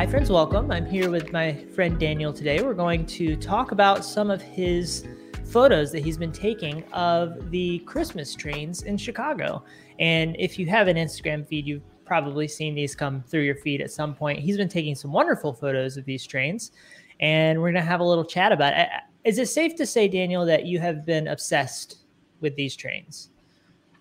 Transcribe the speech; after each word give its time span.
Hi, 0.00 0.06
friends, 0.06 0.30
welcome. 0.30 0.70
I'm 0.70 0.86
here 0.86 1.10
with 1.10 1.30
my 1.30 1.52
friend 1.52 2.00
Daniel 2.00 2.32
today. 2.32 2.62
We're 2.62 2.72
going 2.72 3.04
to 3.04 3.36
talk 3.36 3.70
about 3.70 4.02
some 4.02 4.30
of 4.30 4.40
his 4.40 5.06
photos 5.44 5.92
that 5.92 6.02
he's 6.02 6.16
been 6.16 6.32
taking 6.32 6.82
of 6.94 7.50
the 7.50 7.80
Christmas 7.80 8.34
trains 8.34 8.84
in 8.84 8.96
Chicago. 8.96 9.62
And 9.98 10.36
if 10.38 10.58
you 10.58 10.64
have 10.68 10.88
an 10.88 10.96
Instagram 10.96 11.46
feed, 11.46 11.66
you've 11.66 11.82
probably 12.06 12.48
seen 12.48 12.74
these 12.74 12.94
come 12.94 13.22
through 13.28 13.42
your 13.42 13.56
feed 13.56 13.82
at 13.82 13.90
some 13.90 14.14
point. 14.14 14.38
He's 14.38 14.56
been 14.56 14.70
taking 14.70 14.94
some 14.94 15.12
wonderful 15.12 15.52
photos 15.52 15.98
of 15.98 16.06
these 16.06 16.26
trains, 16.26 16.72
and 17.20 17.60
we're 17.60 17.70
going 17.70 17.84
to 17.84 17.90
have 17.90 18.00
a 18.00 18.04
little 18.04 18.24
chat 18.24 18.52
about 18.52 18.72
it. 18.72 18.88
Is 19.24 19.38
it 19.38 19.50
safe 19.50 19.76
to 19.76 19.84
say, 19.84 20.08
Daniel, 20.08 20.46
that 20.46 20.64
you 20.64 20.78
have 20.78 21.04
been 21.04 21.28
obsessed 21.28 21.98
with 22.40 22.56
these 22.56 22.74
trains? 22.74 23.28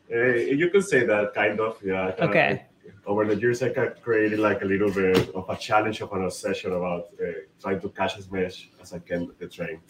Uh, 0.10 0.28
you 0.28 0.70
could 0.70 0.86
say 0.86 1.06
that 1.06 1.34
kind 1.34 1.60
of, 1.60 1.78
yeah. 1.84 2.16
Okay. 2.22 2.64
Over 3.10 3.26
the 3.26 3.36
years, 3.36 3.64
I 3.64 3.70
created 3.70 4.38
like 4.38 4.62
a 4.62 4.66
little 4.66 4.92
bit 4.92 5.34
of 5.34 5.50
a 5.50 5.58
challenge 5.58 6.00
of 6.02 6.14
an 6.14 6.24
obsession 6.26 6.74
about 6.74 7.08
uh, 7.20 7.32
trying 7.60 7.82
to 7.82 7.90
catch 7.90 8.18
as 8.20 8.30
much 8.30 8.70
as 8.80 8.94
I 8.94 9.00
can 9.00 9.26
with 9.26 9.40
the 9.40 9.48
train. 9.48 9.82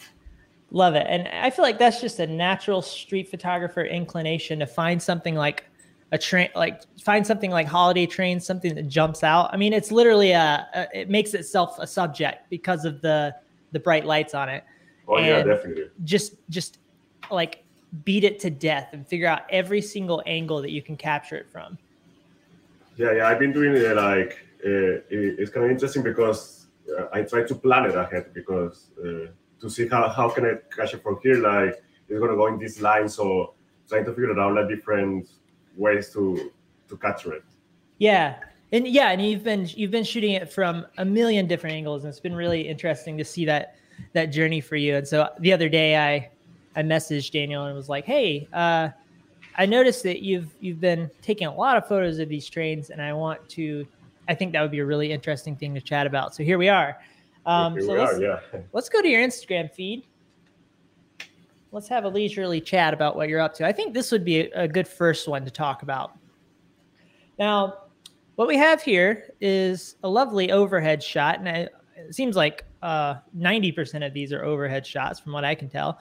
Love 0.70 0.94
it. 0.94 1.06
And 1.06 1.28
I 1.28 1.50
feel 1.50 1.62
like 1.62 1.78
that's 1.78 2.00
just 2.00 2.18
a 2.18 2.26
natural 2.26 2.80
street 2.80 3.28
photographer 3.28 3.84
inclination 3.84 4.58
to 4.60 4.66
find 4.66 5.02
something 5.02 5.34
like 5.34 5.66
a 6.12 6.18
train, 6.18 6.48
like 6.54 6.80
find 7.02 7.26
something 7.26 7.50
like 7.50 7.66
holiday 7.66 8.06
train, 8.06 8.40
something 8.40 8.74
that 8.74 8.88
jumps 8.88 9.22
out. 9.22 9.52
I 9.52 9.58
mean, 9.58 9.74
it's 9.74 9.92
literally 9.92 10.30
a, 10.30 10.66
a 10.74 11.00
it 11.00 11.10
makes 11.10 11.34
itself 11.34 11.78
a 11.78 11.86
subject 11.86 12.48
because 12.48 12.86
of 12.86 13.02
the 13.02 13.34
the 13.72 13.80
bright 13.80 14.06
lights 14.06 14.32
on 14.32 14.48
it. 14.48 14.64
Oh 15.06 15.16
and 15.16 15.26
yeah, 15.26 15.42
definitely. 15.42 15.84
Just 16.04 16.36
just 16.48 16.78
like 17.30 17.64
beat 18.04 18.24
it 18.24 18.40
to 18.40 18.50
death 18.50 18.90
and 18.92 19.06
figure 19.06 19.26
out 19.26 19.42
every 19.50 19.82
single 19.82 20.22
angle 20.24 20.62
that 20.62 20.70
you 20.70 20.80
can 20.80 20.96
capture 20.96 21.36
it 21.36 21.50
from. 21.50 21.76
Yeah, 22.96 23.12
yeah, 23.12 23.28
I've 23.28 23.38
been 23.38 23.52
doing 23.52 23.74
it 23.74 23.96
like 23.96 24.46
uh, 24.64 25.00
it's 25.10 25.50
kind 25.50 25.64
of 25.64 25.70
interesting 25.70 26.02
because 26.02 26.66
uh, 26.98 27.06
I 27.12 27.22
try 27.22 27.44
to 27.44 27.54
plan 27.54 27.86
it 27.86 27.94
ahead 27.94 28.32
because 28.34 28.90
uh, 29.02 29.30
to 29.60 29.70
see 29.70 29.88
how, 29.88 30.08
how 30.08 30.28
can 30.28 30.44
I 30.44 30.54
catch 30.74 30.94
it 30.94 31.02
from 31.02 31.18
here, 31.22 31.36
like 31.36 31.82
it's 32.08 32.20
gonna 32.20 32.36
go 32.36 32.46
in 32.48 32.58
this 32.58 32.80
line, 32.80 33.08
so 33.08 33.54
trying 33.88 34.04
to 34.04 34.12
figure 34.12 34.38
out 34.38 34.54
like 34.54 34.68
different 34.68 35.28
ways 35.76 36.10
to 36.10 36.50
to 36.88 36.96
capture 36.96 37.32
it. 37.34 37.44
Yeah, 37.98 38.36
and 38.72 38.86
yeah, 38.86 39.10
and 39.10 39.24
you've 39.24 39.44
been 39.44 39.68
you've 39.74 39.90
been 39.90 40.04
shooting 40.04 40.32
it 40.32 40.52
from 40.52 40.86
a 40.98 41.04
million 41.04 41.46
different 41.46 41.74
angles, 41.74 42.04
and 42.04 42.10
it's 42.10 42.20
been 42.20 42.34
really 42.34 42.68
interesting 42.68 43.16
to 43.18 43.24
see 43.24 43.44
that 43.46 43.76
that 44.12 44.26
journey 44.26 44.60
for 44.60 44.76
you. 44.76 44.96
And 44.96 45.06
so 45.06 45.28
the 45.38 45.52
other 45.52 45.68
day, 45.68 45.96
I 45.96 46.30
I 46.76 46.82
messaged 46.82 47.32
Daniel 47.32 47.66
and 47.66 47.74
was 47.74 47.88
like, 47.88 48.04
"Hey, 48.04 48.48
uh, 48.52 48.90
I 49.56 49.66
noticed 49.66 50.02
that 50.04 50.22
you've 50.22 50.54
you've 50.60 50.80
been 50.80 51.10
taking 51.22 51.46
a 51.46 51.54
lot 51.54 51.76
of 51.76 51.86
photos 51.86 52.18
of 52.18 52.28
these 52.28 52.48
trains, 52.48 52.90
and 52.90 53.00
I 53.02 53.12
want 53.12 53.48
to. 53.50 53.86
I 54.28 54.34
think 54.34 54.52
that 54.52 54.62
would 54.62 54.70
be 54.70 54.78
a 54.78 54.86
really 54.86 55.10
interesting 55.10 55.56
thing 55.56 55.74
to 55.74 55.80
chat 55.80 56.06
about. 56.06 56.34
So 56.34 56.44
here 56.44 56.58
we 56.58 56.68
are. 56.68 56.98
Um, 57.46 57.72
here 57.72 57.82
so 57.82 57.92
we 57.92 57.98
let's, 57.98 58.14
are, 58.14 58.22
yeah. 58.22 58.40
Let's 58.72 58.88
go 58.88 59.02
to 59.02 59.08
your 59.08 59.26
Instagram 59.26 59.72
feed. 59.72 60.04
Let's 61.72 61.88
have 61.88 62.04
a 62.04 62.08
leisurely 62.08 62.60
chat 62.60 62.94
about 62.94 63.16
what 63.16 63.28
you're 63.28 63.40
up 63.40 63.54
to. 63.54 63.66
I 63.66 63.72
think 63.72 63.94
this 63.94 64.12
would 64.12 64.24
be 64.24 64.40
a, 64.40 64.64
a 64.64 64.68
good 64.68 64.86
first 64.86 65.26
one 65.26 65.44
to 65.44 65.50
talk 65.50 65.82
about. 65.82 66.16
Now, 67.38 67.84
what 68.36 68.46
we 68.46 68.56
have 68.56 68.82
here 68.82 69.32
is 69.40 69.96
a 70.02 70.08
lovely 70.08 70.52
overhead 70.52 71.02
shot, 71.02 71.38
and 71.38 71.48
it 71.48 71.72
seems 72.10 72.36
like 72.36 72.64
uh, 72.82 73.16
90% 73.36 74.06
of 74.06 74.12
these 74.12 74.32
are 74.32 74.44
overhead 74.44 74.86
shots, 74.86 75.18
from 75.18 75.32
what 75.32 75.44
I 75.44 75.54
can 75.54 75.68
tell 75.68 75.98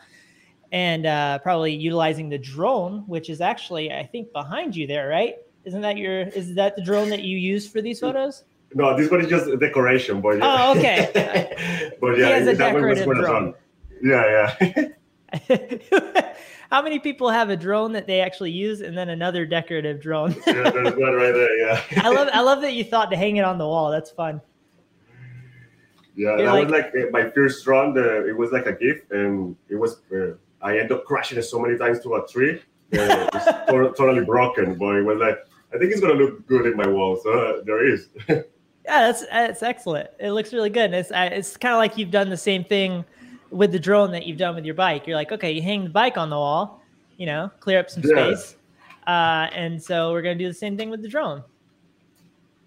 and 0.71 1.05
uh, 1.05 1.39
probably 1.39 1.73
utilizing 1.73 2.29
the 2.29 2.37
drone, 2.37 3.03
which 3.07 3.29
is 3.29 3.41
actually 3.41 3.91
I 3.91 4.05
think 4.05 4.31
behind 4.33 4.75
you 4.75 4.87
there, 4.87 5.07
right? 5.07 5.35
Isn't 5.65 5.81
that 5.81 5.97
your? 5.97 6.21
Is 6.21 6.55
that 6.55 6.75
the 6.75 6.83
drone 6.83 7.09
that 7.09 7.23
you 7.23 7.37
use 7.37 7.67
for 7.67 7.81
these 7.81 7.99
photos? 7.99 8.43
No, 8.73 8.95
this 8.95 9.09
one 9.09 9.21
is 9.21 9.27
just 9.27 9.47
a 9.47 9.57
decoration, 9.57 10.21
but 10.21 10.37
yeah. 10.37 10.67
Oh, 10.67 10.77
okay. 10.77 11.95
but 12.01 12.17
yeah, 12.17 12.39
that 12.39 12.73
one 12.73 12.87
was 12.87 13.01
drone. 13.01 13.53
Yeah, 14.01 14.49
yeah. 14.57 16.33
How 16.71 16.83
many 16.83 16.99
people 16.99 17.29
have 17.29 17.49
a 17.49 17.57
drone 17.57 17.93
that 17.93 18.05
they 18.05 18.21
actually 18.21 18.51
use, 18.51 18.81
and 18.81 18.95
then 18.95 19.09
another 19.09 19.45
decorative 19.45 19.99
drone? 19.99 20.35
yeah, 20.47 20.69
there's 20.69 20.95
one 20.95 21.13
right 21.13 21.33
there. 21.33 21.57
Yeah. 21.57 21.81
I 22.03 22.09
love, 22.09 22.29
I 22.31 22.41
love 22.41 22.61
that 22.61 22.73
you 22.73 22.83
thought 22.83 23.09
to 23.09 23.17
hang 23.17 23.37
it 23.37 23.43
on 23.43 23.57
the 23.57 23.67
wall. 23.67 23.89
That's 23.89 24.11
fun. 24.11 24.39
Yeah, 26.15 26.37
You're 26.37 26.45
that 26.45 26.53
like, 26.53 26.63
was 26.65 26.71
like 26.71 26.91
eh, 26.95 27.09
my 27.11 27.29
first 27.31 27.65
drone. 27.65 27.95
The, 27.95 28.27
it 28.27 28.37
was 28.37 28.51
like 28.51 28.67
a 28.67 28.73
gift, 28.73 29.11
and 29.11 29.55
it 29.67 29.75
was 29.75 30.01
uh, 30.13 30.33
I 30.61 30.77
end 30.77 30.91
up 30.91 31.05
crashing 31.05 31.37
it 31.37 31.43
so 31.43 31.59
many 31.59 31.77
times 31.77 31.99
to 32.01 32.15
a 32.15 32.27
tree. 32.27 32.61
Uh, 32.93 33.29
it's 33.33 33.45
to- 33.67 33.93
totally 33.95 34.25
broken, 34.25 34.75
but 34.75 34.95
it 34.95 35.03
was 35.03 35.19
like, 35.19 35.37
I 35.73 35.77
think 35.77 35.91
it's 35.91 36.01
gonna 36.01 36.13
look 36.13 36.45
good 36.47 36.65
in 36.65 36.75
my 36.75 36.87
wall. 36.87 37.19
So 37.21 37.31
uh, 37.31 37.61
there 37.63 37.85
is. 37.85 38.07
yeah, 38.29 38.43
that's 38.85 39.25
that's 39.27 39.63
excellent. 39.63 40.09
It 40.19 40.31
looks 40.31 40.51
really 40.51 40.69
good. 40.69 40.85
And 40.85 40.95
it's 40.95 41.11
it's 41.13 41.57
kind 41.57 41.73
of 41.73 41.77
like 41.77 41.97
you've 41.97 42.11
done 42.11 42.29
the 42.29 42.37
same 42.37 42.63
thing 42.63 43.05
with 43.51 43.71
the 43.71 43.79
drone 43.79 44.11
that 44.11 44.25
you've 44.25 44.37
done 44.37 44.55
with 44.55 44.65
your 44.65 44.75
bike. 44.75 45.05
You're 45.07 45.15
like, 45.15 45.31
okay, 45.31 45.51
you 45.51 45.61
hang 45.61 45.83
the 45.83 45.89
bike 45.89 46.17
on 46.17 46.29
the 46.29 46.35
wall, 46.35 46.81
you 47.17 47.25
know, 47.25 47.51
clear 47.59 47.79
up 47.79 47.89
some 47.89 48.03
yeah. 48.03 48.33
space, 48.33 48.55
uh, 49.07 49.47
and 49.53 49.81
so 49.81 50.11
we're 50.11 50.23
gonna 50.23 50.35
do 50.35 50.47
the 50.47 50.53
same 50.53 50.75
thing 50.75 50.89
with 50.89 51.01
the 51.01 51.09
drone. 51.09 51.43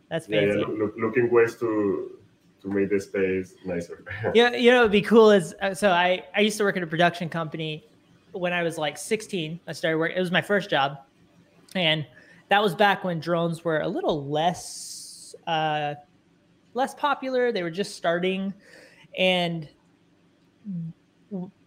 That's 0.08 0.26
fancy. 0.26 0.58
Yeah, 0.58 0.66
yeah. 0.68 0.84
Look, 0.84 0.94
looking 0.96 1.30
ways 1.30 1.56
to 1.56 2.18
to 2.62 2.68
make 2.68 2.90
this 2.90 3.04
space 3.04 3.54
nicer. 3.64 4.04
yeah, 4.34 4.50
you 4.56 4.70
know, 4.70 4.80
it'd 4.80 4.92
be 4.92 5.02
cool 5.02 5.30
is 5.30 5.54
uh, 5.60 5.74
so 5.74 5.90
I 5.90 6.24
I 6.34 6.40
used 6.40 6.56
to 6.58 6.64
work 6.64 6.76
at 6.76 6.82
a 6.82 6.86
production 6.86 7.28
company 7.28 7.84
when 8.32 8.52
I 8.52 8.62
was 8.62 8.78
like 8.78 8.96
16. 8.96 9.60
I 9.66 9.72
started 9.72 9.98
working. 9.98 10.16
It 10.16 10.20
was 10.20 10.30
my 10.30 10.40
first 10.40 10.70
job, 10.70 10.98
and 11.74 12.06
that 12.48 12.62
was 12.62 12.74
back 12.74 13.04
when 13.04 13.20
drones 13.20 13.64
were 13.64 13.80
a 13.80 13.88
little 13.88 14.26
less 14.26 15.34
uh, 15.46 15.94
less 16.74 16.94
popular. 16.94 17.52
They 17.52 17.62
were 17.62 17.70
just 17.70 17.96
starting, 17.96 18.54
and 19.18 19.68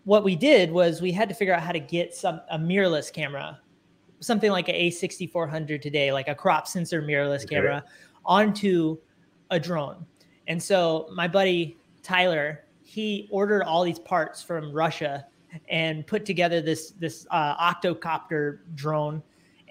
what 0.06 0.24
we 0.24 0.36
did 0.36 0.72
was 0.72 1.02
we 1.02 1.12
had 1.12 1.28
to 1.30 1.36
figure 1.36 1.54
out 1.54 1.62
how 1.62 1.72
to 1.72 1.80
get 1.80 2.14
some 2.14 2.42
a 2.52 2.58
mirrorless 2.58 3.12
camera, 3.12 3.60
something 4.22 4.52
like 4.52 4.70
a 4.70 4.90
A6400 4.90 5.82
today, 5.82 6.14
like 6.14 6.30
a 6.30 6.36
crop 6.36 6.68
sensor 6.68 7.02
mirrorless 7.02 7.44
okay. 7.44 7.56
camera, 7.56 7.84
onto 8.26 8.98
a 9.52 9.60
drone 9.60 10.06
and 10.48 10.62
so 10.62 11.10
my 11.14 11.28
buddy 11.28 11.78
Tyler, 12.04 12.64
he 12.84 13.28
ordered 13.32 13.64
all 13.64 13.84
these 13.84 14.00
parts 14.00 14.42
from 14.42 14.72
Russia 14.72 15.26
and 15.70 16.06
put 16.06 16.26
together 16.26 16.62
this 16.62 16.92
this 16.92 17.26
uh, 17.32 17.56
octocopter 17.74 18.60
drone 18.76 19.24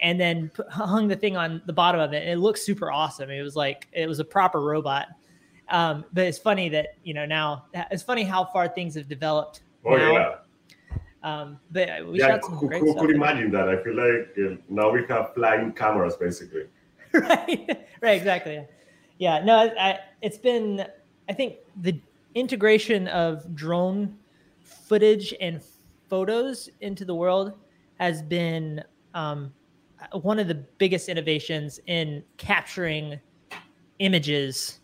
and 0.02 0.20
then 0.20 0.50
put, 0.50 0.68
hung 0.68 1.06
the 1.06 1.16
thing 1.16 1.36
on 1.36 1.62
the 1.66 1.72
bottom 1.72 2.00
of 2.00 2.12
it. 2.12 2.22
And 2.22 2.30
it 2.30 2.38
looked 2.38 2.58
super 2.58 2.90
awesome. 2.90 3.30
It 3.30 3.42
was 3.42 3.56
like 3.56 3.88
it 3.92 4.08
was 4.08 4.18
a 4.18 4.24
proper 4.24 4.60
robot. 4.60 5.08
Um, 5.68 6.04
but 6.12 6.26
it's 6.26 6.38
funny 6.38 6.68
that 6.70 6.96
you 7.04 7.14
know 7.14 7.24
now 7.24 7.66
it's 7.90 8.02
funny 8.02 8.24
how 8.24 8.44
far 8.44 8.68
things 8.68 8.94
have 8.96 9.08
developed 9.08 9.62
oh 9.86 9.96
now. 9.96 10.12
yeah 10.12 10.34
um, 11.24 11.58
but 11.70 11.88
we 12.06 12.18
yeah, 12.18 12.28
shot 12.28 12.44
some 12.44 12.56
who, 12.56 12.68
great 12.68 12.80
who 12.82 12.94
could 12.94 13.10
imagine 13.10 13.50
that? 13.52 13.66
I 13.66 13.82
feel 13.82 13.96
like 13.96 14.36
uh, 14.38 14.56
now 14.68 14.90
we 14.90 15.06
have 15.08 15.32
flying 15.34 15.72
cameras 15.72 16.16
basically. 16.16 16.66
Right. 17.14 17.86
Right 18.02 18.18
exactly. 18.18 18.66
Yeah, 19.18 19.42
no, 19.42 19.72
I, 19.78 20.00
it's 20.24 20.38
been, 20.38 20.86
I 21.28 21.34
think 21.34 21.56
the 21.82 22.00
integration 22.34 23.08
of 23.08 23.54
drone 23.54 24.16
footage 24.62 25.34
and 25.38 25.60
photos 26.08 26.70
into 26.80 27.04
the 27.04 27.14
world 27.14 27.52
has 28.00 28.22
been 28.22 28.82
um, 29.12 29.52
one 30.22 30.38
of 30.38 30.48
the 30.48 30.54
biggest 30.54 31.10
innovations 31.10 31.78
in 31.86 32.24
capturing 32.38 33.20
images 33.98 34.80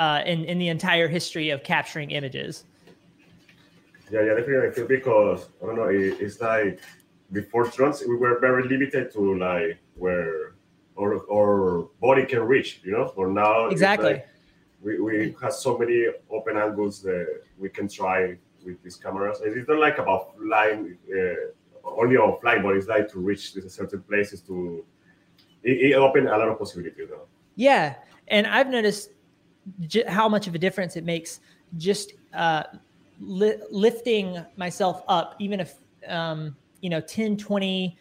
uh, 0.00 0.22
in, 0.26 0.44
in 0.44 0.58
the 0.58 0.68
entire 0.68 1.06
history 1.06 1.50
of 1.50 1.62
capturing 1.62 2.10
images. 2.10 2.64
Yeah, 4.10 4.22
yeah, 4.22 4.34
definitely. 4.34 4.68
I 4.68 4.70
feel 4.72 4.88
because 4.88 5.48
I 5.62 5.66
don't 5.66 5.76
know. 5.76 5.84
It, 5.84 6.20
it's 6.20 6.40
like 6.40 6.80
before 7.30 7.68
drones, 7.68 8.02
we 8.06 8.16
were 8.16 8.40
very 8.40 8.68
limited 8.68 9.12
to 9.12 9.38
like 9.38 9.78
where 9.94 10.56
or 10.96 11.14
or 11.22 11.90
body 12.00 12.26
can 12.26 12.40
reach, 12.40 12.80
you 12.84 12.92
know. 12.92 13.08
For 13.08 13.28
now, 13.28 13.68
exactly. 13.68 14.14
Like 14.14 14.28
we, 14.84 15.00
we 15.00 15.36
have 15.40 15.52
so 15.52 15.78
many 15.78 16.06
open 16.30 16.56
angles 16.56 17.02
that 17.02 17.42
we 17.58 17.68
can 17.68 17.88
try 17.88 18.36
with 18.64 18.82
these 18.82 18.96
cameras. 18.96 19.40
And 19.40 19.56
It's 19.56 19.68
not 19.68 19.78
like 19.78 19.98
about 19.98 20.36
flying 20.36 20.98
uh, 21.10 21.88
only 21.98 22.16
on 22.16 22.38
flying, 22.40 22.62
but 22.62 22.76
it's 22.76 22.86
like 22.86 23.10
to 23.12 23.18
reach 23.18 23.54
certain 23.68 24.02
places 24.02 24.40
to 24.42 24.84
it, 25.62 25.92
it 25.92 25.94
open 25.94 26.26
a 26.26 26.30
lot 26.30 26.48
of 26.48 26.58
possibilities. 26.58 27.08
Though. 27.08 27.26
Yeah, 27.56 27.94
and 28.28 28.46
I've 28.46 28.68
noticed 28.68 29.10
j- 29.80 30.04
how 30.06 30.28
much 30.28 30.46
of 30.46 30.54
a 30.54 30.58
difference 30.58 30.96
it 30.96 31.04
makes 31.04 31.40
just 31.78 32.12
uh, 32.34 32.64
li- 33.20 33.60
lifting 33.70 34.44
myself 34.56 35.02
up, 35.08 35.36
even 35.38 35.60
if 35.60 35.74
um, 36.08 36.56
you 36.80 36.90
know 36.90 37.00
10, 37.00 37.36
20 37.36 37.98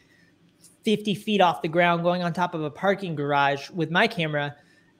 50 0.84 1.16
feet 1.16 1.40
off 1.40 1.62
the 1.62 1.68
ground 1.70 2.04
going 2.04 2.24
on 2.24 2.34
top 2.34 2.54
of 2.54 2.62
a 2.62 2.70
parking 2.70 3.16
garage 3.16 3.70
with 3.70 3.90
my 3.90 4.06
camera, 4.06 4.54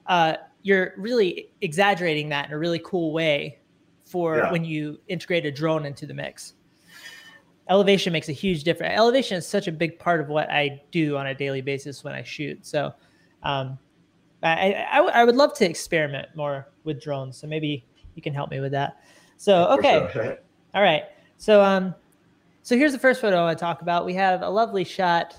uh, 0.06 0.34
you're 0.64 0.94
really 0.96 1.50
exaggerating 1.60 2.30
that 2.30 2.46
in 2.46 2.52
a 2.52 2.58
really 2.58 2.80
cool 2.84 3.12
way 3.12 3.58
for 4.06 4.38
yeah. 4.38 4.50
when 4.50 4.64
you 4.64 4.98
integrate 5.08 5.44
a 5.44 5.52
drone 5.52 5.84
into 5.84 6.06
the 6.06 6.14
mix. 6.14 6.54
Elevation 7.68 8.12
makes 8.12 8.30
a 8.30 8.32
huge 8.32 8.64
difference. 8.64 8.94
Elevation 8.96 9.36
is 9.36 9.46
such 9.46 9.68
a 9.68 9.72
big 9.72 9.98
part 9.98 10.20
of 10.20 10.28
what 10.28 10.50
I 10.50 10.82
do 10.90 11.16
on 11.16 11.28
a 11.28 11.34
daily 11.34 11.60
basis 11.60 12.02
when 12.02 12.14
I 12.14 12.22
shoot. 12.22 12.64
So, 12.66 12.92
um, 13.42 13.78
I, 14.42 14.86
I, 14.90 14.98
I 15.00 15.24
would 15.24 15.36
love 15.36 15.54
to 15.54 15.68
experiment 15.68 16.28
more 16.34 16.68
with 16.84 17.00
drones. 17.00 17.38
So 17.38 17.46
maybe 17.46 17.84
you 18.14 18.22
can 18.22 18.34
help 18.34 18.50
me 18.50 18.60
with 18.60 18.72
that. 18.72 19.02
So 19.36 19.66
okay, 19.78 20.08
sure. 20.12 20.38
all 20.74 20.82
right. 20.82 21.04
So 21.38 21.62
um, 21.62 21.94
so 22.62 22.76
here's 22.76 22.92
the 22.92 22.98
first 22.98 23.20
photo 23.20 23.36
I 23.36 23.44
want 23.44 23.58
to 23.58 23.62
talk 23.62 23.82
about. 23.82 24.06
We 24.06 24.14
have 24.14 24.42
a 24.42 24.48
lovely 24.48 24.84
shot 24.84 25.38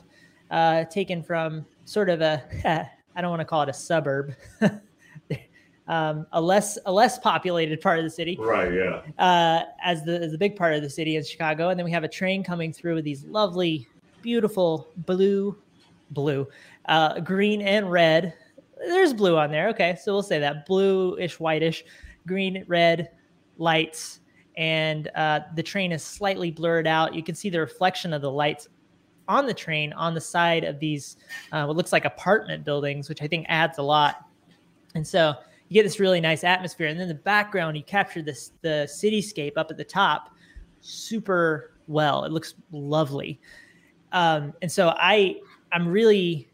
uh, 0.52 0.86
taken 0.86 1.24
from 1.24 1.66
sort 1.86 2.10
of 2.10 2.22
a 2.22 2.44
I 3.16 3.22
don't 3.22 3.30
want 3.30 3.42
to 3.42 3.46
call 3.46 3.62
it 3.62 3.70
a 3.70 3.74
suburb. 3.74 4.36
um, 5.88 6.26
a 6.32 6.42
less 6.42 6.78
a 6.86 6.92
less 6.92 7.20
populated 7.20 7.80
part 7.82 8.00
of 8.00 8.06
the 8.06 8.10
city, 8.10 8.38
right? 8.40 8.72
Yeah. 8.74 9.02
Uh, 9.24 9.66
as 9.84 10.04
the 10.04 10.20
as 10.20 10.32
the 10.32 10.38
big 10.38 10.56
part 10.56 10.74
of 10.74 10.82
the 10.82 10.90
city 10.90 11.16
in 11.16 11.24
Chicago, 11.24 11.70
and 11.70 11.80
then 11.80 11.86
we 11.86 11.92
have 11.92 12.04
a 12.04 12.10
train 12.10 12.44
coming 12.44 12.74
through 12.74 12.96
with 12.96 13.06
these 13.06 13.24
lovely, 13.26 13.88
beautiful 14.22 14.90
blue, 14.98 15.58
blue, 16.12 16.48
uh, 16.86 17.20
green 17.20 17.62
and 17.62 17.92
red. 17.92 18.34
There's 18.78 19.14
blue 19.14 19.38
on 19.38 19.52
there. 19.52 19.70
Okay, 19.70 19.96
so 20.02 20.14
we'll 20.14 20.24
say 20.24 20.40
that 20.40 20.66
bluish, 20.66 21.40
whitish, 21.40 21.86
green, 22.28 22.66
red 22.68 23.12
lights, 23.58 24.22
and 24.58 25.10
uh, 25.16 25.42
the 25.56 25.64
train 25.64 25.92
is 25.92 26.04
slightly 26.04 26.52
blurred 26.52 26.88
out. 26.88 27.14
You 27.14 27.24
can 27.24 27.36
see 27.36 27.50
the 27.50 27.60
reflection 27.60 28.12
of 28.12 28.22
the 28.22 28.32
lights 28.32 28.68
on 29.28 29.46
the 29.46 29.54
train 29.54 29.94
on 29.94 30.14
the 30.14 30.22
side 30.22 30.64
of 30.64 30.80
these 30.80 31.18
uh, 31.52 31.66
what 31.66 31.76
looks 31.76 31.92
like 31.92 32.06
apartment 32.06 32.64
buildings, 32.64 33.08
which 33.08 33.22
I 33.22 33.28
think 33.28 33.46
adds 33.50 33.78
a 33.78 33.84
lot. 33.84 34.26
And 34.94 35.06
so 35.06 35.36
you 35.68 35.74
get 35.74 35.84
this 35.84 36.00
really 36.00 36.22
nice 36.22 36.44
atmosphere. 36.44 36.88
And 36.88 37.00
then 37.00 37.08
the 37.08 37.16
background, 37.16 37.76
you 37.78 37.84
capture 37.84 38.22
this 38.22 38.52
the 38.62 38.88
cityscape 38.88 39.54
up 39.58 39.72
at 39.72 39.78
the 39.78 39.84
top 39.84 40.36
super 40.82 41.72
well. 41.88 42.24
It 42.26 42.32
looks 42.32 42.56
lovely. 42.72 43.40
Um, 44.12 44.54
and 44.62 44.72
so 44.72 44.94
I 44.98 45.38
I'm 45.72 45.88
really 45.88 46.48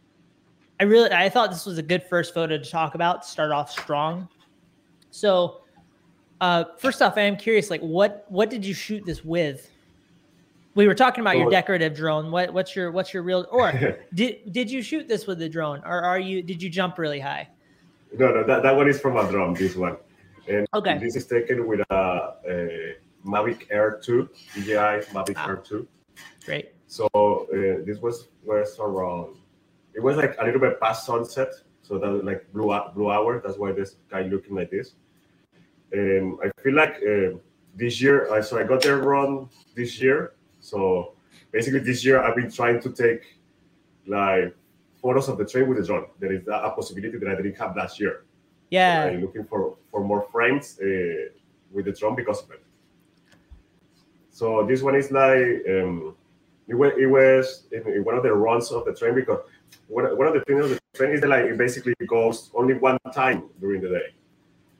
I 0.79 0.83
really 0.83 1.11
I 1.11 1.29
thought 1.29 1.51
this 1.51 1.65
was 1.65 1.77
a 1.77 1.83
good 1.83 2.03
first 2.03 2.33
photo 2.33 2.57
to 2.57 2.69
talk 2.69 2.95
about, 2.95 3.23
to 3.23 3.27
start 3.27 3.51
off 3.51 3.71
strong. 3.71 4.27
So 5.11 5.61
uh, 6.39 6.63
first 6.79 7.01
off, 7.01 7.17
I 7.17 7.21
am 7.21 7.37
curious, 7.37 7.69
like 7.69 7.81
what 7.81 8.25
what 8.29 8.49
did 8.49 8.65
you 8.65 8.73
shoot 8.73 9.05
this 9.05 9.23
with? 9.23 9.69
We 10.73 10.87
were 10.87 10.95
talking 10.95 11.21
about 11.21 11.37
your 11.37 11.49
decorative 11.49 11.93
drone. 11.93 12.31
What 12.31 12.53
what's 12.53 12.75
your 12.75 12.91
what's 12.91 13.13
your 13.13 13.23
real 13.23 13.45
or 13.51 13.99
did 14.13 14.53
did 14.53 14.71
you 14.71 14.81
shoot 14.81 15.07
this 15.07 15.27
with 15.27 15.37
the 15.37 15.49
drone 15.49 15.81
or 15.85 16.01
are 16.01 16.19
you 16.19 16.41
did 16.41 16.63
you 16.63 16.69
jump 16.69 16.97
really 16.97 17.19
high? 17.19 17.49
No, 18.13 18.31
no, 18.31 18.43
that, 18.45 18.63
that 18.63 18.75
one 18.75 18.89
is 18.89 18.99
from 18.99 19.17
a 19.17 19.29
drone. 19.29 19.53
This 19.53 19.75
one, 19.75 19.97
and 20.47 20.67
okay, 20.73 20.97
this 20.97 21.15
is 21.15 21.25
taken 21.27 21.67
with 21.67 21.79
a, 21.89 22.33
a 22.47 22.95
Mavic 23.25 23.67
Air 23.69 24.01
2, 24.03 24.29
DJI 24.55 25.07
Mavic 25.13 25.47
Air 25.47 25.57
2. 25.57 25.87
Great. 26.45 26.73
So 26.87 27.07
uh, 27.13 27.85
this 27.85 27.99
was 27.99 28.27
was 28.43 28.77
around. 28.79 29.37
It 29.93 30.01
was 30.01 30.17
like 30.17 30.35
a 30.39 30.45
little 30.45 30.59
bit 30.59 30.79
past 30.79 31.05
sunset, 31.05 31.53
so 31.81 31.97
that 31.97 32.09
was 32.09 32.23
like 32.23 32.51
blue 32.53 32.77
blue 32.93 33.11
hour. 33.11 33.41
That's 33.43 33.57
why 33.57 33.71
this 33.71 33.95
guy 34.09 34.23
looking 34.23 34.55
like 34.55 34.71
this. 34.71 34.95
And 35.91 36.37
I 36.43 36.51
feel 36.61 36.75
like 36.75 36.95
uh, 36.95 37.37
this 37.75 38.01
year, 38.01 38.41
so 38.41 38.57
I 38.57 38.63
got 38.63 38.81
there 38.81 38.97
run 38.97 39.49
this 39.75 40.01
year 40.01 40.33
so 40.61 41.13
basically, 41.51 41.79
this 41.79 42.05
year 42.05 42.21
I've 42.21 42.35
been 42.35 42.51
trying 42.51 42.79
to 42.81 42.89
take 42.91 43.39
like 44.07 44.55
photos 45.01 45.27
of 45.29 45.37
the 45.37 45.45
train 45.45 45.67
with 45.67 45.77
the 45.77 45.85
drone. 45.85 46.07
There 46.19 46.31
is 46.31 46.47
a 46.47 46.69
possibility 46.71 47.17
that 47.17 47.27
I 47.27 47.35
didn't 47.35 47.57
have 47.57 47.75
last 47.75 47.99
year. 47.99 48.23
Yeah, 48.69 49.03
so 49.03 49.09
I'm 49.09 49.21
looking 49.21 49.45
for 49.45 49.75
for 49.91 50.03
more 50.03 50.27
frames 50.31 50.79
uh, 50.79 51.29
with 51.71 51.85
the 51.85 51.91
drone 51.91 52.15
because 52.15 52.43
of 52.43 52.51
it. 52.51 52.63
So 54.29 54.65
this 54.65 54.81
one 54.81 54.95
is 54.95 55.11
like 55.11 55.65
um, 55.69 56.15
it 56.67 56.75
was, 56.75 56.93
it 56.97 57.05
was 57.05 57.63
in 57.71 58.03
one 58.05 58.15
of 58.15 58.23
the 58.23 58.33
runs 58.33 58.71
of 58.71 58.85
the 58.85 58.93
train 58.93 59.13
because 59.13 59.39
one, 59.87 60.05
one 60.17 60.27
of 60.27 60.33
the 60.33 60.41
things 60.41 60.63
of 60.63 60.69
the 60.71 60.79
train 60.93 61.11
is 61.11 61.21
that 61.21 61.27
like 61.27 61.45
it 61.45 61.57
basically 61.57 61.93
goes 62.07 62.49
only 62.55 62.75
one 62.75 62.97
time 63.13 63.49
during 63.59 63.81
the 63.81 63.89
day. 63.89 64.13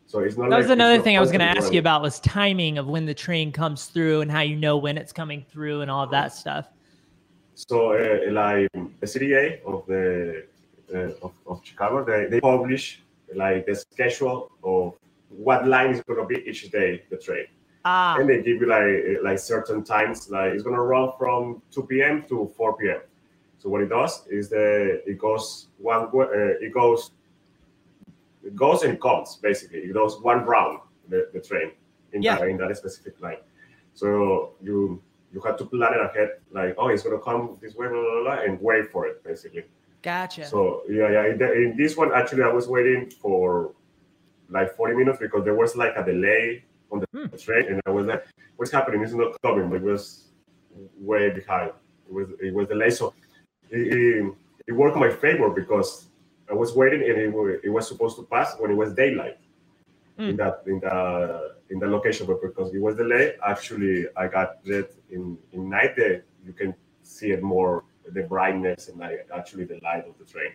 So 0.08 0.20
it's 0.20 0.38
not. 0.38 0.50
That 0.50 0.58
like 0.58 0.64
was 0.64 0.72
another 0.72 1.02
thing 1.02 1.18
I 1.18 1.20
was 1.20 1.32
going 1.32 1.40
to 1.40 1.46
ask 1.46 1.72
you 1.74 1.80
about 1.80 2.02
was 2.02 2.20
timing 2.22 2.78
of 2.78 2.88
when 2.88 3.06
the 3.06 3.14
train 3.14 3.52
comes 3.52 3.86
through 3.86 4.22
and 4.22 4.32
how 4.32 4.42
you 4.42 4.56
know 4.56 4.78
when 4.78 4.98
it's 4.98 5.14
coming 5.14 5.46
through 5.50 5.82
and 5.82 5.92
all 5.92 6.04
of 6.04 6.12
that 6.12 6.34
stuff. 6.34 6.68
So, 7.56 7.94
uh, 7.94 8.32
like 8.32 8.72
the 8.72 9.06
CTA 9.06 9.64
of 9.66 9.86
the 9.88 10.46
uh, 10.94 11.26
of, 11.26 11.34
of 11.48 11.62
Chicago, 11.64 12.04
they, 12.04 12.28
they 12.28 12.42
publish 12.42 13.02
like 13.36 13.66
the 13.66 13.76
schedule 13.76 14.52
of 14.64 14.96
what 15.30 15.68
line 15.68 15.92
is 15.92 16.02
going 16.02 16.20
to 16.20 16.26
be 16.26 16.44
each 16.50 16.70
day 16.72 17.04
the 17.10 17.18
train. 17.18 17.46
Ah. 17.86 18.18
And 18.18 18.30
they 18.30 18.42
give 18.42 18.62
you 18.62 18.68
like 18.68 19.24
like 19.24 19.40
certain 19.40 19.84
times, 19.84 20.30
like 20.30 20.54
it's 20.54 20.64
going 20.64 20.76
to 20.76 20.82
run 20.82 21.12
from 21.18 21.62
2 21.72 21.84
p.m. 21.84 22.26
to 22.30 22.52
4 22.56 22.78
p.m. 22.78 23.02
So 23.58 23.70
what 23.70 23.82
it 23.82 23.90
does 23.90 24.28
is 24.28 24.50
that 24.50 25.04
it 25.06 25.18
goes 25.18 25.68
one 25.78 26.06
uh, 26.14 26.66
it 26.66 26.74
goes 26.74 27.12
it 28.44 28.56
goes 28.56 28.84
and 28.84 29.00
comes 29.00 29.38
basically. 29.38 29.80
It 29.80 29.94
goes 29.94 30.22
one 30.22 30.46
round 30.46 30.80
the, 31.10 31.30
the 31.34 31.40
train 31.40 31.72
in 32.14 32.22
yeah. 32.22 32.38
that 32.38 32.48
in 32.48 32.58
that 32.58 32.76
specific 32.78 33.20
line. 33.22 33.38
So 33.94 34.54
you 34.62 35.02
you 35.34 35.42
have 35.42 35.58
to 35.58 35.66
plan 35.66 35.94
it 35.94 36.02
ahead, 36.02 36.30
like 36.52 36.76
oh 36.78 36.90
it's 36.90 37.04
gonna 37.04 37.20
come 37.20 37.58
this 37.62 37.76
way, 37.76 37.88
blah, 37.88 38.02
blah, 38.02 38.24
blah, 38.24 38.44
and 38.44 38.60
wait 38.62 38.92
for 38.92 39.08
it 39.08 39.24
basically. 39.24 39.64
Gotcha. 40.02 40.46
So 40.46 40.84
yeah, 40.90 41.10
yeah. 41.12 41.26
In, 41.28 41.38
the, 41.38 41.52
in 41.54 41.78
this 41.78 41.96
one, 41.96 42.12
actually, 42.14 42.44
I 42.44 42.48
was 42.50 42.68
waiting 42.68 43.10
for 43.10 43.74
like 44.50 44.76
40 44.76 44.96
minutes 44.96 45.20
because 45.20 45.44
there 45.44 45.56
was 45.56 45.76
like 45.76 45.94
a 45.96 46.04
delay 46.04 46.64
on 46.92 47.00
the 47.02 47.08
hmm. 47.14 47.36
train, 47.38 47.68
and 47.68 47.82
I 47.86 47.92
was 47.92 48.06
like, 48.06 48.26
"What's 48.58 48.72
happening? 48.72 49.04
It's 49.04 49.14
not 49.14 49.40
coming." 49.42 49.70
But 49.70 49.78
it 49.78 49.84
was 49.84 50.30
way 51.00 51.30
behind. 51.30 51.72
It 52.08 52.14
was 52.14 52.28
it 52.42 52.54
was 52.54 52.68
delayed, 52.68 52.94
so 52.94 53.14
it, 53.70 53.94
it, 53.94 54.34
it 54.68 54.72
worked 54.74 54.96
in 54.96 55.02
my 55.02 55.12
favor 55.12 55.50
because 55.50 56.08
I 56.50 56.54
was 56.54 56.74
waiting, 56.74 57.02
and 57.02 57.18
it, 57.18 57.62
it 57.64 57.70
was 57.70 57.88
supposed 57.88 58.18
to 58.18 58.24
pass 58.24 58.56
when 58.60 58.72
it 58.72 58.76
was 58.76 58.94
daylight 58.94 59.38
mm. 60.20 60.30
in 60.30 60.36
that 60.38 60.64
in 60.66 60.80
the 60.80 61.51
in 61.72 61.80
the 61.80 61.88
location, 61.88 62.28
but 62.28 62.42
because 62.42 62.74
it 62.74 62.82
was 62.82 62.96
delayed, 62.96 63.36
actually 63.46 64.06
I 64.16 64.28
got 64.28 64.58
it 64.66 64.96
in 65.10 65.38
in 65.54 65.70
night. 65.70 65.96
There 65.96 66.24
you 66.46 66.54
can 66.54 66.76
see 67.02 67.32
it 67.32 67.42
more 67.42 67.86
the 68.14 68.24
brightness 68.24 68.90
and 68.90 69.00
like 69.00 69.28
actually 69.34 69.66
the 69.66 69.80
light 69.82 70.06
of 70.08 70.18
the 70.20 70.26
train. 70.26 70.52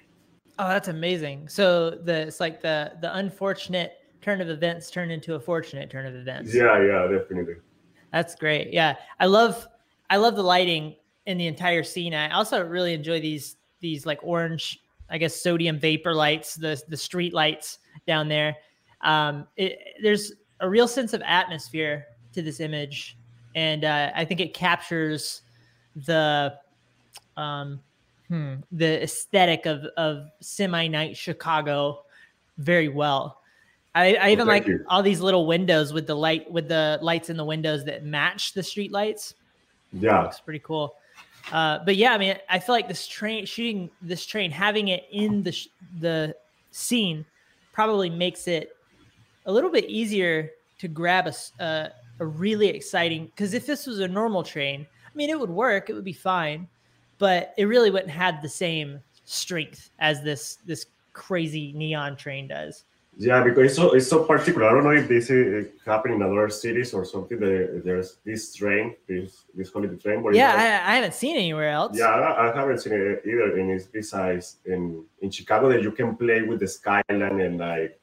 Oh, 0.58 0.68
that's 0.68 0.88
amazing. 0.88 1.48
So 1.48 1.90
the 1.90 2.28
it's 2.28 2.40
like 2.40 2.60
the 2.60 2.92
the 3.00 3.14
unfortunate 3.16 3.94
turn 4.20 4.40
of 4.40 4.48
events 4.48 4.90
turned 4.90 5.12
into 5.12 5.34
a 5.34 5.40
fortunate 5.40 5.90
turn 5.90 6.06
of 6.06 6.14
events. 6.14 6.54
Yeah, 6.54 6.82
yeah, 6.82 7.06
definitely. 7.06 7.56
That's 8.12 8.34
great. 8.34 8.72
Yeah, 8.72 8.96
I 9.18 9.26
love 9.26 9.66
I 10.10 10.16
love 10.16 10.36
the 10.36 10.42
lighting 10.42 10.96
in 11.26 11.38
the 11.38 11.46
entire 11.46 11.82
scene. 11.82 12.14
I 12.14 12.30
also 12.30 12.62
really 12.64 12.94
enjoy 12.94 13.20
these 13.20 13.56
these 13.80 14.06
like 14.06 14.20
orange 14.22 14.80
I 15.08 15.18
guess 15.18 15.36
sodium 15.36 15.78
vapor 15.78 16.14
lights, 16.14 16.54
the 16.54 16.80
the 16.88 16.96
street 16.96 17.32
lights 17.32 17.78
down 18.06 18.28
there. 18.28 18.56
Um, 19.02 19.46
it, 19.56 19.78
there's 20.02 20.32
a 20.60 20.68
real 20.68 20.88
sense 20.88 21.12
of 21.12 21.22
atmosphere 21.24 22.06
to 22.32 22.42
this 22.42 22.60
image, 22.60 23.16
and 23.54 23.84
uh, 23.84 24.10
I 24.14 24.24
think 24.24 24.40
it 24.40 24.54
captures 24.54 25.42
the 26.04 26.54
um, 27.36 27.80
hmm, 28.28 28.54
the 28.72 29.02
aesthetic 29.02 29.66
of 29.66 29.84
of 29.96 30.28
semi 30.40 30.88
night 30.88 31.16
Chicago 31.16 32.04
very 32.58 32.88
well. 32.88 33.40
I, 33.94 34.14
I 34.14 34.30
even 34.30 34.46
well, 34.46 34.56
like 34.56 34.66
you. 34.66 34.84
all 34.88 35.02
these 35.02 35.20
little 35.20 35.46
windows 35.46 35.92
with 35.92 36.06
the 36.06 36.14
light 36.14 36.50
with 36.50 36.68
the 36.68 36.98
lights 37.00 37.30
in 37.30 37.36
the 37.36 37.44
windows 37.44 37.84
that 37.86 38.04
match 38.04 38.52
the 38.52 38.62
street 38.62 38.92
lights. 38.92 39.34
Yeah, 39.92 40.26
it's 40.26 40.40
pretty 40.40 40.60
cool. 40.60 40.94
Uh, 41.52 41.78
but 41.84 41.96
yeah, 41.96 42.12
I 42.12 42.18
mean, 42.18 42.36
I 42.50 42.58
feel 42.58 42.74
like 42.74 42.88
this 42.88 43.06
train 43.06 43.46
shooting 43.46 43.88
this 44.02 44.26
train, 44.26 44.50
having 44.50 44.88
it 44.88 45.04
in 45.10 45.42
the 45.42 45.52
sh- 45.52 45.68
the 46.00 46.36
scene, 46.72 47.24
probably 47.72 48.10
makes 48.10 48.48
it 48.48 48.75
a 49.46 49.52
little 49.52 49.70
bit 49.70 49.86
easier 49.86 50.50
to 50.78 50.88
grab 50.88 51.26
a 51.26 51.62
uh, 51.62 51.88
a 52.20 52.26
really 52.26 52.68
exciting. 52.68 53.26
Because 53.26 53.54
if 53.54 53.66
this 53.66 53.86
was 53.86 54.00
a 54.00 54.08
normal 54.08 54.42
train, 54.42 54.86
I 55.06 55.16
mean, 55.16 55.30
it 55.30 55.38
would 55.38 55.50
work, 55.50 55.90
it 55.90 55.94
would 55.94 56.04
be 56.04 56.12
fine, 56.12 56.68
but 57.18 57.54
it 57.56 57.64
really 57.64 57.90
wouldn't 57.90 58.10
have 58.10 58.42
the 58.42 58.48
same 58.48 59.00
strength 59.24 59.90
as 59.98 60.22
this 60.22 60.58
this 60.66 60.86
crazy 61.12 61.72
neon 61.72 62.16
train 62.16 62.48
does. 62.48 62.84
Yeah, 63.18 63.42
because 63.42 63.64
it's 63.64 63.76
so 63.76 63.92
it's 63.92 64.08
so 64.08 64.24
particular. 64.24 64.68
I 64.68 64.72
don't 64.72 64.84
know 64.84 64.90
if 64.90 65.08
this 65.08 65.30
is 65.30 65.68
happening 65.86 66.20
in 66.20 66.22
other 66.22 66.50
cities 66.50 66.92
or 66.92 67.06
something. 67.06 67.40
There's 67.40 68.18
this 68.26 68.54
train, 68.54 68.94
this 69.08 69.44
this 69.54 69.72
holiday 69.72 69.96
train. 69.96 70.22
But 70.22 70.34
yeah, 70.34 70.52
I, 70.52 70.92
I, 70.92 70.96
haven't 70.96 71.14
seen 71.14 71.34
anywhere 71.34 71.70
else. 71.70 71.96
Yeah, 71.96 72.08
I, 72.08 72.50
I 72.50 72.54
haven't 72.54 72.78
seen 72.80 72.92
it 72.92 73.22
either. 73.24 73.56
And 73.56 73.70
it's 73.70 73.86
besides 73.86 74.56
in 74.66 75.02
in 75.22 75.30
Chicago 75.30 75.70
that 75.70 75.82
you 75.82 75.92
can 75.92 76.14
play 76.14 76.42
with 76.42 76.60
the 76.60 76.68
skyline 76.68 77.40
and 77.40 77.56
like 77.56 77.98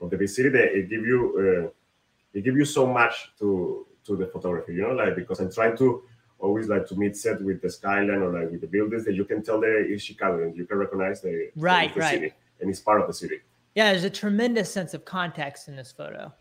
of 0.00 0.10
the 0.10 0.16
big 0.16 0.28
city. 0.28 0.48
That 0.48 0.76
it 0.76 0.88
give 0.88 1.04
you 1.04 1.20
uh, 1.38 2.38
it 2.38 2.42
give 2.42 2.56
you 2.56 2.64
so 2.64 2.86
much 2.86 3.32
to 3.38 3.86
to 4.04 4.16
the 4.16 4.26
photography. 4.26 4.74
You 4.74 4.82
know, 4.82 4.94
like 4.94 5.16
because 5.16 5.40
I'm 5.40 5.52
trying 5.52 5.76
to 5.78 6.02
always 6.38 6.68
like 6.68 6.86
to 6.86 6.94
meet 6.96 7.16
set 7.16 7.40
with 7.42 7.62
the 7.62 7.70
skyline 7.70 8.22
or 8.22 8.32
like 8.32 8.50
with 8.50 8.60
the 8.60 8.66
buildings 8.66 9.04
that 9.06 9.14
you 9.14 9.24
can 9.24 9.42
tell 9.42 9.60
there 9.60 9.84
is 9.84 10.02
Chicago 10.02 10.42
and 10.42 10.56
you 10.56 10.66
can 10.66 10.76
recognize 10.76 11.22
the 11.22 11.50
right, 11.56 11.94
the 11.94 12.00
right. 12.00 12.10
city 12.10 12.32
and 12.60 12.70
it's 12.70 12.80
part 12.80 13.00
of 13.00 13.06
the 13.06 13.12
city. 13.14 13.40
Yeah, 13.74 13.90
there's 13.92 14.04
a 14.04 14.10
tremendous 14.10 14.72
sense 14.72 14.94
of 14.94 15.04
context 15.04 15.68
in 15.68 15.76
this 15.76 15.92
photo. 15.92 16.32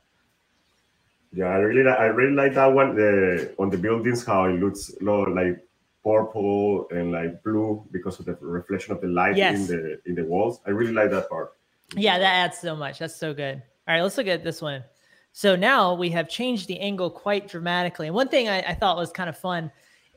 Yeah, 1.33 1.47
I 1.47 1.57
really, 1.57 1.89
I 1.89 2.05
really 2.05 2.33
like 2.33 2.53
that 2.53 2.67
one. 2.67 2.95
The 2.95 3.53
on 3.59 3.69
the 3.69 3.77
buildings, 3.77 4.25
how 4.25 4.45
it 4.45 4.53
looks 4.53 4.93
like 5.01 5.61
purple 6.01 6.87
and 6.91 7.11
like 7.11 7.43
blue 7.43 7.85
because 7.91 8.19
of 8.19 8.25
the 8.25 8.37
reflection 8.39 8.93
of 8.93 9.01
the 9.01 9.07
light 9.07 9.35
yes. 9.35 9.55
in 9.55 9.67
the 9.67 10.01
in 10.05 10.15
the 10.15 10.23
walls. 10.23 10.61
I 10.65 10.69
really 10.69 10.93
like 10.93 11.11
that 11.11 11.29
part. 11.29 11.53
Yeah, 11.95 12.17
that 12.17 12.33
adds 12.33 12.57
so 12.57 12.75
much. 12.75 12.99
That's 12.99 13.15
so 13.15 13.33
good. 13.33 13.61
All 13.87 13.93
right, 13.95 14.01
let's 14.01 14.17
look 14.17 14.27
at 14.27 14.43
this 14.43 14.61
one. 14.61 14.83
So 15.31 15.55
now 15.55 15.93
we 15.93 16.09
have 16.11 16.29
changed 16.29 16.67
the 16.67 16.79
angle 16.79 17.09
quite 17.09 17.47
dramatically. 17.47 18.07
And 18.07 18.15
one 18.15 18.29
thing 18.29 18.47
I, 18.47 18.61
I 18.61 18.73
thought 18.73 18.97
was 18.97 19.11
kind 19.11 19.29
of 19.29 19.37
fun 19.37 19.71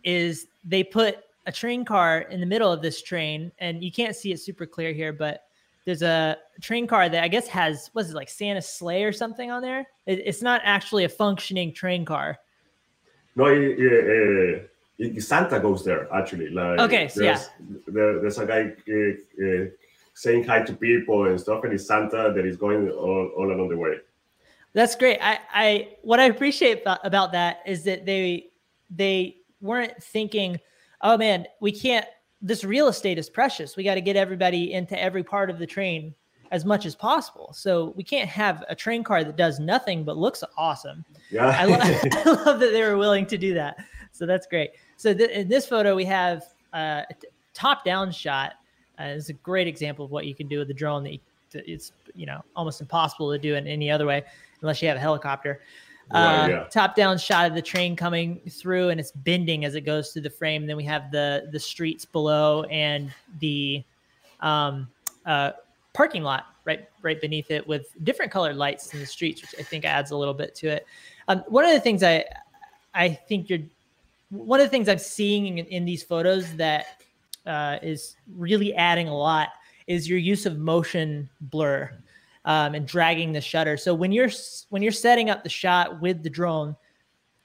is 0.05 0.47
they 0.65 0.85
put 0.85 1.19
a 1.47 1.53
train 1.53 1.85
car 1.85 2.21
in 2.21 2.41
the 2.41 2.47
middle 2.47 2.71
of 2.71 2.83
this 2.83 3.03
train, 3.03 3.51
and 3.59 3.83
you 3.83 3.91
can't 3.91 4.15
see 4.15 4.33
it 4.33 4.39
super 4.39 4.67
clear 4.67 4.93
here, 4.93 5.13
but 5.13 5.45
there's 5.85 6.03
a 6.03 6.37
train 6.61 6.87
car 6.87 7.09
that 7.09 7.25
I 7.25 7.29
guess 7.29 7.49
has 7.49 7.91
was 7.95 8.11
it 8.11 8.15
like 8.15 8.29
Santa's 8.29 8.69
sleigh 8.69 9.05
or 9.05 9.13
something 9.13 9.51
on 9.51 9.63
there. 9.63 9.87
It, 10.07 10.21
it's 10.25 10.43
not 10.43 10.61
actually 10.65 11.05
a 11.05 11.09
functioning 11.09 11.73
train 11.73 12.05
car. 12.05 12.39
No, 13.35 13.47
it, 13.47 14.67
uh, 15.01 15.21
Santa 15.21 15.59
goes 15.59 15.85
there 15.85 16.13
actually. 16.13 16.51
Like 16.51 16.81
okay, 16.81 17.09
so 17.09 17.23
yeah, 17.23 17.43
there, 17.87 18.21
there's 18.21 18.39
a 18.39 18.45
guy 18.45 18.73
uh, 18.87 19.45
uh, 19.47 19.67
saying 20.19 20.43
hi 20.43 20.61
to 20.61 20.73
people 20.73 21.27
and 21.27 21.41
stuff, 21.41 21.63
and 21.63 21.73
it's 21.73 21.87
Santa 21.87 22.33
that 22.35 22.45
is 22.45 22.57
going 22.57 22.91
all, 22.91 23.31
all 23.37 23.53
along 23.53 23.69
the 23.69 23.77
way. 23.77 23.95
That's 24.73 24.97
great. 24.97 25.19
I, 25.23 25.39
I 25.55 25.89
what 26.03 26.19
I 26.19 26.25
appreciate 26.25 26.83
about, 26.85 27.33
that 27.33 27.63
is 27.67 27.85
that 27.85 28.05
they 28.05 28.51
they 28.91 29.37
weren't 29.61 30.03
thinking, 30.03 30.59
oh 31.03 31.17
man, 31.17 31.47
we 31.61 31.73
can't. 31.73 32.07
This 32.43 32.65
real 32.65 32.89
estate 32.89 33.19
is 33.19 33.31
precious. 33.31 33.77
We 33.77 33.85
got 33.85 33.95
to 33.95 34.01
get 34.01 34.17
everybody 34.17 34.73
into 34.73 35.01
every 35.01 35.25
part 35.25 35.51
of 35.51 35.59
the 35.59 35.67
train 35.67 36.15
as 36.51 36.65
much 36.65 36.87
as 36.87 36.95
possible. 36.95 37.53
So 37.53 37.93
we 37.97 38.03
can't 38.03 38.29
have 38.29 38.65
a 38.69 38.75
train 38.75 39.05
car 39.05 39.23
that 39.25 39.37
does 39.37 39.59
nothing 39.61 40.05
but 40.05 40.17
looks 40.17 40.43
awesome. 40.57 41.05
Yeah, 41.31 41.47
I, 41.47 41.65
lo- 41.65 41.79
I 41.81 42.45
love 42.45 42.61
that 42.61 42.73
they 42.73 42.83
were 42.83 42.97
willing 42.97 43.27
to 43.27 43.39
do 43.39 43.55
that. 43.55 43.79
So 44.13 44.27
that's 44.27 44.47
great. 44.47 44.71
So 44.97 45.13
th- 45.15 45.31
in 45.31 45.49
this 45.49 45.67
photo, 45.67 45.95
we 45.95 46.05
have 46.07 46.45
uh, 46.73 47.03
a 47.11 47.15
top-down 47.55 48.11
shot. 48.13 48.55
Uh, 48.99 49.05
it's 49.05 49.28
a 49.28 49.35
great 49.35 49.67
example 49.67 50.05
of 50.05 50.11
what 50.11 50.26
you 50.26 50.35
can 50.35 50.49
do 50.49 50.59
with 50.59 50.69
the 50.69 50.75
drone. 50.75 51.05
That 51.05 51.12
you, 51.12 51.21
it's 51.52 51.93
you 52.14 52.26
know 52.26 52.43
almost 52.57 52.81
impossible 52.81 53.33
to 53.33 53.38
do 53.38 53.55
in 53.55 53.67
any 53.67 53.90
other 53.90 54.07
way 54.07 54.25
unless 54.61 54.83
you 54.83 54.88
have 54.88 54.97
a 54.97 55.00
helicopter. 55.00 55.61
Right, 56.12 56.45
uh, 56.45 56.49
yeah. 56.49 56.64
Top 56.64 56.97
down 56.97 57.19
shot 57.19 57.47
of 57.47 57.55
the 57.55 57.62
train 57.62 57.95
coming 57.95 58.40
through, 58.49 58.88
and 58.88 58.99
it's 58.99 59.12
bending 59.12 59.64
as 59.64 59.75
it 59.75 59.83
goes 59.83 60.12
through 60.12 60.23
the 60.23 60.31
frame. 60.31 60.67
Then 60.67 60.76
we 60.76 60.85
have 60.85 61.11
the 61.11 61.49
the 61.52 61.61
streets 61.61 62.05
below 62.05 62.62
and 62.64 63.12
the 63.40 63.85
um, 64.40 64.88
uh, 65.26 65.52
parking 65.93 66.23
lot 66.23 66.47
right 66.64 66.88
right 67.02 67.21
beneath 67.21 67.50
it 67.50 67.67
with 67.67 67.93
different 68.05 68.33
colored 68.33 68.57
lights 68.57 68.95
in 68.95 69.00
the 69.00 69.07
streets, 69.07 69.43
which 69.43 69.55
I 69.59 69.62
think 69.62 69.85
adds 69.85 70.11
a 70.11 70.17
little 70.17 70.35
bit 70.35 70.55
to 70.57 70.69
it. 70.69 70.87
Um, 71.28 71.45
one 71.49 71.64
of 71.64 71.73
the 71.73 71.81
things 71.81 72.02
I 72.02 72.25
I 72.95 73.11
think 73.11 73.50
you're 73.50 73.61
one 74.31 74.61
of 74.61 74.67
the 74.67 74.71
things 74.71 74.88
I'm 74.88 74.99
seeing 74.99 75.59
in, 75.59 75.67
in 75.67 75.85
these 75.85 76.02
photos 76.02 76.52
that 76.55 77.02
uh, 77.49 77.78
is 77.83 78.17
really 78.37 78.75
adding 78.75 79.09
a 79.09 79.17
lot 79.17 79.49
is 79.87 80.09
your 80.09 80.19
use 80.19 80.47
of 80.47 80.59
motion 80.59 81.28
blur 81.40 81.90
um, 82.45 82.75
and 82.75 82.87
dragging 82.87 83.33
the 83.33 83.40
shutter. 83.40 83.76
So 83.76 83.95
when 83.95 84.12
you're 84.12 84.31
when 84.69 84.83
you're 84.83 84.93
setting 84.93 85.31
up 85.31 85.43
the 85.43 85.49
shot 85.49 86.00
with 86.00 86.23
the 86.23 86.31
drone, 86.31 86.76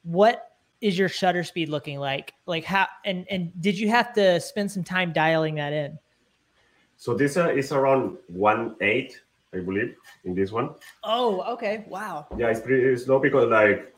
what 0.03 0.51
is 0.81 0.98
your 0.98 1.10
shutter 1.10 1.43
speed 1.43 1.69
looking 1.69 2.00
like? 2.00 2.33
Like 2.45 2.65
how 2.65 2.88
and 3.05 3.25
and 3.29 3.51
did 3.62 3.79
you 3.79 3.89
have 3.89 4.13
to 4.13 4.39
spend 4.39 4.72
some 4.72 4.83
time 4.83 5.13
dialing 5.13 5.55
that 5.55 5.74
in? 5.74 5.98
So 6.98 7.13
this 7.13 7.38
uh, 7.38 7.50
is 7.50 7.72
around 7.72 8.17
one 8.27 8.75
eight, 8.81 9.19
I 9.53 9.60
believe, 9.60 9.95
in 10.25 10.36
this 10.36 10.51
one. 10.51 10.72
Oh, 11.03 11.41
okay. 11.53 11.86
Wow. 11.88 12.27
Yeah, 12.38 12.50
it's 12.50 12.62
pretty 12.62 12.95
slow 12.98 13.19
because 13.19 13.50
like 13.50 13.92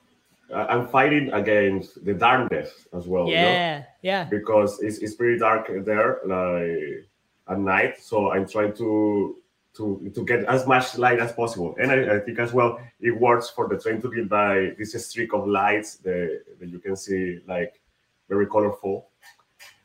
I'm 0.53 0.87
fighting 0.87 1.33
against 1.33 2.03
the 2.05 2.13
darkness 2.13 2.87
as 2.93 3.07
well. 3.07 3.27
Yeah, 3.27 3.39
you 3.39 3.79
know? 3.79 3.85
yeah. 4.01 4.23
Because 4.25 4.79
it's, 4.81 4.99
it's 4.99 5.15
pretty 5.15 5.39
dark 5.39 5.69
there, 5.85 6.19
like 6.25 7.07
at 7.47 7.59
night. 7.59 8.01
So 8.01 8.31
I'm 8.31 8.47
trying 8.47 8.73
to 8.75 9.37
to 9.77 10.11
to 10.13 10.25
get 10.25 10.45
as 10.45 10.67
much 10.67 10.97
light 10.97 11.19
as 11.19 11.33
possible. 11.33 11.75
And 11.79 11.91
I, 11.91 12.15
I, 12.15 12.19
think 12.19 12.39
as 12.39 12.53
well 12.53 12.79
it 12.99 13.11
works 13.11 13.49
for 13.49 13.67
the 13.67 13.77
train 13.77 14.01
to 14.01 14.09
be 14.09 14.23
by 14.23 14.73
this 14.77 14.93
streak 15.07 15.33
of 15.33 15.47
lights 15.47 15.97
that, 15.97 16.43
that 16.59 16.69
you 16.69 16.79
can 16.79 16.95
see 16.95 17.39
like 17.47 17.81
very 18.29 18.47
colorful. 18.47 19.09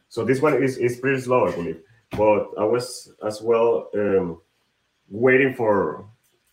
So 0.08 0.24
this 0.24 0.40
one 0.40 0.62
is, 0.62 0.76
is 0.76 0.98
pretty 0.98 1.20
slow, 1.20 1.48
I 1.48 1.54
believe. 1.54 1.80
But 2.12 2.50
I 2.58 2.64
was 2.64 3.12
as 3.24 3.40
well 3.40 3.88
um, 3.94 4.40
waiting 5.08 5.54
for 5.54 6.06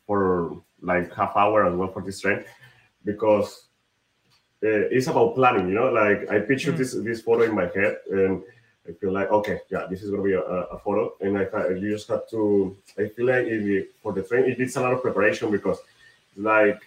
for 0.05 0.61
like 0.81 1.13
half 1.13 1.35
hour 1.35 1.65
as 1.65 1.75
well 1.75 1.91
for 1.91 2.01
this 2.01 2.21
train 2.21 2.43
because 3.03 3.66
uh, 4.63 4.89
it's 4.89 5.07
about 5.07 5.35
planning, 5.35 5.67
you 5.69 5.75
know. 5.75 5.91
Like 5.91 6.29
I 6.29 6.39
picture 6.39 6.73
mm. 6.73 6.77
this 6.77 6.93
this 6.93 7.21
photo 7.21 7.43
in 7.43 7.55
my 7.55 7.67
head 7.67 7.97
and 8.11 8.43
I 8.87 8.93
feel 8.93 9.11
like 9.11 9.29
okay, 9.29 9.59
yeah, 9.69 9.85
this 9.89 10.01
is 10.01 10.11
gonna 10.11 10.23
be 10.23 10.33
a, 10.33 10.41
a 10.41 10.79
photo, 10.79 11.13
and 11.19 11.37
I 11.37 11.43
you 11.69 11.91
just 11.91 12.07
have 12.07 12.27
to. 12.29 12.75
I 12.97 13.07
feel 13.09 13.25
like 13.25 13.45
it, 13.45 13.91
for 14.01 14.13
the 14.13 14.23
train, 14.23 14.45
it 14.45 14.57
needs 14.57 14.75
a 14.77 14.81
lot 14.81 14.93
of 14.93 15.01
preparation 15.01 15.51
because, 15.51 15.79
it's 16.35 16.45
like, 16.45 16.81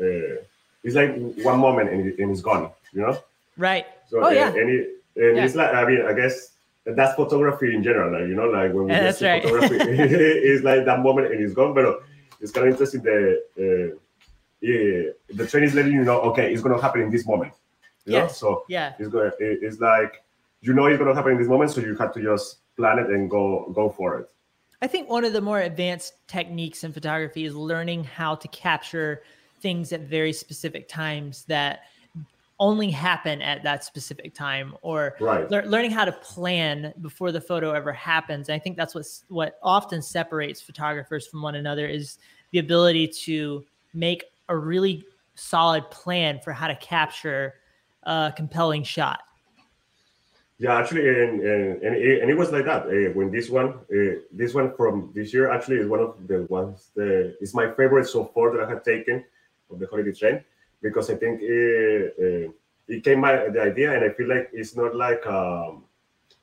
uh, 0.00 0.42
it's 0.82 0.94
like 0.94 1.14
one 1.44 1.60
moment 1.60 1.90
and, 1.90 2.08
it, 2.08 2.18
and 2.18 2.32
it's 2.32 2.40
gone, 2.40 2.70
you 2.92 3.02
know. 3.02 3.16
Right. 3.56 3.86
So 4.08 4.24
oh 4.24 4.30
yeah. 4.30 4.48
And, 4.48 4.68
it, 4.68 4.88
and 5.16 5.36
yeah. 5.36 5.44
it's 5.44 5.54
like 5.54 5.74
I 5.74 5.86
mean 5.86 6.02
I 6.04 6.12
guess 6.12 6.52
that's 6.84 7.14
photography 7.14 7.74
in 7.74 7.84
general, 7.84 8.12
like 8.12 8.28
you 8.28 8.34
know, 8.34 8.48
like 8.48 8.72
when 8.72 8.86
we 8.86 8.90
yeah, 8.90 9.02
that's 9.04 9.22
right. 9.22 9.42
photography, 9.42 9.76
it's 9.78 10.64
like 10.64 10.84
that 10.86 11.00
moment 11.00 11.32
and 11.32 11.40
it's 11.44 11.54
gone. 11.54 11.72
But 11.72 12.02
it's 12.40 12.50
kind 12.50 12.66
of 12.66 12.72
interesting. 12.72 13.02
The 13.02 13.42
uh, 13.94 13.98
yeah, 14.60 15.10
the 15.28 15.46
train 15.46 15.64
is 15.64 15.74
letting 15.74 15.92
you 15.92 16.04
know, 16.04 16.20
okay, 16.20 16.52
it's 16.52 16.62
gonna 16.62 16.80
happen 16.80 17.02
in 17.02 17.10
this 17.10 17.26
moment. 17.26 17.52
You 18.04 18.14
yes. 18.14 18.30
know? 18.30 18.34
So 18.34 18.64
yeah, 18.68 18.94
it's 18.98 19.08
going. 19.08 19.30
It's 19.38 19.80
like 19.80 20.24
you 20.60 20.72
know 20.72 20.86
it's 20.86 20.98
going 20.98 21.08
to 21.08 21.14
happen 21.14 21.32
in 21.32 21.38
this 21.38 21.48
moment, 21.48 21.70
so 21.70 21.80
you 21.80 21.94
have 21.96 22.12
to 22.14 22.22
just 22.22 22.58
plan 22.76 22.98
it 22.98 23.10
and 23.10 23.30
go 23.30 23.70
go 23.74 23.90
for 23.90 24.18
it. 24.18 24.30
I 24.80 24.86
think 24.86 25.08
one 25.08 25.24
of 25.24 25.32
the 25.32 25.40
more 25.40 25.60
advanced 25.60 26.14
techniques 26.26 26.84
in 26.84 26.92
photography 26.92 27.44
is 27.44 27.54
learning 27.54 28.04
how 28.04 28.34
to 28.36 28.48
capture 28.48 29.22
things 29.60 29.92
at 29.92 30.02
very 30.02 30.32
specific 30.32 30.88
times 30.88 31.44
that 31.46 31.80
only 32.60 32.90
happen 32.90 33.42
at 33.42 33.62
that 33.62 33.84
specific 33.84 34.34
time 34.34 34.74
or 34.82 35.16
right. 35.20 35.48
le- 35.50 35.62
learning 35.62 35.90
how 35.90 36.04
to 36.04 36.12
plan 36.12 36.92
before 37.00 37.30
the 37.30 37.40
photo 37.40 37.72
ever 37.72 37.92
happens. 37.92 38.48
And 38.48 38.54
I 38.54 38.58
think 38.58 38.76
that's 38.76 38.94
what's 38.94 39.24
what 39.28 39.58
often 39.62 40.00
separates 40.00 40.60
photographers 40.60 41.26
from 41.26 41.42
one 41.42 41.56
another 41.56 41.86
is 41.86 42.18
the 42.52 42.58
ability 42.58 43.08
to 43.08 43.64
make 43.94 44.24
a 44.48 44.56
really 44.56 45.04
solid 45.34 45.90
plan 45.90 46.40
for 46.42 46.52
how 46.52 46.68
to 46.68 46.76
capture 46.76 47.54
a 48.04 48.32
compelling 48.36 48.82
shot. 48.82 49.20
Yeah, 50.58 50.76
actually, 50.76 51.08
and 51.08 51.40
and, 51.40 51.82
and, 51.82 51.94
it, 51.94 52.20
and 52.20 52.30
it 52.30 52.36
was 52.36 52.50
like 52.50 52.64
that. 52.64 52.86
Uh, 52.86 53.12
when 53.14 53.30
this 53.30 53.48
one, 53.48 53.74
uh, 53.92 54.18
this 54.32 54.54
one 54.54 54.74
from 54.76 55.12
this 55.14 55.32
year, 55.32 55.52
actually 55.52 55.76
is 55.76 55.86
one 55.86 56.00
of 56.00 56.26
the 56.26 56.46
ones. 56.50 56.90
The 56.96 57.36
it's 57.40 57.54
my 57.54 57.70
favorite 57.74 58.08
so 58.08 58.24
far 58.24 58.50
that 58.52 58.64
I 58.64 58.68
have 58.68 58.82
taken 58.82 59.24
of 59.70 59.78
the 59.78 59.86
holiday 59.86 60.12
train 60.12 60.42
because 60.82 61.10
I 61.10 61.14
think 61.14 61.40
it, 61.42 62.14
uh, 62.18 62.52
it 62.88 63.04
came 63.04 63.20
by 63.20 63.48
the 63.50 63.60
idea, 63.60 63.94
and 63.94 64.04
I 64.04 64.12
feel 64.14 64.28
like 64.28 64.50
it's 64.52 64.74
not 64.74 64.96
like 64.96 65.24
um, 65.26 65.84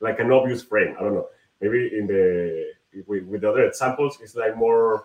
like 0.00 0.18
an 0.18 0.32
obvious 0.32 0.62
frame. 0.62 0.96
I 0.98 1.02
don't 1.02 1.14
know. 1.14 1.28
Maybe 1.60 1.98
in 1.98 2.06
the 2.06 2.72
with, 3.06 3.24
with 3.24 3.42
the 3.42 3.50
other 3.50 3.64
examples, 3.64 4.16
it's 4.22 4.34
like 4.34 4.56
more 4.56 5.04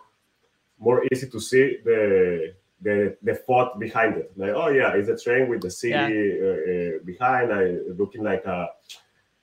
more 0.80 1.04
easy 1.12 1.30
to 1.30 1.40
see 1.40 1.80
the 1.84 2.54
the 2.82 3.16
the 3.22 3.36
thought 3.36 3.80
behind 3.80 4.18
it. 4.18 4.32
Like, 4.36 4.52
oh 4.52 4.70
yeah, 4.70 4.94
it's 4.94 5.10
a 5.10 5.18
train 5.18 5.50
with 5.50 5.62
the 5.62 5.70
city 5.70 5.94
yeah. 5.94 6.08
uh, 6.08 6.98
uh, 6.98 7.00
behind, 7.06 7.98
looking 7.98 8.24
like 8.24 8.46
a 8.46 8.70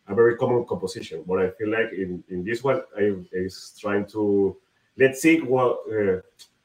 a 0.09 0.15
very 0.15 0.37
common 0.37 0.65
composition. 0.67 1.23
But 1.27 1.41
I 1.41 1.51
feel 1.51 1.71
like 1.71 1.93
in 1.93 2.25
in 2.29 2.45
this 2.45 2.63
one, 2.63 2.83
I 2.97 3.15
is 3.33 3.75
trying 3.81 4.07
to 4.07 4.57
let's 4.97 5.23
see 5.23 5.41
what 5.41 5.81
uh, 5.91 6.21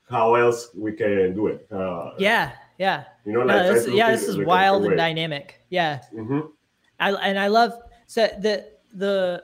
how 0.09 0.35
else 0.35 0.69
we 0.75 0.93
can 0.93 1.35
do 1.35 1.47
it. 1.47 1.67
Uh, 1.71 2.11
yeah, 2.17 2.53
yeah. 2.77 3.05
You 3.25 3.33
know, 3.33 3.39
like 3.41 3.55
no, 3.55 3.73
this, 3.73 3.87
yeah, 3.87 4.11
this 4.11 4.27
is 4.27 4.37
wild 4.37 4.85
and 4.85 4.97
dynamic. 4.97 5.61
Yeah. 5.69 6.01
Mm-hmm. 6.13 6.41
I 6.99 7.11
and 7.11 7.39
I 7.39 7.47
love 7.47 7.73
so 8.07 8.27
the 8.39 8.71
the 8.93 9.43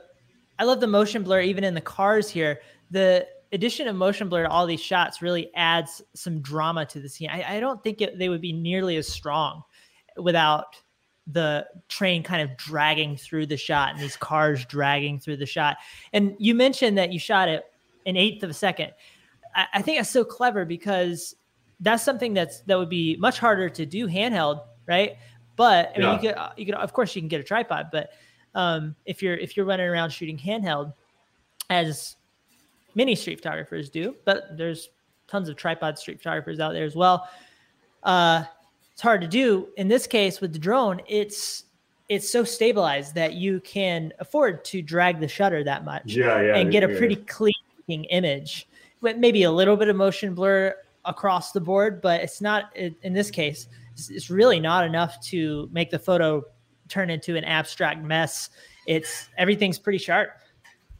I 0.58 0.64
love 0.64 0.80
the 0.80 0.86
motion 0.86 1.22
blur 1.22 1.40
even 1.40 1.64
in 1.64 1.74
the 1.74 1.80
cars 1.80 2.28
here. 2.28 2.60
The 2.90 3.26
addition 3.52 3.88
of 3.88 3.96
motion 3.96 4.28
blur 4.28 4.44
to 4.44 4.48
all 4.48 4.66
these 4.66 4.80
shots 4.80 5.22
really 5.22 5.50
adds 5.54 6.02
some 6.14 6.40
drama 6.40 6.86
to 6.86 7.00
the 7.00 7.08
scene. 7.08 7.28
I, 7.30 7.56
I 7.56 7.60
don't 7.60 7.82
think 7.82 8.00
it, 8.00 8.18
they 8.18 8.28
would 8.28 8.40
be 8.40 8.52
nearly 8.52 8.96
as 8.96 9.08
strong 9.08 9.62
without 10.16 10.76
the 11.26 11.66
train 11.88 12.22
kind 12.22 12.42
of 12.42 12.56
dragging 12.56 13.16
through 13.16 13.46
the 13.46 13.56
shot 13.56 13.92
and 13.92 14.00
these 14.00 14.16
cars 14.16 14.64
dragging 14.64 15.18
through 15.18 15.36
the 15.36 15.46
shot. 15.46 15.76
And 16.12 16.34
you 16.38 16.54
mentioned 16.54 16.98
that 16.98 17.12
you 17.12 17.18
shot 17.18 17.48
it 17.48 17.64
an 18.06 18.16
eighth 18.16 18.42
of 18.42 18.50
a 18.50 18.54
second. 18.54 18.92
I, 19.54 19.66
I 19.74 19.82
think 19.82 19.98
that's 19.98 20.10
so 20.10 20.24
clever 20.24 20.64
because 20.64 21.36
that's 21.80 22.02
something 22.02 22.34
that's 22.34 22.60
that 22.62 22.78
would 22.78 22.88
be 22.88 23.16
much 23.16 23.38
harder 23.38 23.68
to 23.70 23.86
do 23.86 24.06
handheld, 24.06 24.62
right? 24.86 25.16
But 25.56 25.92
I 25.94 25.98
mean, 25.98 26.08
yeah. 26.08 26.14
you 26.14 26.20
could 26.20 26.36
you 26.56 26.66
could 26.66 26.74
of 26.74 26.92
course 26.92 27.14
you 27.14 27.22
can 27.22 27.28
get 27.28 27.40
a 27.40 27.44
tripod, 27.44 27.88
but 27.92 28.10
um, 28.54 28.96
if 29.04 29.22
you're 29.22 29.36
if 29.36 29.56
you're 29.56 29.66
running 29.66 29.86
around 29.86 30.10
shooting 30.10 30.38
handheld, 30.38 30.92
as 31.68 32.16
many 32.94 33.14
street 33.14 33.38
photographers 33.38 33.88
do, 33.88 34.14
but 34.24 34.56
there's 34.56 34.90
tons 35.26 35.48
of 35.48 35.56
tripod 35.56 35.98
street 35.98 36.18
photographers 36.18 36.60
out 36.60 36.72
there 36.72 36.84
as 36.84 36.96
well. 36.96 37.28
Uh, 38.02 38.44
it's 38.92 39.02
hard 39.02 39.20
to 39.20 39.28
do. 39.28 39.68
In 39.76 39.88
this 39.88 40.06
case, 40.06 40.40
with 40.40 40.52
the 40.52 40.58
drone, 40.58 41.00
it's 41.08 41.64
it's 42.08 42.28
so 42.28 42.42
stabilized 42.42 43.14
that 43.14 43.34
you 43.34 43.60
can 43.60 44.12
afford 44.18 44.64
to 44.64 44.82
drag 44.82 45.20
the 45.20 45.28
shutter 45.28 45.62
that 45.62 45.84
much 45.84 46.02
yeah, 46.06 46.42
yeah, 46.42 46.56
and 46.56 46.72
get 46.72 46.82
a 46.82 46.92
yeah. 46.92 46.98
pretty 46.98 47.16
clean 47.16 47.54
image. 47.88 48.68
With 49.00 49.16
maybe 49.16 49.44
a 49.44 49.50
little 49.50 49.76
bit 49.76 49.88
of 49.88 49.96
motion 49.96 50.34
blur 50.34 50.74
across 51.04 51.52
the 51.52 51.60
board, 51.60 52.02
but 52.02 52.20
it's 52.20 52.40
not 52.40 52.76
in 52.76 53.12
this 53.14 53.30
case. 53.30 53.68
It's 53.96 54.28
really 54.28 54.60
not 54.60 54.84
enough 54.84 55.20
to 55.28 55.68
make 55.72 55.90
the 55.90 55.98
photo 55.98 56.42
turn 56.88 57.08
into 57.08 57.36
an 57.36 57.44
abstract 57.44 58.02
mess. 58.02 58.50
It's 58.86 59.28
everything's 59.38 59.78
pretty 59.78 59.98
sharp. 59.98 60.32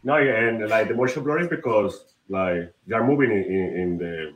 No, 0.03 0.17
and 0.17 0.69
like 0.69 0.89
the 0.89 0.95
motion 0.95 1.23
blur 1.23 1.41
is 1.41 1.49
because 1.49 2.15
like 2.29 2.73
they 2.87 2.95
are 2.95 3.07
moving 3.07 3.31
in, 3.33 3.45
in, 3.45 3.77
in 3.77 3.99
the 3.99 4.33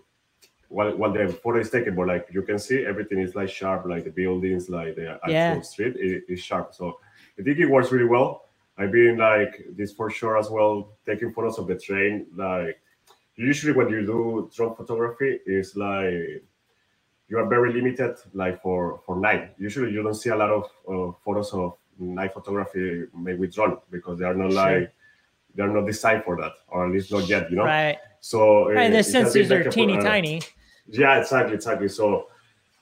while, 0.69 0.97
while 0.97 1.13
the 1.13 1.29
photo 1.29 1.61
is 1.61 1.71
taken, 1.71 1.95
but 1.95 2.09
like 2.09 2.29
you 2.33 2.43
can 2.43 2.59
see 2.59 2.85
everything 2.85 3.21
is 3.21 3.35
like 3.35 3.49
sharp, 3.49 3.87
like 3.87 4.05
the 4.05 4.11
buildings, 4.11 4.69
like 4.69 4.97
the 4.97 5.13
actual 5.13 5.33
yeah. 5.33 5.61
street 5.61 5.97
is 5.97 6.41
sharp. 6.41 6.75
So 6.75 6.99
I 7.39 7.43
think 7.43 7.59
it 7.59 7.67
works 7.67 7.93
really 7.93 8.09
well. 8.09 8.43
I've 8.77 8.93
been 8.93 9.19
like 9.19 9.65
this 9.77 9.93
for 9.93 10.11
sure 10.11 10.37
as 10.37 10.51
well, 10.51 10.91
taking 11.07 11.33
photos 11.33 11.59
of 11.59 11.67
the 11.69 11.77
train. 11.79 12.27
Like 12.35 12.81
usually 13.37 13.73
when 13.73 13.89
you 13.89 14.05
do 14.05 14.51
drone 14.55 14.75
photography, 14.75 15.39
is 15.47 15.77
like 15.77 16.43
you 17.29 17.39
are 17.39 17.47
very 17.47 17.73
limited, 17.73 18.17
like 18.33 18.61
for 18.61 19.01
for 19.07 19.17
night. 19.17 19.55
Usually 19.59 19.93
you 19.93 20.03
don't 20.03 20.15
see 20.15 20.31
a 20.31 20.37
lot 20.37 20.51
of 20.51 20.65
uh, 20.89 21.17
photos 21.25 21.53
of 21.53 21.77
night 21.99 22.35
photography 22.35 23.05
made 23.17 23.39
with 23.39 23.55
drone 23.55 23.79
because 23.91 24.19
they 24.19 24.25
are 24.25 24.35
not 24.35 24.51
sure. 24.53 24.81
like 24.81 24.94
they're 25.55 25.69
not 25.69 25.87
designed 25.87 26.25
for 26.25 26.37
that, 26.37 26.53
or 26.69 26.87
at 26.87 26.93
least 26.93 27.13
not 27.13 27.29
yet. 27.29 27.51
You 27.51 27.57
know. 27.57 27.65
Right. 27.65 27.99
So 28.21 28.71
right, 28.71 28.91
the 28.91 28.99
sensors 28.99 29.51
are 29.51 29.71
teeny 29.71 29.99
tiny. 29.99 30.43
Yeah, 30.89 31.21
exactly, 31.21 31.55
exactly. 31.55 31.89
So 31.89 32.29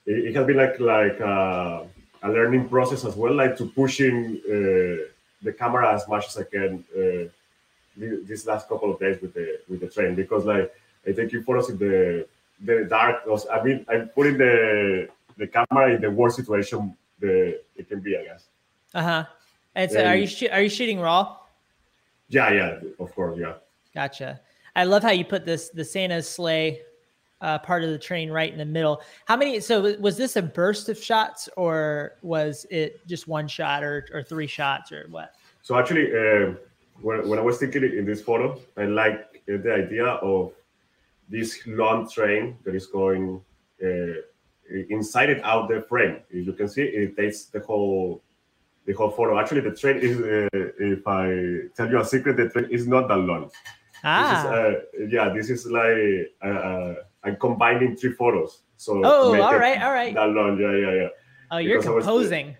it, 0.05 0.25
it 0.25 0.35
has 0.35 0.45
been 0.45 0.57
like 0.57 0.79
like 0.79 1.19
uh, 1.21 1.83
a 2.23 2.29
learning 2.29 2.69
process 2.69 3.05
as 3.05 3.15
well, 3.15 3.33
like 3.33 3.57
to 3.57 3.65
pushing 3.65 4.41
uh, 4.45 5.09
the 5.41 5.53
camera 5.57 5.93
as 5.93 6.07
much 6.07 6.27
as 6.27 6.37
I 6.37 6.43
can 6.43 6.83
uh, 6.95 7.29
this 7.95 8.45
last 8.47 8.67
couple 8.67 8.91
of 8.91 8.99
days 8.99 9.21
with 9.21 9.33
the 9.33 9.59
with 9.69 9.81
the 9.81 9.87
train 9.87 10.15
because 10.15 10.45
like 10.45 10.73
I 11.07 11.11
take 11.11 11.31
you 11.31 11.43
photos 11.43 11.69
in 11.69 11.77
the 11.77 12.25
the 12.63 12.85
dark. 12.85 13.23
I 13.51 13.63
mean, 13.63 13.85
I'm 13.89 14.09
putting 14.09 14.37
the 14.37 15.09
the 15.37 15.47
camera 15.47 15.93
in 15.93 16.01
the 16.01 16.11
worst 16.11 16.37
situation 16.37 16.95
the 17.19 17.59
it 17.75 17.87
can 17.89 17.99
be, 17.99 18.17
I 18.17 18.23
guess. 18.23 18.45
Uh 18.93 19.03
huh. 19.03 19.25
And 19.75 19.91
so, 19.91 20.05
are 20.05 20.15
you 20.15 20.27
are 20.51 20.61
you 20.61 20.69
shooting 20.69 20.99
raw? 20.99 21.37
Yeah, 22.33 22.51
yeah, 22.51 22.79
of 22.99 23.13
course, 23.13 23.37
yeah. 23.39 23.53
Gotcha. 23.93 24.41
I 24.75 24.85
love 24.85 25.03
how 25.03 25.11
you 25.11 25.23
put 25.23 25.45
this 25.45 25.69
the 25.69 25.85
Santa's 25.85 26.27
sleigh 26.27 26.81
uh, 27.41 27.59
part 27.59 27.83
of 27.83 27.91
the 27.91 27.99
train 27.99 28.31
right 28.31 28.51
in 28.51 28.57
the 28.57 28.65
middle. 28.65 29.03
How 29.25 29.37
many? 29.37 29.59
So 29.59 29.95
was 29.99 30.17
this 30.17 30.35
a 30.35 30.41
burst 30.41 30.89
of 30.89 30.97
shots, 30.97 31.47
or 31.57 32.13
was 32.23 32.65
it 32.71 33.05
just 33.05 33.27
one 33.27 33.47
shot, 33.47 33.83
or 33.83 34.07
or 34.11 34.23
three 34.23 34.47
shots, 34.47 34.91
or 34.91 35.05
what? 35.11 35.35
So 35.61 35.77
actually, 35.77 36.07
uh, 36.11 36.55
when 37.01 37.27
when 37.29 37.37
I 37.37 37.43
was 37.43 37.59
thinking 37.59 37.83
in 37.83 38.05
this 38.05 38.21
photo, 38.21 38.59
I 38.77 38.85
like 38.85 39.43
the 39.45 39.73
idea 39.73 40.05
of 40.05 40.53
this 41.29 41.59
long 41.67 42.09
train 42.09 42.57
that 42.63 42.73
is 42.73 42.87
going 42.87 43.41
uh, 43.83 44.13
inside 44.89 45.29
it 45.29 45.43
out 45.43 45.69
the 45.69 45.81
frame. 45.81 46.17
If 46.31 46.47
you 46.47 46.53
can 46.53 46.67
see, 46.67 46.83
it 46.83 47.15
takes 47.15 47.45
the 47.45 47.59
whole 47.59 48.22
the 48.85 48.93
whole 48.93 49.11
photo. 49.11 49.39
Actually, 49.39 49.61
the 49.61 49.75
train 49.75 49.97
is. 49.97 50.19
Uh, 50.19 50.49
if 50.79 51.07
I 51.07 51.69
tell 51.75 51.89
you 51.89 51.99
a 51.99 52.05
secret, 52.05 52.37
the 52.37 52.49
train 52.49 52.67
is 52.69 52.87
not 52.87 53.07
that 53.07 53.17
long. 53.17 53.51
Ah. 54.03 54.29
This 54.29 54.39
is, 54.39 54.45
uh, 54.51 55.07
yeah, 55.09 55.29
this 55.33 55.49
is 55.49 55.65
like 55.65 56.33
uh, 56.43 56.47
uh, 56.47 56.95
I'm 57.23 57.37
combining 57.37 57.95
three 57.95 58.13
photos. 58.13 58.61
So 58.77 59.01
oh, 59.03 59.41
all 59.41 59.57
right, 59.57 59.81
all 59.81 59.93
right. 59.93 60.13
That 60.13 60.29
long, 60.29 60.59
yeah, 60.59 60.75
yeah, 60.75 60.93
yeah. 61.01 61.07
Oh, 61.51 61.57
you're 61.57 61.79
because 61.79 62.03
composing. 62.03 62.55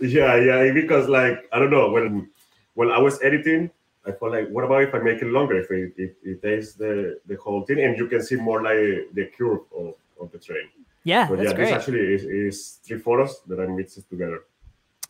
Was, 0.00 0.12
yeah, 0.12 0.36
yeah. 0.36 0.72
Because 0.72 1.08
like 1.08 1.48
I 1.52 1.58
don't 1.58 1.70
know 1.70 1.90
when 1.90 2.28
when 2.74 2.90
I 2.90 2.98
was 2.98 3.22
editing, 3.22 3.70
I 4.06 4.12
felt 4.12 4.32
like, 4.32 4.48
what 4.48 4.64
about 4.64 4.82
if 4.82 4.94
I 4.94 4.98
make 4.98 5.22
it 5.22 5.28
longer? 5.28 5.60
If 5.60 5.70
it, 5.70 5.92
it, 5.96 6.16
it 6.24 6.42
takes 6.42 6.72
the 6.72 7.20
the 7.26 7.36
whole 7.36 7.62
thing, 7.64 7.80
and 7.80 7.96
you 7.96 8.08
can 8.08 8.22
see 8.22 8.36
more 8.36 8.62
like 8.62 9.08
the 9.14 9.30
curve 9.36 9.60
of, 9.76 9.94
of 10.20 10.32
the 10.32 10.38
train. 10.38 10.68
Yeah, 11.04 11.28
but 11.28 11.38
that's 11.38 11.50
yeah, 11.50 11.56
great. 11.56 11.64
this 11.66 11.74
actually 11.74 12.14
is, 12.14 12.24
is 12.24 12.78
three 12.84 12.98
photos 12.98 13.40
that 13.46 13.60
I 13.60 13.66
mixed 13.66 14.08
together. 14.10 14.42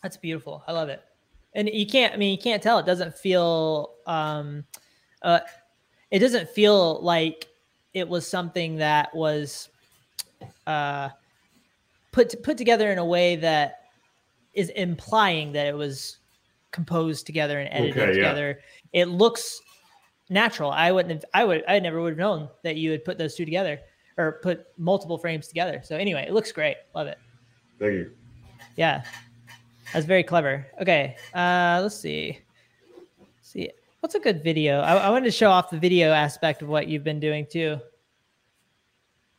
That's 0.02 0.16
beautiful. 0.16 0.62
I 0.66 0.72
love 0.72 0.88
it. 0.88 1.02
And 1.54 1.68
you 1.68 1.86
can't, 1.86 2.14
I 2.14 2.16
mean, 2.16 2.30
you 2.30 2.38
can't 2.38 2.62
tell. 2.62 2.78
It 2.78 2.86
doesn't 2.86 3.16
feel, 3.16 3.94
um, 4.06 4.64
uh, 5.22 5.40
it 6.10 6.20
doesn't 6.20 6.48
feel 6.50 7.00
like 7.02 7.48
it 7.94 8.08
was 8.08 8.26
something 8.26 8.76
that 8.76 9.14
was, 9.14 9.68
uh, 10.66 11.08
put 12.12 12.42
put 12.42 12.56
together 12.56 12.90
in 12.90 12.98
a 12.98 13.04
way 13.04 13.36
that 13.36 13.86
is 14.54 14.70
implying 14.70 15.52
that 15.52 15.66
it 15.66 15.74
was 15.74 16.18
composed 16.70 17.26
together 17.26 17.58
and 17.58 17.68
edited 17.72 17.98
okay, 18.02 18.12
together. 18.12 18.60
Yeah. 18.92 19.02
It 19.02 19.08
looks 19.08 19.60
natural. 20.28 20.70
I 20.70 20.92
wouldn't 20.92 21.12
have, 21.12 21.24
I 21.34 21.44
would, 21.44 21.64
I 21.66 21.78
never 21.78 22.00
would 22.00 22.10
have 22.10 22.18
known 22.18 22.48
that 22.62 22.76
you 22.76 22.90
would 22.90 23.04
put 23.04 23.18
those 23.18 23.34
two 23.34 23.44
together 23.44 23.80
or 24.16 24.40
put 24.42 24.66
multiple 24.76 25.18
frames 25.18 25.48
together. 25.48 25.80
So 25.84 25.96
anyway, 25.96 26.24
it 26.28 26.32
looks 26.32 26.52
great. 26.52 26.76
Love 26.94 27.06
it. 27.06 27.18
Thank 27.78 27.92
you. 27.92 28.12
Yeah. 28.76 29.02
That's 29.92 30.06
very 30.06 30.22
clever. 30.22 30.66
Okay. 30.80 31.16
Uh, 31.34 31.80
let's 31.82 31.98
see. 31.98 32.38
Let's 33.18 33.48
see. 33.50 33.70
What's 34.00 34.14
a 34.14 34.20
good 34.20 34.44
video? 34.44 34.80
I, 34.80 34.94
I 34.94 35.10
wanted 35.10 35.24
to 35.24 35.32
show 35.32 35.50
off 35.50 35.70
the 35.70 35.78
video 35.78 36.12
aspect 36.12 36.62
of 36.62 36.68
what 36.68 36.88
you've 36.88 37.04
been 37.04 37.20
doing 37.20 37.46
too. 37.50 37.78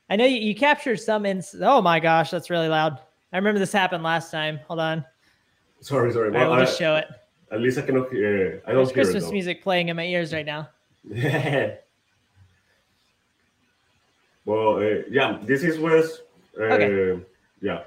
I 0.09 0.15
know 0.15 0.25
you, 0.25 0.37
you 0.37 0.55
captured 0.55 0.99
some 0.99 1.25
in. 1.25 1.43
Oh 1.61 1.81
my 1.81 1.99
gosh, 1.99 2.31
that's 2.31 2.49
really 2.49 2.67
loud. 2.67 2.99
I 3.31 3.37
remember 3.37 3.59
this 3.59 3.71
happened 3.71 4.03
last 4.03 4.31
time. 4.31 4.59
Hold 4.67 4.79
on. 4.79 5.05
Sorry, 5.81 6.11
sorry. 6.11 6.31
Well, 6.31 6.49
we'll 6.49 6.59
just 6.59 6.77
show 6.77 6.95
it. 6.95 7.07
At 7.51 7.61
least 7.61 7.77
I 7.77 7.83
can. 7.83 7.97
Uh, 7.97 8.01
I 8.03 8.73
don't 8.73 8.83
There's 8.85 8.91
Christmas 8.91 9.25
it, 9.25 9.31
music 9.31 9.63
playing 9.63 9.89
in 9.89 9.95
my 9.95 10.05
ears 10.05 10.33
right 10.33 10.45
now. 10.45 10.69
well, 14.45 14.77
uh, 14.77 15.03
yeah, 15.09 15.39
this 15.43 15.63
is 15.63 15.79
was. 15.79 16.21
Uh, 16.59 16.63
okay. 16.63 17.23
Yeah. 17.61 17.83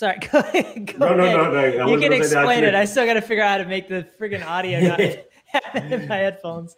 Sorry, 0.00 0.18
go 0.32 0.38
ahead. 0.38 0.98
Go 0.98 1.14
no, 1.14 1.22
ahead. 1.22 1.36
no, 1.36 1.52
no, 1.52 1.86
no. 1.86 1.92
You 1.92 2.00
can 2.00 2.14
explain 2.14 2.64
it. 2.64 2.74
I 2.74 2.86
still 2.86 3.04
got 3.04 3.14
to 3.14 3.20
figure 3.20 3.44
out 3.44 3.50
how 3.50 3.58
to 3.58 3.68
make 3.68 3.86
the 3.86 4.08
freaking 4.18 4.42
audio 4.42 4.80
not 4.88 4.98
in 5.92 6.08
my 6.08 6.16
headphones. 6.16 6.76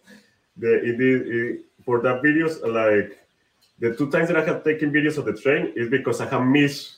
The, 0.57 0.75
it 0.83 1.01
is 1.01 1.23
it, 1.25 1.65
for 1.85 2.01
the 2.03 2.15
videos, 2.19 2.59
like 2.67 3.17
the 3.79 3.95
two 3.95 4.11
times 4.11 4.27
that 4.27 4.37
I 4.37 4.45
have 4.45 4.65
taken 4.65 4.91
videos 4.91 5.19
of 5.19 5.27
the 5.27 5.35
train 5.35 5.73
is 5.77 5.89
because 5.89 6.21
I 6.21 6.29
have 6.31 6.45
missed 6.45 6.97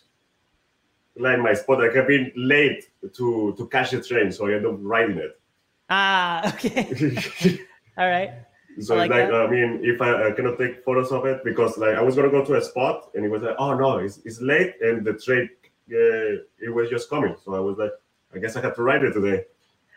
like 1.15 1.41
my 1.41 1.53
spot. 1.53 1.85
I 1.85 1.95
have 1.95 2.09
been 2.09 2.33
late 2.35 2.89
to 3.17 3.55
to 3.59 3.69
catch 3.69 3.91
the 3.91 4.01
train, 4.01 4.33
so 4.33 4.49
I 4.49 4.55
end 4.55 4.65
up 4.65 4.77
riding 4.79 5.19
it. 5.19 5.39
Ah, 5.91 6.49
okay. 6.55 6.89
All 7.99 8.09
right. 8.09 8.33
So 8.81 8.95
I 8.97 9.01
like, 9.01 9.11
like 9.11 9.31
I 9.31 9.47
mean, 9.47 9.81
if 9.85 10.01
I, 10.01 10.29
I, 10.29 10.33
cannot 10.33 10.59
take 10.59 10.83
photos 10.85 11.13
of 11.13 11.27
it 11.27 11.45
because 11.45 11.77
like 11.77 11.97
I 11.97 12.03
was 12.03 12.17
gonna 12.17 12.31
go 12.31 12.43
to 12.45 12.57
a 12.57 12.63
spot 12.63 13.11
and 13.15 13.27
it 13.27 13.29
was 13.29 13.43
like, 13.43 13.57
oh 13.59 13.75
no, 13.75 13.99
it's, 13.99 14.19
it's 14.25 14.41
late 14.41 14.75
and 14.81 15.05
the 15.05 15.13
train 15.13 15.49
uh, 15.91 16.41
it 16.61 16.73
was 16.73 16.89
just 16.91 17.11
coming. 17.11 17.37
So 17.45 17.55
I 17.55 17.61
was 17.61 17.79
like, 17.79 17.93
I 18.35 18.39
guess 18.39 18.57
I 18.57 18.61
have 18.63 18.75
to 18.77 18.83
ride 18.83 19.05
it 19.05 19.13
today. 19.13 19.45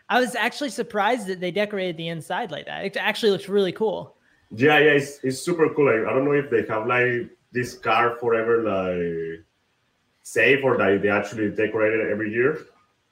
I 0.08 0.20
was 0.20 0.34
actually 0.34 0.70
surprised 0.70 1.26
that 1.26 1.40
they 1.40 1.50
decorated 1.50 1.96
the 1.96 2.08
inside 2.08 2.50
like 2.50 2.66
that. 2.66 2.84
It 2.84 2.96
actually 2.96 3.30
looks 3.30 3.48
really 3.48 3.72
cool. 3.72 4.16
Yeah, 4.50 4.78
yeah, 4.78 4.92
it's, 4.92 5.20
it's 5.22 5.40
super 5.40 5.68
cool. 5.74 5.86
Like, 5.86 6.10
I 6.10 6.14
don't 6.14 6.24
know 6.24 6.32
if 6.32 6.50
they 6.50 6.64
have 6.66 6.86
like 6.86 7.30
this 7.52 7.74
car 7.74 8.16
forever 8.16 8.62
like 8.62 9.44
safe 10.22 10.64
or 10.64 10.76
that 10.76 11.02
they 11.02 11.08
actually 11.08 11.50
decorate 11.50 11.94
it 11.94 12.10
every 12.10 12.32
year 12.32 12.60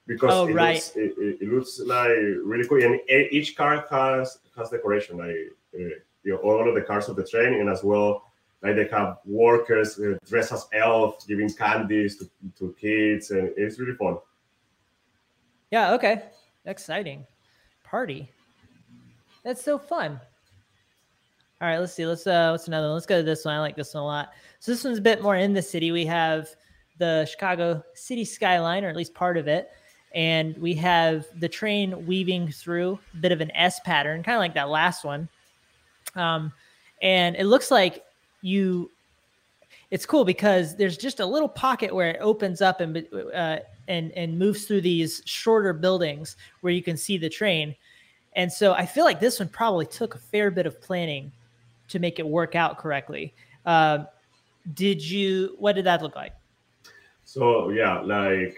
because 0.07 0.31
oh, 0.33 0.47
it, 0.47 0.53
right. 0.53 0.75
looks, 0.75 0.95
it, 0.95 1.13
it, 1.41 1.47
looks 1.49 1.79
like 1.79 2.09
really 2.43 2.67
cool. 2.67 2.81
And 2.83 2.99
each 3.09 3.55
car 3.55 3.85
has 3.91 4.39
has 4.55 4.69
decoration, 4.69 5.17
like 5.17 5.35
uh, 5.75 5.93
you 6.23 6.33
know, 6.33 6.37
all 6.37 6.67
of 6.67 6.73
the 6.73 6.81
cars 6.81 7.09
of 7.09 7.15
the 7.15 7.23
train, 7.23 7.59
and 7.59 7.69
as 7.69 7.83
well 7.83 8.26
like 8.63 8.75
they 8.75 8.87
have 8.87 9.17
workers 9.25 9.99
uh, 9.99 10.17
dressed 10.27 10.51
as 10.51 10.65
elves 10.73 11.25
giving 11.25 11.49
candies 11.49 12.17
to, 12.17 12.29
to 12.57 12.75
kids 12.79 13.31
and 13.31 13.51
it's 13.55 13.79
really 13.79 13.95
fun. 13.95 14.17
Yeah 15.71 15.93
okay. 15.93 16.23
Exciting. 16.65 17.25
Party. 17.83 18.31
That's 19.43 19.63
so 19.63 19.77
fun. 19.77 20.19
All 21.61 21.67
right 21.67 21.79
let's 21.79 21.93
see. 21.93 22.05
Let's 22.05 22.25
uh 22.25 22.49
what's 22.51 22.67
another 22.67 22.87
one? 22.87 22.95
Let's 22.95 23.05
go 23.05 23.17
to 23.17 23.23
this 23.23 23.45
one. 23.45 23.53
I 23.53 23.59
like 23.59 23.75
this 23.75 23.93
one 23.93 24.03
a 24.03 24.05
lot. 24.05 24.29
So 24.59 24.71
this 24.71 24.83
one's 24.83 24.97
a 24.97 25.01
bit 25.01 25.21
more 25.21 25.35
in 25.35 25.53
the 25.53 25.61
city. 25.61 25.91
We 25.91 26.05
have 26.05 26.49
the 26.97 27.25
chicago 27.29 27.83
city 27.93 28.25
skyline 28.25 28.83
or 28.83 28.89
at 28.89 28.95
least 28.95 29.13
part 29.13 29.37
of 29.37 29.47
it. 29.47 29.69
And 30.15 30.57
we 30.57 30.73
have 30.75 31.27
the 31.39 31.49
train 31.49 32.07
weaving 32.07 32.51
through 32.51 32.97
a 33.13 33.17
bit 33.17 33.31
of 33.31 33.39
an 33.39 33.51
s 33.51 33.79
pattern 33.81 34.23
kind 34.23 34.35
of 34.35 34.39
like 34.39 34.55
that 34.55 34.69
last 34.69 35.03
one. 35.03 35.29
Um 36.15 36.51
and 37.03 37.35
it 37.35 37.45
looks 37.45 37.69
like 37.69 38.03
you 38.41 38.91
it's 39.89 40.05
cool 40.05 40.25
because 40.25 40.75
there's 40.75 40.97
just 40.97 41.19
a 41.19 41.25
little 41.25 41.47
pocket 41.47 41.93
where 41.93 42.09
it 42.09 42.17
opens 42.19 42.61
up 42.61 42.81
and 42.81 43.05
uh, 43.33 43.57
and 43.87 44.11
and 44.11 44.37
moves 44.37 44.65
through 44.65 44.81
these 44.81 45.21
shorter 45.25 45.73
buildings 45.73 46.35
where 46.61 46.73
you 46.73 46.83
can 46.83 46.97
see 46.97 47.17
the 47.17 47.29
train. 47.29 47.75
And 48.35 48.51
so 48.51 48.73
I 48.73 48.85
feel 48.85 49.05
like 49.05 49.19
this 49.19 49.39
one 49.39 49.49
probably 49.49 49.85
took 49.85 50.15
a 50.15 50.19
fair 50.19 50.51
bit 50.51 50.65
of 50.65 50.79
planning 50.81 51.31
to 51.87 51.99
make 51.99 52.19
it 52.19 52.27
work 52.27 52.55
out 52.55 52.77
correctly. 52.77 53.33
Uh, 53.65 54.05
did 54.73 55.01
you? 55.01 55.55
What 55.57 55.73
did 55.73 55.85
that 55.85 56.01
look 56.01 56.15
like? 56.15 56.33
So 57.23 57.69
yeah, 57.69 58.01
like 58.01 58.57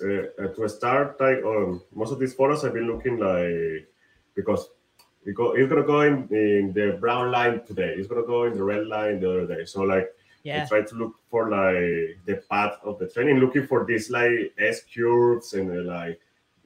uh, 0.00 0.46
to 0.54 0.68
start, 0.68 1.20
like 1.20 1.42
um, 1.44 1.82
most 1.94 2.12
of 2.12 2.20
these 2.20 2.34
photos 2.34 2.64
I've 2.64 2.74
been 2.74 2.86
looking 2.86 3.18
like 3.18 3.88
because 4.34 4.68
go, 5.32 5.52
it's 5.52 5.68
gonna 5.68 5.82
go 5.86 6.02
in, 6.02 6.28
in 6.30 6.72
the 6.72 6.96
brown 7.00 7.30
line 7.30 7.64
today. 7.66 7.94
It's 7.96 8.08
gonna 8.08 8.26
go 8.26 8.44
in 8.44 8.56
the 8.56 8.62
red 8.64 8.86
line 8.86 9.20
the 9.20 9.30
other 9.30 9.46
day. 9.46 9.64
So 9.64 9.82
like 9.82 10.12
Yeah. 10.44 10.62
I 10.62 10.66
try 10.68 10.82
to 10.82 10.94
look 10.94 11.14
for 11.30 11.50
like 11.50 12.18
the 12.26 12.42
path 12.48 12.78
of 12.84 12.98
the 12.98 13.08
training, 13.08 13.38
looking 13.38 13.66
for 13.66 13.84
these 13.84 14.10
like 14.10 14.54
S 14.58 14.82
curves 14.94 15.54
and 15.54 15.70
uh, 15.70 15.82
like 15.82 16.20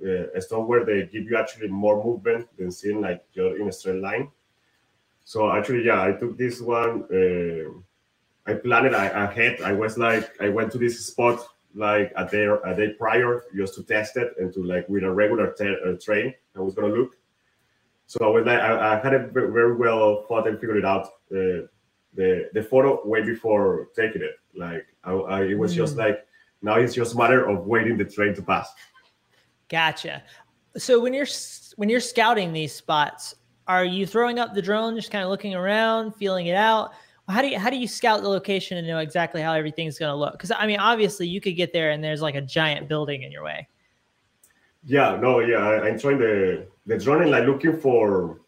uh, 0.04 0.40
stuff 0.40 0.66
where 0.66 0.84
they 0.84 1.06
give 1.06 1.24
you 1.30 1.36
actually 1.36 1.68
more 1.68 2.02
movement 2.04 2.48
than 2.58 2.70
seeing 2.70 3.00
like 3.00 3.24
you're 3.32 3.58
in 3.60 3.68
a 3.68 3.72
straight 3.72 4.02
line. 4.02 4.28
So 5.24 5.50
actually, 5.50 5.84
yeah, 5.86 6.02
I 6.02 6.12
took 6.12 6.36
this 6.36 6.60
one. 6.60 7.04
Uh, 7.12 7.70
I 8.50 8.54
planned 8.54 8.86
it 8.86 8.94
ahead. 8.94 9.60
I 9.62 9.72
was 9.72 9.96
like, 9.96 10.28
I 10.40 10.48
went 10.48 10.72
to 10.72 10.78
this 10.78 11.06
spot 11.06 11.38
like 11.74 12.12
a 12.16 12.26
day 12.26 12.46
a 12.64 12.74
day 12.74 12.94
prior 12.98 13.44
just 13.54 13.74
to 13.76 13.82
test 13.84 14.16
it 14.16 14.34
and 14.38 14.52
to 14.54 14.62
like 14.64 14.88
with 14.88 15.04
a 15.04 15.10
regular 15.10 15.52
ta- 15.52 15.80
uh, 15.86 15.94
train. 16.02 16.34
I 16.56 16.60
was 16.60 16.74
gonna 16.74 16.92
look. 16.92 17.16
So 18.10 18.24
I 18.24 18.28
was 18.28 18.44
like, 18.44 18.58
I, 18.58 18.96
I 18.96 19.00
had 19.00 19.14
it 19.14 19.30
very 19.30 19.76
well 19.76 20.24
thought 20.26 20.48
and 20.48 20.58
figured 20.58 20.78
it 20.78 20.84
out. 20.84 21.06
Uh, 21.30 21.70
the 22.14 22.50
the 22.54 22.60
photo 22.60 23.00
way 23.06 23.22
before 23.22 23.86
taking 23.94 24.20
it. 24.20 24.34
Like 24.52 24.84
I, 25.04 25.12
I 25.12 25.42
it 25.44 25.56
was 25.56 25.72
just 25.72 25.94
Mm. 25.94 25.98
like 25.98 26.26
now 26.60 26.74
it's 26.74 26.92
just 26.92 27.14
a 27.14 27.16
matter 27.16 27.48
of 27.48 27.66
waiting 27.66 27.96
the 27.96 28.04
train 28.04 28.34
to 28.34 28.42
pass. 28.42 28.68
Gotcha. 29.68 30.24
So 30.76 30.98
when 30.98 31.14
you're 31.14 31.28
when 31.76 31.88
you're 31.88 32.00
scouting 32.00 32.52
these 32.52 32.74
spots, 32.74 33.36
are 33.68 33.84
you 33.84 34.06
throwing 34.06 34.40
up 34.40 34.54
the 34.54 34.62
drone, 34.62 34.96
just 34.96 35.12
kind 35.12 35.22
of 35.22 35.30
looking 35.30 35.54
around, 35.54 36.16
feeling 36.16 36.46
it 36.48 36.56
out? 36.56 36.90
How 37.28 37.42
do 37.42 37.46
you 37.46 37.60
how 37.60 37.70
do 37.70 37.76
you 37.76 37.86
scout 37.86 38.22
the 38.22 38.28
location 38.28 38.76
and 38.76 38.88
know 38.88 38.98
exactly 38.98 39.40
how 39.40 39.52
everything's 39.52 40.00
going 40.00 40.10
to 40.10 40.16
look? 40.16 40.32
Because 40.32 40.50
I 40.50 40.66
mean, 40.66 40.80
obviously, 40.80 41.28
you 41.28 41.40
could 41.40 41.54
get 41.54 41.72
there 41.72 41.92
and 41.92 42.02
there's 42.02 42.22
like 42.22 42.34
a 42.34 42.42
giant 42.42 42.88
building 42.88 43.22
in 43.22 43.30
your 43.30 43.44
way. 43.44 43.68
Yeah, 44.84 45.16
no, 45.20 45.40
yeah, 45.40 45.58
I, 45.58 45.88
I'm 45.88 45.98
trying 45.98 46.18
the 46.18 46.66
the 46.86 46.98
drone 46.98 47.22
and 47.22 47.30
like 47.30 47.44
looking 47.44 47.78
for 47.78 48.40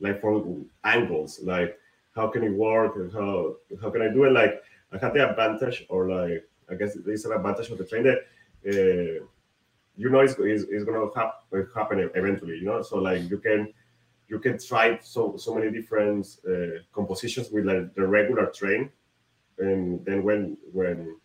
like 0.00 0.20
for 0.20 0.44
angles, 0.84 1.40
like 1.42 1.78
how 2.14 2.28
can 2.28 2.44
it 2.44 2.52
work 2.52 2.94
how 3.12 3.56
how 3.80 3.90
can 3.90 4.02
I 4.02 4.08
do 4.08 4.24
it? 4.24 4.32
Like 4.32 4.62
I 4.92 4.98
have 4.98 5.14
the 5.14 5.28
advantage, 5.28 5.86
or 5.88 6.08
like 6.10 6.44
I 6.70 6.74
guess 6.74 6.94
there's 6.94 7.24
an 7.24 7.32
advantage 7.32 7.70
of 7.70 7.78
the 7.78 7.86
train 7.86 8.04
that 8.04 8.18
uh, 8.68 9.24
you 9.96 10.10
know 10.10 10.20
it's, 10.20 10.34
it's, 10.38 10.64
it's 10.70 10.84
gonna 10.84 11.06
hap- 11.16 11.44
happen 11.74 12.10
eventually, 12.14 12.58
you 12.58 12.66
know. 12.66 12.82
So 12.82 12.98
like 12.98 13.28
you 13.30 13.38
can 13.38 13.72
you 14.28 14.38
can 14.40 14.58
try 14.58 14.98
so 15.02 15.36
so 15.36 15.54
many 15.54 15.70
different 15.70 16.26
uh, 16.48 16.82
compositions 16.92 17.50
with 17.50 17.66
like 17.66 17.94
the 17.94 18.06
regular 18.06 18.46
train, 18.46 18.90
and 19.58 20.04
then 20.04 20.22
when 20.24 20.56
when 20.72 21.16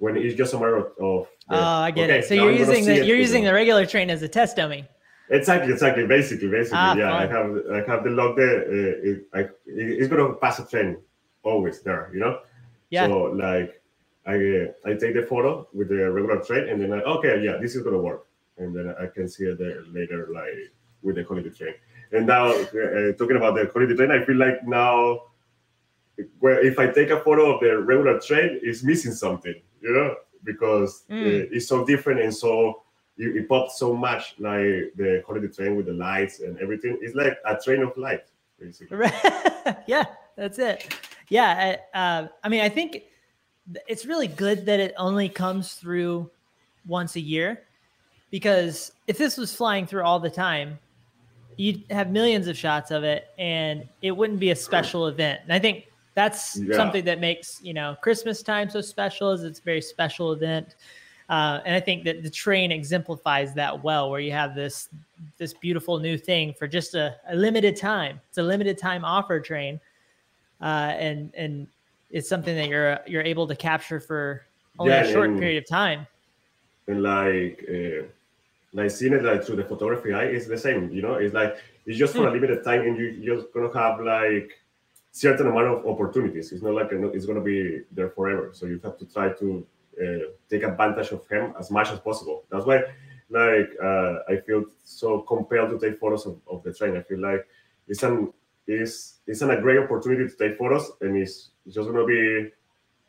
when 0.00 0.16
it's 0.16 0.34
just 0.34 0.52
a 0.54 0.58
matter 0.58 0.76
of, 0.76 0.86
of 0.98 1.28
Oh, 1.52 1.56
I 1.86 1.90
get 1.90 2.10
okay, 2.10 2.18
it. 2.20 2.24
So 2.26 2.34
you're 2.34 2.52
using 2.52 2.84
the 2.84 2.96
you're 2.96 3.16
you 3.16 3.22
using 3.26 3.44
the 3.44 3.52
regular 3.52 3.84
train 3.86 4.08
as 4.10 4.22
a 4.22 4.28
test 4.28 4.56
dummy. 4.56 4.84
Exactly, 5.30 5.72
exactly. 5.72 6.06
Basically, 6.06 6.48
basically, 6.48 6.78
Ah, 6.78 6.94
yeah. 6.96 7.14
I 7.14 7.26
have 7.26 7.50
I 7.72 7.78
have 7.90 8.02
the 8.04 8.10
log 8.10 8.36
there. 8.36 8.58
Uh, 8.62 9.08
it, 9.08 9.18
I, 9.32 9.40
it- 9.40 9.96
it's 10.00 10.08
gonna 10.08 10.34
pass 10.34 10.58
a 10.58 10.66
train 10.66 10.98
always 11.42 11.80
there, 11.82 12.10
you 12.12 12.20
know. 12.20 12.40
Yeah. 12.90 13.06
So 13.06 13.14
like, 13.46 13.80
I 14.26 14.34
uh, 14.34 14.66
I 14.88 14.94
take 15.02 15.14
the 15.14 15.24
photo 15.32 15.68
with 15.72 15.88
the 15.88 16.10
regular 16.10 16.40
train, 16.48 16.68
and 16.70 16.80
then 16.80 16.92
I 16.92 17.00
okay, 17.16 17.42
yeah, 17.44 17.56
this 17.62 17.76
is 17.76 17.82
gonna 17.82 17.98
work, 18.10 18.26
and 18.58 18.74
then 18.74 18.94
I 19.02 19.06
can 19.06 19.28
see 19.28 19.44
it 19.44 19.58
there 19.58 19.82
later, 19.92 20.28
like 20.32 20.72
with 21.02 21.16
the 21.16 21.24
quality 21.24 21.50
train. 21.50 21.74
And 22.12 22.26
now 22.26 22.44
uh, 22.50 23.12
talking 23.18 23.36
about 23.36 23.54
the 23.56 23.66
quality 23.66 23.94
train, 23.94 24.10
I 24.10 24.24
feel 24.24 24.36
like 24.36 24.66
now, 24.66 25.24
where 26.38 26.58
if 26.64 26.78
I 26.78 26.86
take 26.88 27.10
a 27.10 27.20
photo 27.20 27.54
of 27.54 27.60
the 27.60 27.78
regular 27.78 28.18
train, 28.20 28.58
it's 28.62 28.82
missing 28.82 29.12
something, 29.12 29.54
you 29.80 29.92
know, 29.92 30.16
because 30.44 31.04
Mm. 31.10 31.48
it's 31.52 31.68
so 31.68 31.84
different 31.84 32.20
and 32.20 32.34
so 32.34 32.82
it, 33.18 33.36
it 33.36 33.48
pops 33.48 33.78
so 33.78 33.94
much 33.94 34.34
like 34.38 34.92
the 34.96 35.22
holiday 35.26 35.48
train 35.48 35.76
with 35.76 35.86
the 35.86 35.92
lights 35.92 36.40
and 36.40 36.58
everything. 36.58 36.98
It's 37.02 37.14
like 37.14 37.36
a 37.44 37.56
train 37.56 37.82
of 37.82 37.96
light, 37.96 38.24
basically. 38.58 38.98
yeah, 39.86 40.04
that's 40.36 40.58
it. 40.58 40.96
Yeah, 41.28 41.78
I, 41.94 41.98
uh, 41.98 42.28
I 42.42 42.48
mean, 42.48 42.62
I 42.62 42.68
think 42.68 43.04
it's 43.86 44.06
really 44.06 44.26
good 44.26 44.66
that 44.66 44.80
it 44.80 44.94
only 44.96 45.28
comes 45.28 45.74
through 45.74 46.30
once 46.86 47.14
a 47.16 47.20
year, 47.20 47.62
because 48.30 48.92
if 49.06 49.18
this 49.18 49.36
was 49.36 49.54
flying 49.54 49.86
through 49.86 50.02
all 50.02 50.18
the 50.18 50.30
time, 50.30 50.78
you'd 51.56 51.84
have 51.90 52.10
millions 52.10 52.46
of 52.48 52.56
shots 52.56 52.90
of 52.90 53.04
it, 53.04 53.28
and 53.38 53.86
it 54.00 54.12
wouldn't 54.12 54.40
be 54.40 54.50
a 54.50 54.56
special 54.56 55.06
event. 55.08 55.40
And 55.44 55.52
I 55.52 55.58
think 55.58 55.84
that's 56.20 56.56
Yeah. 56.56 56.76
something 56.80 57.04
that 57.10 57.18
makes 57.28 57.48
you 57.68 57.74
know 57.78 57.88
Christmas 58.06 58.42
time 58.42 58.68
so 58.76 58.80
special. 58.94 59.26
Is 59.32 59.42
it's 59.50 59.60
a 59.64 59.66
very 59.72 59.80
special 59.94 60.26
event. 60.32 60.68
Uh, 61.36 61.60
and 61.64 61.72
I 61.80 61.80
think 61.88 61.98
that 62.06 62.16
the 62.26 62.30
train 62.44 62.68
exemplifies 62.72 63.54
that 63.54 63.72
well, 63.86 64.04
where 64.10 64.20
you 64.28 64.32
have 64.42 64.54
this 64.62 64.88
this 65.38 65.52
beautiful 65.66 65.94
new 66.08 66.16
thing 66.18 66.52
for 66.58 66.66
just 66.78 66.94
a, 66.94 67.06
a 67.28 67.36
limited 67.46 67.74
time. 67.76 68.14
It's 68.28 68.38
a 68.38 68.42
limited 68.54 68.76
time 68.88 69.02
offer 69.04 69.38
train, 69.50 69.74
uh, 70.60 70.90
and 71.06 71.18
and 71.42 71.52
it's 72.16 72.28
something 72.28 72.56
that 72.56 72.68
you're 72.72 72.98
you're 73.12 73.26
able 73.34 73.46
to 73.52 73.56
capture 73.70 74.00
for 74.00 74.22
only 74.78 74.92
Yeah, 74.92 75.04
a 75.04 75.12
short 75.12 75.28
and- 75.30 75.38
period 75.38 75.58
of 75.62 75.68
time. 75.68 76.00
and 76.88 77.02
like 77.14 77.56
uh, 77.76 78.02
like 78.78 78.90
seeing 78.96 79.12
it 79.18 79.22
like 79.30 79.40
through 79.44 79.58
the 79.62 79.68
photography 79.72 80.10
eye 80.20 80.30
is 80.38 80.44
the 80.54 80.58
same 80.66 80.82
you 80.96 81.02
know 81.04 81.14
it's 81.22 81.34
like 81.40 81.52
it's 81.86 81.98
just 82.02 82.12
for 82.16 82.26
a 82.30 82.32
limited 82.36 82.60
time 82.68 82.80
and 82.88 82.94
you, 83.00 83.06
you're 83.24 83.42
gonna 83.54 83.72
have 83.82 83.96
like 84.16 84.48
certain 85.12 85.46
amount 85.48 85.66
of 85.66 85.86
opportunities. 85.86 86.52
It's 86.52 86.62
not 86.62 86.74
like 86.74 86.92
a- 86.92 87.08
it's 87.10 87.26
gonna 87.26 87.40
be 87.40 87.82
there 87.92 88.10
forever. 88.10 88.50
So 88.52 88.66
you 88.66 88.78
have 88.84 88.96
to 88.98 89.06
try 89.06 89.30
to 89.32 89.66
uh, 90.02 90.24
take 90.48 90.62
advantage 90.62 91.10
of 91.10 91.26
him 91.28 91.52
as 91.58 91.70
much 91.70 91.90
as 91.90 91.98
possible. 92.00 92.44
That's 92.50 92.64
why 92.64 92.82
like 93.32 93.70
uh, 93.80 94.14
i 94.28 94.36
feel 94.44 94.64
so 94.82 95.20
compelled 95.20 95.70
to 95.70 95.78
take 95.78 96.00
photos 96.00 96.26
of, 96.26 96.40
of 96.50 96.62
the 96.64 96.72
train. 96.72 96.96
I 96.96 97.02
feel 97.02 97.20
like 97.20 97.46
it's 97.88 98.02
an 98.02 98.32
it's 98.66 99.18
it's 99.26 99.42
an, 99.42 99.50
a 99.50 99.60
great 99.60 99.78
opportunity 99.78 100.28
to 100.28 100.36
take 100.36 100.58
photos 100.58 100.90
and 101.00 101.16
it's, 101.16 101.50
it's 101.66 101.74
just 101.74 101.88
gonna 101.90 102.04
be 102.06 102.50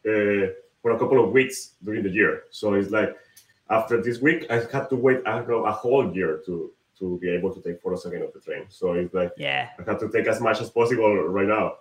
uh, 0.07 0.47
for 0.81 0.91
a 0.91 0.99
couple 0.99 1.23
of 1.23 1.31
weeks 1.31 1.73
during 1.83 2.03
the 2.03 2.09
year. 2.09 2.43
So 2.49 2.73
it's 2.73 2.89
like 2.91 3.15
after 3.69 4.01
this 4.01 4.19
week, 4.21 4.47
I 4.49 4.55
had 4.71 4.89
to 4.89 4.95
wait 4.95 5.19
I 5.25 5.45
know, 5.45 5.65
a 5.65 5.71
whole 5.71 6.13
year 6.13 6.41
to 6.45 6.71
to 6.99 7.17
be 7.19 7.29
able 7.29 7.51
to 7.53 7.61
take 7.61 7.81
photos 7.81 8.05
again 8.05 8.21
of 8.23 8.33
the 8.33 8.39
train. 8.39 8.65
So 8.69 8.93
it's 8.93 9.13
like 9.13 9.31
Yeah, 9.37 9.69
I 9.79 9.83
have 9.89 9.99
to 9.99 10.09
take 10.09 10.27
as 10.27 10.39
much 10.41 10.61
as 10.61 10.69
possible 10.69 11.15
right 11.29 11.47
now. 11.47 11.75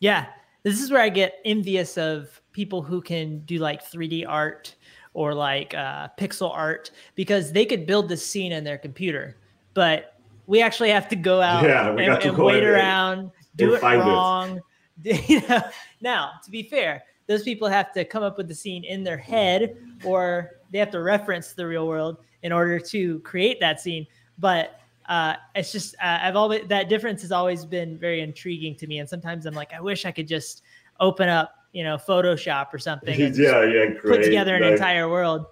Yeah. 0.00 0.26
This 0.64 0.80
is 0.82 0.90
where 0.90 1.00
I 1.00 1.08
get 1.08 1.36
envious 1.44 1.96
of 1.96 2.40
people 2.52 2.82
who 2.82 3.00
can 3.00 3.40
do 3.40 3.58
like 3.58 3.82
3D 3.82 4.24
art 4.28 4.74
or 5.14 5.34
like 5.34 5.72
uh, 5.74 6.08
pixel 6.18 6.50
art 6.52 6.90
because 7.14 7.52
they 7.52 7.64
could 7.64 7.86
build 7.86 8.08
the 8.08 8.16
scene 8.16 8.52
in 8.52 8.64
their 8.64 8.78
computer, 8.78 9.36
but 9.74 10.14
we 10.46 10.60
actually 10.60 10.90
have 10.90 11.08
to 11.08 11.16
go 11.16 11.40
out 11.42 11.64
Yeah, 11.64 11.90
and, 11.90 12.00
and 12.00 12.38
wait 12.38 12.64
around, 12.64 13.30
do 13.56 13.74
it 13.74 13.82
it. 13.82 13.98
wrong. 13.98 14.60
you 15.02 15.40
know, 15.48 15.62
now, 16.00 16.32
to 16.44 16.50
be 16.50 16.62
fair, 16.64 17.02
those 17.28 17.42
people 17.44 17.68
have 17.68 17.92
to 17.92 18.04
come 18.04 18.22
up 18.22 18.36
with 18.36 18.48
the 18.48 18.54
scene 18.54 18.84
in 18.84 19.04
their 19.04 19.16
head 19.16 19.76
or 20.04 20.50
they 20.72 20.78
have 20.78 20.90
to 20.90 21.00
reference 21.00 21.52
the 21.52 21.66
real 21.66 21.86
world 21.86 22.18
in 22.42 22.52
order 22.52 22.78
to 22.80 23.20
create 23.20 23.60
that 23.60 23.80
scene. 23.80 24.06
But 24.38 24.80
uh, 25.08 25.34
it's 25.54 25.72
just 25.72 25.94
uh, 25.96 26.18
I've 26.22 26.36
always 26.36 26.68
that 26.68 26.88
difference 26.88 27.22
has 27.22 27.32
always 27.32 27.64
been 27.64 27.98
very 27.98 28.20
intriguing 28.20 28.74
to 28.76 28.86
me. 28.86 28.98
And 28.98 29.08
sometimes 29.08 29.46
I'm 29.46 29.54
like, 29.54 29.72
I 29.72 29.80
wish 29.80 30.04
I 30.04 30.12
could 30.12 30.28
just 30.28 30.62
open 31.00 31.28
up, 31.28 31.54
you 31.72 31.82
know, 31.82 31.96
Photoshop 31.96 32.72
or 32.72 32.78
something 32.88 33.20
and 33.20 33.36
yeah, 33.36 33.64
yeah, 33.64 33.82
and 33.84 33.98
put 33.98 34.22
together 34.22 34.56
an 34.56 34.62
like, 34.62 34.72
entire 34.72 35.08
world. 35.08 35.46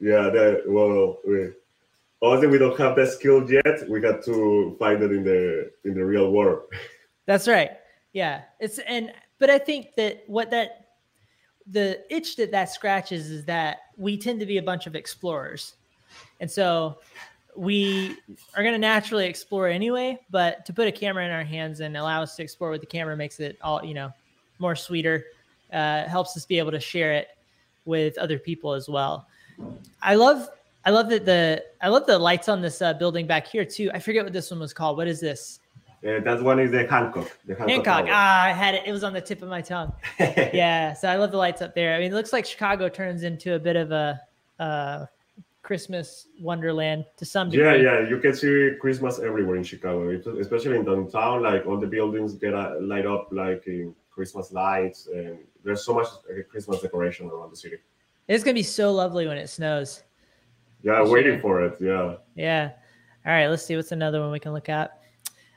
Yeah, 0.00 0.30
that 0.30 0.62
well, 0.66 1.18
we, 1.26 1.48
although 2.20 2.48
we 2.48 2.58
don't 2.58 2.78
have 2.78 2.96
that 2.96 3.08
skill 3.08 3.50
yet, 3.50 3.88
we 3.88 3.98
got 4.00 4.22
to 4.24 4.76
find 4.78 5.02
it 5.02 5.10
in 5.10 5.24
the 5.24 5.72
in 5.84 5.94
the 5.94 6.04
real 6.04 6.30
world. 6.30 6.62
That's 7.26 7.48
right. 7.48 7.72
Yeah. 8.12 8.42
It's 8.60 8.78
and 8.80 9.12
but 9.38 9.50
I 9.50 9.58
think 9.58 9.94
that 9.96 10.24
what 10.26 10.50
that 10.50 10.88
the 11.70 12.02
itch 12.14 12.36
that 12.36 12.50
that 12.50 12.70
scratches 12.70 13.30
is 13.30 13.44
that 13.46 13.78
we 13.96 14.16
tend 14.16 14.40
to 14.40 14.46
be 14.46 14.58
a 14.58 14.62
bunch 14.62 14.86
of 14.86 14.94
explorers. 14.94 15.74
And 16.40 16.50
so 16.50 16.98
we 17.58 18.16
are 18.54 18.62
going 18.62 18.72
to 18.72 18.78
naturally 18.78 19.26
explore 19.26 19.66
anyway, 19.66 20.16
but 20.30 20.64
to 20.64 20.72
put 20.72 20.86
a 20.86 20.92
camera 20.92 21.24
in 21.24 21.32
our 21.32 21.42
hands 21.42 21.80
and 21.80 21.96
allow 21.96 22.22
us 22.22 22.36
to 22.36 22.42
explore 22.42 22.70
with 22.70 22.80
the 22.80 22.86
camera 22.86 23.16
makes 23.16 23.40
it 23.40 23.58
all, 23.62 23.84
you 23.84 23.94
know, 23.94 24.12
more 24.60 24.76
sweeter, 24.76 25.24
uh, 25.72 26.04
helps 26.04 26.36
us 26.36 26.46
be 26.46 26.56
able 26.58 26.70
to 26.70 26.78
share 26.78 27.12
it 27.12 27.30
with 27.84 28.16
other 28.16 28.38
people 28.38 28.74
as 28.74 28.88
well. 28.88 29.26
I 30.00 30.14
love, 30.14 30.48
I 30.84 30.90
love 30.90 31.08
that 31.10 31.24
the, 31.24 31.64
I 31.82 31.88
love 31.88 32.06
the 32.06 32.16
lights 32.16 32.48
on 32.48 32.62
this 32.62 32.80
uh, 32.80 32.94
building 32.94 33.26
back 33.26 33.48
here 33.48 33.64
too. 33.64 33.90
I 33.92 33.98
forget 33.98 34.22
what 34.22 34.32
this 34.32 34.52
one 34.52 34.60
was 34.60 34.72
called. 34.72 34.96
What 34.96 35.08
is 35.08 35.18
this? 35.18 35.58
Uh, 36.06 36.20
that 36.20 36.40
one 36.40 36.60
is 36.60 36.70
the 36.70 36.86
Hancock. 36.86 37.36
The 37.44 37.56
Hancock. 37.56 37.68
Hancock. 37.68 38.06
Ah, 38.08 38.44
I 38.44 38.52
had 38.52 38.76
it. 38.76 38.84
It 38.86 38.92
was 38.92 39.02
on 39.02 39.12
the 39.12 39.20
tip 39.20 39.42
of 39.42 39.48
my 39.48 39.62
tongue. 39.62 39.92
yeah. 40.20 40.92
So 40.92 41.08
I 41.08 41.16
love 41.16 41.32
the 41.32 41.38
lights 41.38 41.60
up 41.60 41.74
there. 41.74 41.96
I 41.96 41.98
mean, 41.98 42.12
it 42.12 42.14
looks 42.14 42.32
like 42.32 42.46
Chicago 42.46 42.88
turns 42.88 43.24
into 43.24 43.54
a 43.54 43.58
bit 43.58 43.74
of 43.74 43.90
a 43.90 44.20
uh, 44.60 45.06
Christmas 45.68 46.28
wonderland 46.40 47.04
to 47.18 47.24
some 47.26 47.48
Yeah, 47.50 47.72
degree. 47.72 47.84
yeah, 47.84 48.00
yeah, 48.00 48.08
you 48.08 48.18
can 48.24 48.34
see 48.34 48.70
Christmas 48.80 49.18
everywhere 49.18 49.56
in 49.56 49.62
Chicago, 49.64 50.08
especially 50.40 50.76
in 50.78 50.84
downtown. 50.86 51.42
Like 51.42 51.66
all 51.66 51.78
the 51.78 51.86
buildings 51.86 52.30
get 52.44 52.54
uh, 52.54 52.76
light 52.80 53.04
up 53.04 53.28
like 53.30 53.66
in 53.66 53.94
Christmas 54.10 54.50
lights, 54.50 55.08
and 55.14 55.38
there's 55.64 55.84
so 55.84 55.92
much 55.92 56.06
uh, 56.06 56.42
Christmas 56.50 56.80
decoration 56.80 57.28
around 57.28 57.50
the 57.50 57.56
city. 57.64 57.76
It's 58.28 58.42
gonna 58.42 58.54
be 58.54 58.62
so 58.62 58.92
lovely 58.94 59.26
when 59.26 59.36
it 59.36 59.48
snows. 59.50 60.02
Yeah, 60.82 61.04
For 61.04 61.10
waiting 61.10 61.34
sure. 61.34 61.40
for 61.42 61.64
it. 61.66 61.74
Yeah. 61.80 62.14
Yeah. 62.34 62.70
All 63.26 63.32
right. 63.32 63.48
Let's 63.48 63.64
see 63.66 63.76
what's 63.76 63.92
another 63.92 64.20
one 64.22 64.30
we 64.32 64.40
can 64.40 64.52
look 64.54 64.70
at. 64.70 65.00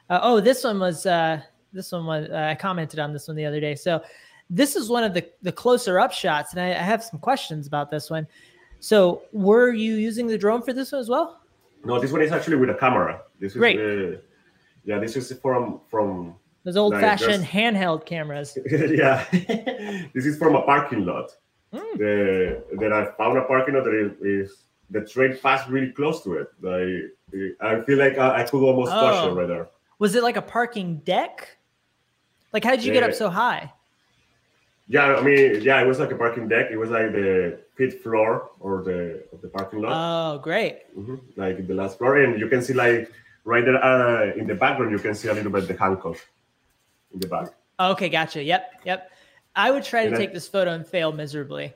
Uh, 0.09 0.19
oh, 0.23 0.41
this 0.41 0.63
one 0.65 0.77
was 0.77 1.05
uh, 1.05 1.39
this 1.71 1.93
one 1.93 2.05
was 2.05 2.29
uh, 2.29 2.47
I 2.51 2.55
commented 2.55 2.99
on 2.99 3.13
this 3.13 3.29
one 3.29 3.37
the 3.37 3.45
other 3.45 3.61
day. 3.61 3.75
So 3.75 4.01
this 4.49 4.75
is 4.75 4.89
one 4.89 5.05
of 5.05 5.13
the 5.13 5.23
the 5.41 5.53
closer 5.53 6.01
up 6.01 6.11
shots, 6.11 6.51
and 6.51 6.59
I, 6.59 6.71
I 6.71 6.83
have 6.91 7.01
some 7.01 7.19
questions 7.19 7.65
about 7.65 7.89
this 7.89 8.09
one. 8.09 8.27
So 8.81 9.21
were 9.31 9.71
you 9.71 9.93
using 9.95 10.27
the 10.27 10.37
drone 10.37 10.61
for 10.63 10.73
this 10.73 10.91
one 10.91 10.99
as 10.99 11.07
well? 11.07 11.39
No, 11.85 11.99
this 11.99 12.11
one 12.11 12.21
is 12.21 12.31
actually 12.31 12.57
with 12.57 12.69
a 12.71 12.73
camera. 12.73 13.21
This 13.39 13.53
is 13.53 13.57
Great. 13.57 13.79
uh, 13.79 14.17
yeah, 14.83 14.97
this 14.99 15.15
is 15.15 15.31
from 15.41 15.81
from 15.89 16.35
Those 16.63 16.77
old 16.77 16.93
Like, 16.93 17.01
fashioned 17.01 17.43
just- 17.43 17.51
handheld 17.53 18.05
cameras. 18.05 18.57
yeah. 18.69 19.23
this 20.13 20.25
is 20.25 20.37
from 20.37 20.55
a 20.55 20.61
parking 20.63 21.05
lot. 21.05 21.29
Mm. 21.73 21.97
The, 21.97 22.63
that 22.79 22.91
I 22.91 23.05
found 23.17 23.37
a 23.37 23.43
parking 23.45 23.75
lot 23.75 23.85
that 23.85 23.93
is, 23.95 24.11
is 24.21 24.63
the 24.89 25.01
train 25.05 25.37
passed 25.41 25.69
really 25.69 25.91
close 25.91 26.23
to 26.23 26.33
it. 26.41 26.47
I 26.67 26.81
I 27.69 27.81
feel 27.85 27.97
like 27.97 28.17
I, 28.17 28.41
I 28.41 28.43
could 28.43 28.61
almost 28.63 28.91
touch 28.91 29.23
Oh. 29.23 29.31
it 29.31 29.35
right 29.39 29.47
there. 29.47 29.69
Was 29.99 30.15
it 30.15 30.23
like 30.23 30.37
a 30.37 30.41
parking 30.41 30.97
deck? 31.05 31.57
Like 32.51 32.63
how 32.65 32.71
did 32.71 32.83
you 32.83 32.91
get 32.93 33.03
up 33.03 33.13
so 33.13 33.29
high? 33.29 33.71
Yeah, 34.91 35.15
I 35.15 35.21
mean, 35.21 35.61
yeah, 35.61 35.81
it 35.81 35.87
was 35.87 35.99
like 35.99 36.11
a 36.11 36.17
parking 36.17 36.49
deck. 36.49 36.69
It 36.69 36.75
was 36.77 36.89
like 36.89 37.13
the 37.13 37.59
fifth 37.77 38.03
floor 38.03 38.49
or 38.59 38.83
the 38.83 39.23
of 39.31 39.41
the 39.41 39.47
parking 39.47 39.79
lot, 39.81 39.91
Oh, 39.95 40.39
great. 40.39 40.75
Mhm, 40.97 41.17
like 41.37 41.65
the 41.65 41.73
last 41.73 41.97
floor, 41.97 42.17
and 42.21 42.37
you 42.37 42.49
can 42.49 42.61
see 42.61 42.73
like 42.73 43.09
right 43.45 43.63
there 43.63 43.81
uh, 43.81 44.33
in 44.35 44.47
the 44.47 44.55
background, 44.55 44.91
you 44.91 44.99
can 44.99 45.15
see 45.15 45.29
a 45.29 45.33
little 45.33 45.49
bit 45.51 45.65
the 45.69 45.77
Hancock 45.77 46.17
in 47.13 47.19
the 47.21 47.27
back. 47.27 47.47
Okay, 47.79 48.09
gotcha. 48.09 48.43
Yep, 48.43 48.81
yep. 48.83 49.11
I 49.55 49.71
would 49.71 49.85
try 49.85 50.07
to 50.09 50.13
I- 50.13 50.17
take 50.17 50.33
this 50.33 50.47
photo 50.49 50.71
and 50.73 50.85
fail 50.85 51.13
miserably. 51.13 51.73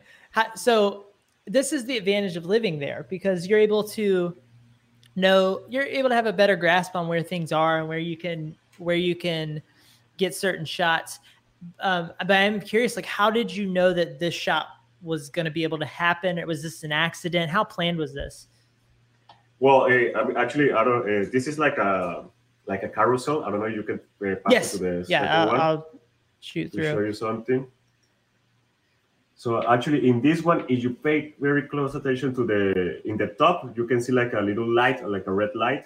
So 0.56 1.06
this 1.48 1.72
is 1.72 1.86
the 1.86 1.96
advantage 1.96 2.36
of 2.36 2.46
living 2.46 2.80
there 2.80 3.06
because 3.10 3.48
you're 3.48 3.60
able 3.70 3.84
to 4.00 4.36
know 5.16 5.62
you're 5.70 5.84
able 6.00 6.10
to 6.10 6.16
have 6.16 6.26
a 6.26 6.34
better 6.34 6.58
grasp 6.58 6.98
on 6.98 7.08
where 7.08 7.24
things 7.24 7.54
are 7.54 7.80
and 7.80 7.88
where 7.88 7.98
you 8.12 8.18
can 8.18 8.58
where 8.78 8.98
you 8.98 9.16
can 9.16 9.62
get 10.18 10.36
certain 10.36 10.66
shots. 10.66 11.20
Um, 11.80 12.12
but 12.20 12.32
I'm 12.32 12.60
curious, 12.60 12.96
like, 12.96 13.06
how 13.06 13.30
did 13.30 13.56
you 13.56 13.66
know 13.66 13.94
that 13.94 14.20
this 14.20 14.34
shot 14.34 14.68
was 15.02 15.30
going 15.30 15.46
to 15.46 15.52
be 15.52 15.64
able 15.64 15.80
to 15.80 15.86
happen? 15.86 16.40
Or 16.40 16.46
was 16.46 16.62
this 16.62 16.84
an 16.84 16.92
accident? 16.92 17.50
How 17.50 17.64
planned 17.64 17.98
was 17.98 18.14
this? 18.14 18.48
Well, 19.60 19.84
uh, 19.84 20.34
actually, 20.38 20.74
I 20.74 20.84
don't. 20.84 21.02
Uh, 21.04 21.30
this 21.32 21.48
is 21.48 21.58
like 21.58 21.78
a 21.78 22.26
like 22.68 22.84
a 22.84 22.90
carousel. 22.90 23.44
I 23.44 23.52
don't 23.52 23.60
know. 23.60 23.68
You 23.68 23.84
can 23.84 23.96
uh, 23.96 24.36
pass 24.36 24.52
yes. 24.52 24.74
it 24.74 24.78
to 24.78 24.84
the 24.84 25.06
Yeah, 25.08 25.44
I'll. 25.44 25.62
I'll 25.62 25.88
shoot 26.40 26.72
to 26.74 26.84
show 26.84 27.00
you 27.00 27.14
something. 27.14 27.68
So 29.36 29.68
actually, 29.68 30.08
in 30.08 30.22
this 30.22 30.44
one, 30.44 30.66
if 30.70 30.82
you 30.84 30.92
pay 30.92 31.36
very 31.40 31.64
close 31.64 31.96
attention 31.96 32.34
to 32.36 32.46
the 32.46 33.02
in 33.08 33.18
the 33.18 33.28
top, 33.28 33.76
you 33.78 33.86
can 33.86 34.02
see 34.02 34.12
like 34.12 34.34
a 34.34 34.42
little 34.42 34.68
light, 34.68 35.08
like 35.08 35.28
a 35.28 35.32
red 35.32 35.52
light. 35.56 35.86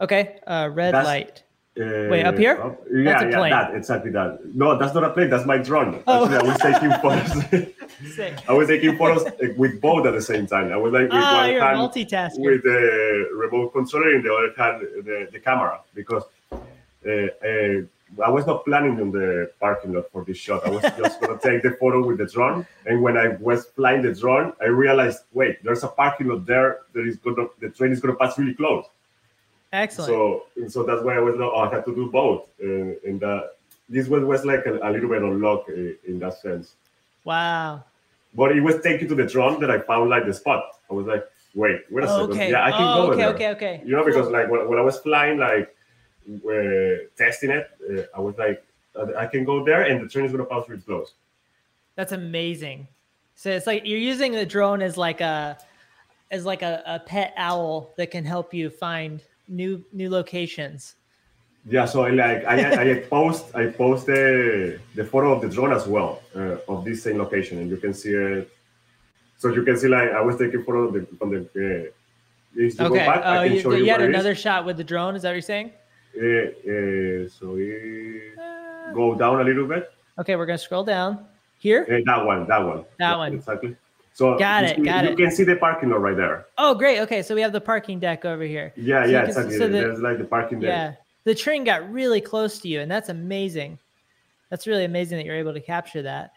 Okay, 0.00 0.38
uh, 0.46 0.70
red 0.72 0.94
That's- 0.94 1.06
light. 1.06 1.44
Uh, 1.80 2.08
Wait, 2.10 2.24
up 2.24 2.36
here? 2.36 2.60
up- 2.60 2.78
yeah, 2.92 3.22
yeah, 3.24 3.48
that 3.48 3.74
exactly 3.74 4.10
that. 4.10 4.44
No, 4.54 4.76
that's 4.78 4.92
not 4.94 5.04
a 5.04 5.10
plane. 5.10 5.30
That's 5.30 5.46
my 5.46 5.56
drone. 5.58 6.02
Oh. 6.06 6.24
Actually, 6.24 6.36
I 6.36 6.42
was 6.52 6.58
taking 6.68 6.90
photos. 7.02 8.14
Sick. 8.14 8.34
I 8.48 8.52
was 8.52 8.68
taking 8.68 8.98
photos 8.98 9.24
with 9.56 9.80
both 9.80 10.06
at 10.06 10.12
the 10.12 10.20
same 10.20 10.46
time. 10.46 10.72
I 10.72 10.76
was 10.76 10.92
like 10.92 11.04
with 11.04 11.12
Ah, 11.14 11.46
one 11.46 11.50
hand 11.54 11.78
multitasking. 11.78 12.44
with 12.44 12.62
the 12.64 13.30
remote 13.34 13.72
controller, 13.72 14.14
in 14.14 14.22
the 14.22 14.32
other 14.34 14.52
hand 14.62 14.82
the, 15.06 15.28
the 15.32 15.38
camera 15.40 15.80
because 15.94 16.24
uh, 16.52 17.08
uh, 17.08 18.26
I 18.26 18.28
was 18.28 18.44
not 18.46 18.64
planning 18.64 19.00
on 19.00 19.10
the 19.12 19.50
parking 19.60 19.92
lot 19.94 20.10
for 20.12 20.24
this 20.24 20.36
shot. 20.36 20.66
I 20.66 20.70
was 20.70 20.82
just 20.82 21.20
gonna 21.20 21.38
take 21.42 21.62
the 21.62 21.70
photo 21.80 22.04
with 22.06 22.18
the 22.18 22.26
drone, 22.26 22.66
and 22.86 23.00
when 23.00 23.16
I 23.16 23.28
was 23.40 23.66
flying 23.66 24.02
the 24.02 24.12
drone, 24.12 24.52
I 24.60 24.66
realized, 24.66 25.20
wait, 25.32 25.62
there's 25.64 25.84
a 25.84 25.88
parking 25.88 26.28
lot 26.28 26.44
there 26.44 26.80
that 26.92 27.06
is 27.06 27.16
gonna 27.16 27.46
the 27.60 27.70
train 27.70 27.92
is 27.92 28.00
gonna 28.00 28.16
pass 28.16 28.38
really 28.38 28.54
close. 28.54 28.84
Excellent. 29.72 30.08
So 30.10 30.42
so 30.68 30.82
that's 30.82 31.02
why 31.02 31.14
I 31.16 31.20
was 31.20 31.36
like, 31.36 31.50
oh, 31.52 31.60
I 31.60 31.74
had 31.74 31.84
to 31.84 31.94
do 31.94 32.10
both, 32.10 32.48
and, 32.60 32.96
and 33.04 33.22
uh, 33.22 33.42
this 33.88 34.08
was, 34.08 34.24
was 34.24 34.44
like 34.44 34.66
a, 34.66 34.78
a 34.82 34.90
little 34.90 35.08
bit 35.08 35.22
of 35.22 35.32
luck 35.40 35.64
uh, 35.68 35.72
in 36.10 36.18
that 36.20 36.34
sense. 36.40 36.74
wow. 37.24 37.84
But 38.32 38.52
it 38.56 38.60
was 38.60 38.80
taken 38.80 39.08
to 39.08 39.16
the 39.16 39.24
drone 39.26 39.60
that 39.60 39.70
I 39.72 39.80
found 39.80 40.08
like 40.08 40.24
the 40.24 40.32
spot. 40.32 40.62
I 40.88 40.94
was 40.94 41.04
like, 41.06 41.24
wait, 41.54 41.80
wait 41.90 42.04
a 42.04 42.08
Oh, 42.08 42.20
second. 42.20 42.32
okay. 42.32 42.50
Yeah, 42.52 42.64
I 42.64 42.70
can 42.70 42.82
oh, 42.82 42.94
go 43.06 43.12
okay, 43.12 43.16
there. 43.22 43.28
okay, 43.34 43.48
okay. 43.50 43.82
You 43.84 43.96
know, 43.96 44.04
because 44.04 44.28
like 44.28 44.48
when, 44.48 44.68
when 44.68 44.78
I 44.78 44.82
was 44.82 44.98
flying, 45.00 45.36
like 45.38 45.74
uh, 46.28 47.06
testing 47.18 47.50
it, 47.50 47.68
uh, 47.90 48.02
I 48.16 48.20
was 48.20 48.36
like, 48.38 48.64
uh, 48.94 49.06
I 49.18 49.26
can 49.26 49.44
go 49.44 49.64
there, 49.64 49.82
and 49.82 50.00
the 50.04 50.08
train 50.08 50.26
is 50.26 50.30
gonna 50.32 50.44
pass 50.44 50.64
through 50.66 50.76
its 50.76 50.84
close. 50.84 51.12
That's 51.96 52.12
amazing. 52.12 52.86
So 53.34 53.50
it's 53.50 53.66
like 53.66 53.84
you're 53.84 53.98
using 53.98 54.30
the 54.32 54.46
drone 54.46 54.80
as 54.80 54.96
like 54.96 55.20
a 55.20 55.58
as 56.30 56.44
like 56.44 56.62
a, 56.62 56.82
a 56.86 57.00
pet 57.00 57.34
owl 57.36 57.90
that 57.96 58.12
can 58.12 58.24
help 58.24 58.54
you 58.54 58.70
find 58.70 59.22
new 59.50 59.84
new 59.92 60.08
locations. 60.08 60.94
Yeah, 61.68 61.84
so 61.84 62.04
I 62.04 62.10
like 62.10 62.44
I, 62.46 62.56
I 62.94 62.94
post 63.00 63.54
I 63.54 63.66
post 63.66 64.06
the 64.06 64.78
the 64.94 65.04
photo 65.04 65.32
of 65.34 65.42
the 65.42 65.48
drone 65.48 65.72
as 65.72 65.86
well 65.86 66.22
uh, 66.34 66.56
of 66.68 66.84
this 66.86 67.02
same 67.02 67.18
location, 67.18 67.58
and 67.58 67.68
you 67.68 67.76
can 67.76 67.92
see 67.92 68.10
it. 68.14 68.50
So 69.36 69.48
you 69.52 69.62
can 69.62 69.76
see 69.76 69.88
like 69.88 70.10
I 70.10 70.20
was 70.22 70.36
taking 70.38 70.64
photo 70.64 70.88
of 70.88 70.94
the 70.94 71.06
from 71.18 71.30
the. 71.30 71.40
Uh, 71.86 71.90
Okay. 72.80 73.06
back, 73.06 73.22
Oh, 73.24 73.42
you, 73.42 73.60
you 73.62 73.84
you 73.84 73.90
had 73.92 74.00
it 74.02 74.08
another 74.10 74.34
shot 74.34 74.66
with 74.66 74.76
the 74.76 74.82
drone. 74.82 75.14
Is 75.14 75.22
that 75.22 75.28
what 75.28 75.34
you're 75.34 75.42
saying? 75.54 75.70
Uh, 76.18 76.50
uh, 76.66 77.28
so 77.30 77.52
we 77.54 78.32
Uh, 78.36 78.92
go 78.92 79.14
down 79.14 79.40
a 79.40 79.44
little 79.44 79.68
bit. 79.68 79.88
okay, 80.18 80.34
we're 80.34 80.46
gonna 80.46 80.58
scroll 80.58 80.82
down 80.82 81.26
here. 81.58 81.86
That 82.06 82.24
one, 82.26 82.48
that 82.48 82.58
one. 82.58 82.78
That 82.98 83.10
Yeah, 83.12 83.16
one. 83.18 83.34
Exactly. 83.34 83.76
So 84.20 84.36
Got 84.36 84.64
it, 84.64 84.76
see- 84.76 84.82
got 84.82 85.04
you 85.04 85.12
it. 85.12 85.16
can 85.16 85.30
see 85.30 85.44
the 85.44 85.56
parking 85.56 85.88
lot 85.88 86.02
right 86.02 86.14
there. 86.14 86.44
Oh, 86.58 86.74
great. 86.74 86.98
Okay, 87.00 87.22
so 87.22 87.34
we 87.34 87.40
have 87.40 87.52
the 87.52 87.60
parking 87.60 87.98
deck 87.98 88.26
over 88.26 88.42
here. 88.42 88.70
Yeah, 88.76 89.04
So 89.04 89.10
yeah, 89.10 89.22
exactly. 89.24 89.56
so 89.56 89.66
the- 89.66 89.72
There's 89.72 90.00
like 90.00 90.18
the 90.18 90.24
parking 90.24 90.60
there. 90.60 90.68
Yeah, 90.68 90.94
the 91.24 91.34
train 91.34 91.64
got 91.64 91.90
really 91.90 92.20
close 92.20 92.58
to 92.58 92.68
you, 92.68 92.80
and 92.80 92.90
that's 92.90 93.08
amazing. 93.08 93.78
That's 94.50 94.66
really 94.66 94.84
amazing 94.84 95.16
that 95.16 95.24
you're 95.24 95.36
able 95.38 95.54
to 95.54 95.60
capture 95.60 96.02
that. 96.02 96.32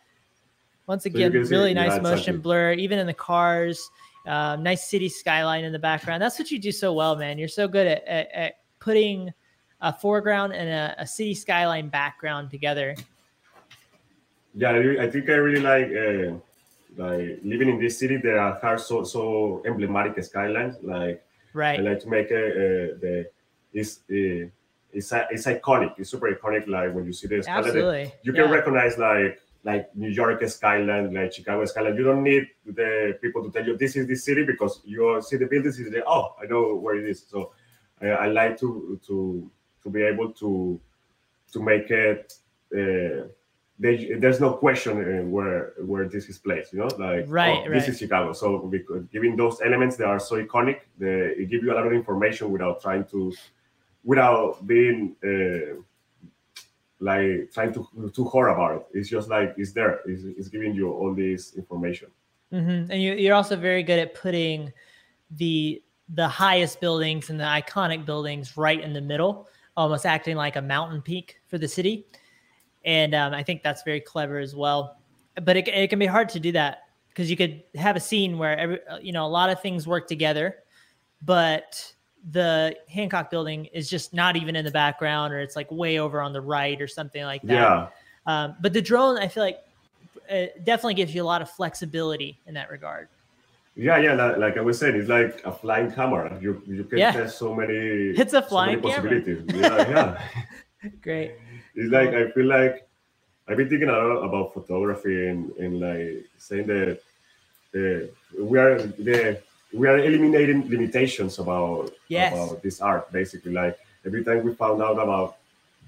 Once 0.88 1.04
you 1.04 1.12
again, 1.12 1.34
see- 1.34 1.54
really 1.54 1.74
yeah, 1.74 1.88
nice 1.88 2.02
motion 2.02 2.14
exactly. 2.36 2.38
blur, 2.38 2.72
even 2.72 3.00
in 3.00 3.06
the 3.06 3.14
cars. 3.14 3.90
Uh, 4.26 4.56
nice 4.56 4.90
city 4.90 5.10
skyline 5.10 5.66
in 5.66 5.74
the 5.74 5.80
background. 5.80 6.22
That's 6.24 6.40
what 6.40 6.50
you 6.52 6.60
do 6.60 6.72
so 6.72 6.94
well, 6.94 7.18
man. 7.18 7.38
You're 7.38 7.50
so 7.50 7.68
good 7.68 7.86
at, 7.86 8.08
at, 8.08 8.32
at 8.32 8.54
putting 8.80 9.30
a 9.82 9.92
foreground 9.92 10.54
and 10.54 10.70
a, 10.70 10.96
a 11.02 11.06
city 11.06 11.34
skyline 11.34 11.90
background 11.90 12.50
together. 12.50 12.96
Yeah, 14.56 14.70
I, 14.70 15.04
I 15.04 15.10
think 15.12 15.30
I 15.30 15.34
really 15.34 15.60
like 15.60 15.88
uh, 15.88 16.38
like 16.98 17.40
living 17.44 17.70
in 17.70 17.80
this 17.80 18.00
city. 18.00 18.18
There 18.18 18.40
are 18.40 18.78
so 18.78 19.04
so 19.04 19.62
emblematic 19.66 20.24
skylines. 20.24 20.76
Like 20.82 21.24
right, 21.54 21.80
I 21.80 21.84
like 21.84 22.00
to 22.02 22.10
make 22.10 22.32
uh, 22.32 22.36
uh, 22.36 22.86
the 23.02 23.30
it's 23.74 24.00
uh, 24.10 24.50
it's 24.92 25.12
it's 25.32 25.46
iconic. 25.46 25.94
It's 25.98 26.10
super 26.10 26.32
iconic. 26.32 26.68
Like 26.68 26.94
when 26.94 27.06
you 27.06 27.14
see 27.14 27.28
the 27.28 27.42
skyline, 27.44 27.66
Absolutely. 27.66 28.14
you 28.24 28.34
can 28.34 28.46
Yeah. 28.46 28.52
recognize 28.52 28.98
like 28.98 29.40
like 29.64 29.96
New 29.96 30.10
York 30.10 30.46
skyline, 30.48 31.14
like 31.14 31.34
Chicago 31.34 31.66
skyline. 31.66 31.96
You 31.96 32.04
don't 32.04 32.24
need 32.24 32.48
the 32.66 33.18
people 33.22 33.44
to 33.44 33.50
tell 33.50 33.66
you 33.66 33.78
this 33.78 33.96
is 33.96 34.08
the 34.08 34.16
city 34.16 34.44
because 34.44 34.82
you 34.84 35.22
see 35.22 35.38
the 35.38 35.46
buildings. 35.46 35.80
Is 35.80 35.92
say, 35.92 36.04
oh, 36.06 36.36
I 36.42 36.46
know 36.46 36.76
where 36.76 36.96
it 36.96 37.10
is. 37.10 37.26
So 37.30 37.54
I, 38.02 38.08
I 38.08 38.28
like 38.28 38.60
to 38.60 39.00
to 39.08 39.50
to 39.84 39.90
be 39.90 40.04
able 40.04 40.32
to 40.34 40.80
to 41.54 41.62
make 41.62 41.90
it. 41.90 42.34
Uh, 42.76 43.28
they, 43.80 44.14
there's 44.20 44.40
no 44.40 44.54
question 44.54 44.94
uh, 44.98 45.24
where 45.24 45.74
where 45.80 46.08
this 46.08 46.30
is 46.30 46.38
placed. 46.38 46.74
You 46.74 46.80
know, 46.80 46.90
like 46.98 47.26
Right, 47.28 47.64
oh, 47.66 47.72
this 47.72 47.88
is 47.88 47.98
Chicago. 47.98 48.34
So 48.34 48.60
because 48.60 49.06
giving 49.12 49.36
those 49.36 49.60
elements 49.62 49.96
that 49.98 50.08
are 50.08 50.20
so 50.20 50.44
iconic, 50.44 50.82
they 50.98 51.34
it 51.38 51.50
give 51.50 51.64
you 51.64 51.74
a 51.74 51.76
lot 51.76 51.88
of 51.88 51.94
information 51.94 52.52
without 52.52 52.82
trying 52.82 53.06
to, 53.06 53.34
without 54.04 54.66
being. 54.66 55.16
Uh, 55.24 55.82
like 57.00 57.52
trying 57.52 57.74
to 57.74 57.86
too 58.16 58.24
hard 58.24 58.50
about 58.50 58.76
it. 58.78 58.86
It's 58.94 59.10
just 59.10 59.28
like 59.28 59.54
it's 59.58 59.74
there. 59.74 60.00
It's, 60.06 60.24
it's 60.24 60.48
giving 60.48 60.74
you 60.74 60.90
all 60.94 61.14
this 61.14 61.54
information. 61.56 62.08
hmm 62.50 62.86
And 62.90 63.04
you, 63.04 63.14
you're 63.16 63.36
also 63.36 63.58
very 63.58 63.84
good 63.84 64.00
at 64.00 64.14
putting 64.14 64.72
the 65.32 65.84
the 66.10 66.28
highest 66.28 66.80
buildings 66.80 67.30
and 67.30 67.40
the 67.40 67.44
iconic 67.44 68.06
buildings 68.06 68.56
right 68.56 68.80
in 68.80 68.94
the 68.94 69.02
middle, 69.02 69.50
almost 69.76 70.06
acting 70.06 70.38
like 70.38 70.56
a 70.56 70.62
mountain 70.62 71.02
peak 71.02 71.42
for 71.48 71.58
the 71.58 71.68
city. 71.68 72.06
And 72.86 73.16
um, 73.16 73.34
I 73.34 73.44
think 73.44 73.64
that's 73.64 73.84
very 73.84 74.02
clever 74.02 74.40
as 74.40 74.56
well. 74.56 74.98
But 75.42 75.58
it, 75.58 75.68
it 75.68 75.90
can 75.90 76.00
be 76.00 76.06
hard 76.06 76.30
to 76.30 76.40
do 76.40 76.52
that 76.54 76.84
because 77.10 77.30
you 77.30 77.38
could 77.38 77.64
have 77.76 77.96
a 77.96 78.00
scene 78.00 78.38
where 78.38 78.58
every 78.58 78.80
you 79.02 79.12
know 79.14 79.26
a 79.26 79.28
lot 79.28 79.50
of 79.50 79.62
things 79.62 79.88
work 79.88 80.08
together, 80.08 80.58
but 81.22 81.94
the 82.32 82.76
Hancock 82.90 83.30
building 83.30 83.66
is 83.66 83.90
just 83.90 84.14
not 84.14 84.36
even 84.36 84.56
in 84.56 84.64
the 84.64 84.72
background, 84.72 85.34
or 85.34 85.40
it's 85.40 85.56
like 85.56 85.70
way 85.72 86.00
over 86.00 86.22
on 86.22 86.34
the 86.34 86.42
right, 86.42 86.80
or 86.82 86.88
something 86.88 87.24
like 87.24 87.42
that. 87.44 87.54
Yeah, 87.54 87.88
Um, 88.26 88.56
but 88.62 88.72
the 88.74 88.82
drone, 88.82 89.18
I 89.18 89.28
feel 89.28 89.44
like, 89.44 89.60
uh, 90.32 90.46
definitely 90.64 90.94
gives 90.94 91.14
you 91.14 91.22
a 91.22 91.26
lot 91.26 91.42
of 91.42 91.50
flexibility 91.50 92.40
in 92.48 92.54
that 92.54 92.70
regard. 92.70 93.10
yeah, 93.76 93.98
yeah. 93.98 94.14
Like, 94.14 94.38
like 94.38 94.58
I 94.58 94.62
was 94.62 94.80
saying, 94.80 94.96
it's 94.96 95.10
like 95.10 95.42
a 95.46 95.52
flying 95.52 95.92
camera. 95.92 96.38
You 96.42 96.62
you 96.66 96.84
can 96.86 97.00
Yeah. 97.00 97.12
test 97.12 97.38
so 97.38 97.54
many. 97.54 97.76
It's 97.76 98.34
a 98.34 98.42
so 98.42 98.48
flying 98.48 98.80
many 98.80 98.94
camera. 98.94 99.20
possibilities. 99.22 99.56
Yeah, 99.56 99.90
yeah. 99.90 100.90
Great. 101.02 101.32
It's 101.76 101.92
like 101.92 102.10
I 102.10 102.32
feel 102.32 102.46
like 102.46 102.88
I've 103.48 103.58
been 103.58 103.70
thinking 103.70 103.90
a 103.90 103.92
lot 103.92 104.24
about 104.24 104.54
photography 104.54 105.28
and, 105.28 105.52
and 105.58 105.80
like 105.80 106.26
saying 106.38 106.68
that 106.68 107.00
uh, 107.76 108.08
we 108.40 108.58
are 108.60 108.78
the 108.82 109.40
we 109.74 109.88
are 109.88 109.98
eliminating 109.98 110.70
limitations 110.70 111.40
about 111.40 111.92
Yes. 112.08 112.34
about 112.34 112.62
this 112.62 112.82
art 112.82 113.12
basically. 113.12 113.52
Like 113.54 113.78
every 114.06 114.24
time 114.24 114.44
we 114.44 114.54
found 114.54 114.82
out 114.82 114.98
about 115.00 115.38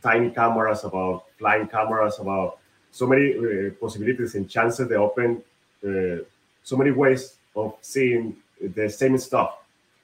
tiny 0.01 0.29
cameras, 0.29 0.83
about 0.83 1.25
flying 1.37 1.67
cameras, 1.67 2.19
about 2.19 2.57
so 2.91 3.05
many 3.05 3.37
uh, 3.37 3.71
possibilities 3.79 4.35
and 4.35 4.49
chances 4.49 4.87
they 4.87 4.95
open, 4.95 5.43
uh, 5.85 6.23
so 6.63 6.75
many 6.77 6.91
ways 6.91 7.35
of 7.55 7.75
seeing 7.81 8.35
the 8.61 8.89
same 8.89 9.17
stuff, 9.17 9.57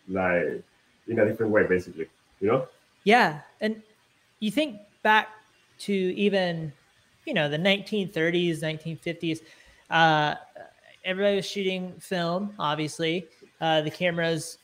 like 0.08 0.64
in 1.08 1.20
a 1.20 1.26
different 1.26 1.52
way, 1.52 1.64
basically. 1.64 2.08
You 2.40 2.48
know? 2.48 2.68
Yeah, 3.04 3.42
and 3.60 3.82
you 4.40 4.52
think 4.52 4.80
back 5.04 5.30
to 5.82 5.94
even, 5.94 6.72
you 7.26 7.34
know, 7.34 7.50
the 7.50 7.58
1930s, 7.58 8.60
1950s. 8.60 9.40
Uh, 9.90 10.36
everybody 11.04 11.36
was 11.36 11.46
shooting 11.46 11.94
film, 12.00 12.54
obviously. 12.60 13.28
Uh, 13.60 13.82
the 13.82 13.92
cameras 13.92 14.58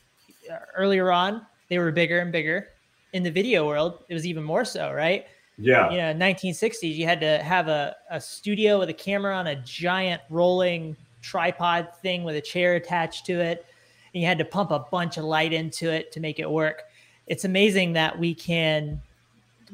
uh, 0.50 0.56
earlier 0.76 1.10
on, 1.12 1.46
they 1.68 1.78
were 1.78 1.92
bigger 1.92 2.20
and 2.20 2.32
bigger. 2.32 2.68
In 3.12 3.22
the 3.22 3.30
video 3.30 3.66
world, 3.66 4.04
it 4.08 4.14
was 4.14 4.26
even 4.26 4.42
more 4.42 4.64
so, 4.64 4.92
right? 4.92 5.26
Yeah. 5.56 5.90
You 5.90 5.96
know, 5.96 6.26
1960s, 6.26 6.94
you 6.94 7.04
had 7.04 7.20
to 7.20 7.42
have 7.42 7.68
a, 7.68 7.96
a 8.10 8.20
studio 8.20 8.78
with 8.78 8.90
a 8.90 8.94
camera 8.94 9.34
on 9.34 9.48
a 9.48 9.56
giant 9.56 10.22
rolling 10.30 10.96
tripod 11.20 11.88
thing 12.00 12.22
with 12.22 12.36
a 12.36 12.40
chair 12.40 12.76
attached 12.76 13.26
to 13.26 13.40
it. 13.40 13.66
And 14.14 14.22
you 14.22 14.26
had 14.26 14.38
to 14.38 14.44
pump 14.44 14.70
a 14.70 14.84
bunch 14.90 15.16
of 15.16 15.24
light 15.24 15.52
into 15.52 15.90
it 15.90 16.12
to 16.12 16.20
make 16.20 16.38
it 16.38 16.50
work. 16.50 16.84
It's 17.26 17.44
amazing 17.44 17.92
that 17.94 18.18
we 18.18 18.34
can 18.34 19.02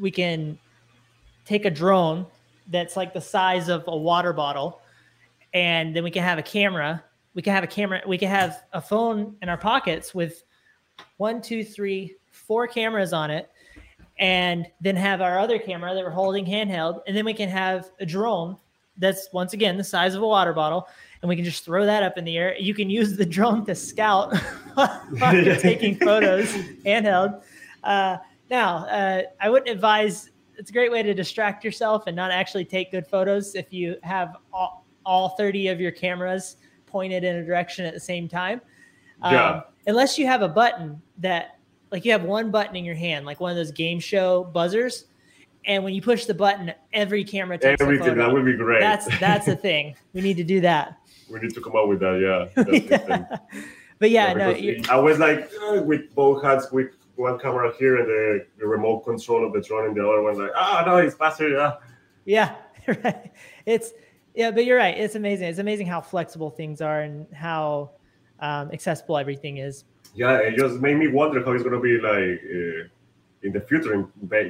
we 0.00 0.10
can 0.10 0.58
take 1.44 1.64
a 1.64 1.70
drone 1.70 2.26
that's 2.68 2.96
like 2.96 3.12
the 3.12 3.20
size 3.20 3.68
of 3.68 3.84
a 3.86 3.96
water 3.96 4.32
bottle 4.32 4.80
and 5.54 5.94
then 5.94 6.02
we 6.02 6.10
can 6.10 6.22
have 6.22 6.38
a 6.38 6.42
camera. 6.42 7.02
We 7.32 7.40
can 7.40 7.54
have 7.54 7.64
a 7.64 7.68
camera. 7.68 8.02
We 8.06 8.18
can 8.18 8.28
have 8.28 8.64
a 8.72 8.80
phone 8.80 9.36
in 9.40 9.48
our 9.48 9.56
pockets 9.56 10.14
with 10.14 10.44
one, 11.16 11.40
two, 11.40 11.64
three, 11.64 12.16
four 12.30 12.66
cameras 12.66 13.12
on 13.12 13.30
it, 13.30 13.50
and 14.18 14.66
then 14.80 14.96
have 14.96 15.20
our 15.20 15.38
other 15.38 15.58
camera 15.58 15.94
that 15.94 16.04
we're 16.04 16.10
holding 16.10 16.44
handheld, 16.44 17.00
and 17.06 17.16
then 17.16 17.24
we 17.24 17.34
can 17.34 17.48
have 17.48 17.90
a 18.00 18.06
drone 18.06 18.56
that's 18.96 19.28
once 19.32 19.54
again 19.54 19.76
the 19.76 19.84
size 19.84 20.14
of 20.14 20.22
a 20.22 20.26
water 20.26 20.52
bottle, 20.52 20.88
and 21.22 21.28
we 21.28 21.36
can 21.36 21.44
just 21.44 21.64
throw 21.64 21.86
that 21.86 22.02
up 22.02 22.18
in 22.18 22.24
the 22.24 22.36
air. 22.36 22.56
You 22.58 22.74
can 22.74 22.90
use 22.90 23.16
the 23.16 23.26
drone 23.26 23.64
to 23.66 23.74
scout 23.74 24.36
while 24.74 25.34
you're 25.34 25.56
taking 25.56 25.96
photos 26.00 26.52
handheld. 26.84 27.42
Uh, 27.82 28.18
now, 28.50 28.86
uh, 28.86 29.22
I 29.40 29.50
wouldn't 29.50 29.70
advise. 29.70 30.30
It's 30.56 30.70
a 30.70 30.72
great 30.72 30.90
way 30.92 31.02
to 31.02 31.14
distract 31.14 31.64
yourself 31.64 32.04
and 32.06 32.14
not 32.16 32.30
actually 32.30 32.64
take 32.64 32.90
good 32.90 33.06
photos 33.06 33.54
if 33.54 33.72
you 33.72 33.96
have 34.02 34.36
all, 34.52 34.84
all 35.04 35.30
30 35.30 35.68
of 35.68 35.80
your 35.80 35.90
cameras 35.90 36.56
pointed 36.86 37.24
in 37.24 37.36
a 37.36 37.44
direction 37.44 37.84
at 37.84 37.94
the 37.94 38.00
same 38.00 38.28
time. 38.28 38.60
Yeah. 39.22 39.50
Um, 39.50 39.62
unless 39.86 40.18
you 40.18 40.26
have 40.26 40.42
a 40.42 40.48
button 40.48 41.00
that, 41.18 41.58
like, 41.90 42.04
you 42.04 42.12
have 42.12 42.22
one 42.24 42.50
button 42.50 42.76
in 42.76 42.84
your 42.84 42.94
hand, 42.94 43.26
like 43.26 43.40
one 43.40 43.50
of 43.50 43.56
those 43.56 43.70
game 43.72 43.98
show 44.00 44.44
buzzers. 44.44 45.06
And 45.66 45.82
when 45.82 45.94
you 45.94 46.02
push 46.02 46.26
the 46.26 46.34
button, 46.34 46.72
every 46.92 47.24
camera 47.24 47.56
takes 47.56 47.80
a 47.80 47.84
Everything 47.84 48.08
photo. 48.08 48.26
that 48.26 48.32
would 48.32 48.44
be 48.44 48.52
great. 48.54 48.80
That's 48.80 49.06
that's 49.18 49.48
a 49.48 49.56
thing. 49.56 49.96
We 50.12 50.20
need 50.20 50.36
to 50.36 50.44
do 50.44 50.60
that. 50.60 50.98
we 51.30 51.40
need 51.40 51.54
to 51.54 51.60
come 51.60 51.74
up 51.74 51.88
with 51.88 52.00
that. 52.00 52.20
Yeah. 52.20 52.64
Thing. 52.64 53.26
But 53.98 54.10
yeah, 54.10 54.36
Yeah, 54.36 54.80
no, 54.82 54.92
I 54.92 54.96
was 54.98 55.18
like 55.18 55.50
uh, 55.62 55.80
with 55.82 56.14
both 56.14 56.42
hands 56.42 56.66
with 56.70 56.90
one 57.16 57.38
camera 57.38 57.72
here 57.78 57.96
and 57.98 58.06
the, 58.08 58.46
the 58.58 58.66
remote 58.66 59.00
control 59.00 59.46
of 59.46 59.52
the 59.52 59.60
drone 59.60 59.86
and 59.86 59.96
the 59.96 60.02
other 60.06 60.22
one 60.22 60.36
like 60.38 60.50
ah 60.56 60.82
no 60.86 60.96
it's 60.96 61.14
faster 61.14 61.48
yeah 61.48 61.74
Yeah, 62.24 62.54
right. 62.86 63.30
It's 63.66 63.92
yeah, 64.34 64.50
but 64.50 64.64
you're 64.64 64.78
right. 64.78 64.96
It's 64.98 65.14
amazing. 65.14 65.46
It's 65.48 65.60
amazing 65.60 65.86
how 65.86 66.00
flexible 66.00 66.50
things 66.50 66.80
are 66.80 67.02
and 67.02 67.26
how 67.32 67.90
um, 68.40 68.70
accessible 68.72 69.16
everything 69.16 69.58
is. 69.58 69.84
yeah 70.14 70.38
it 70.38 70.56
just 70.56 70.80
made 70.80 70.96
me 70.96 71.08
wonder 71.08 71.44
how 71.44 71.52
it's 71.52 71.62
gonna 71.62 71.80
be 71.80 71.98
like 71.98 72.40
uh, 72.56 72.88
in 73.46 73.52
the 73.52 73.60
future 73.60 73.92
in 73.94 74.04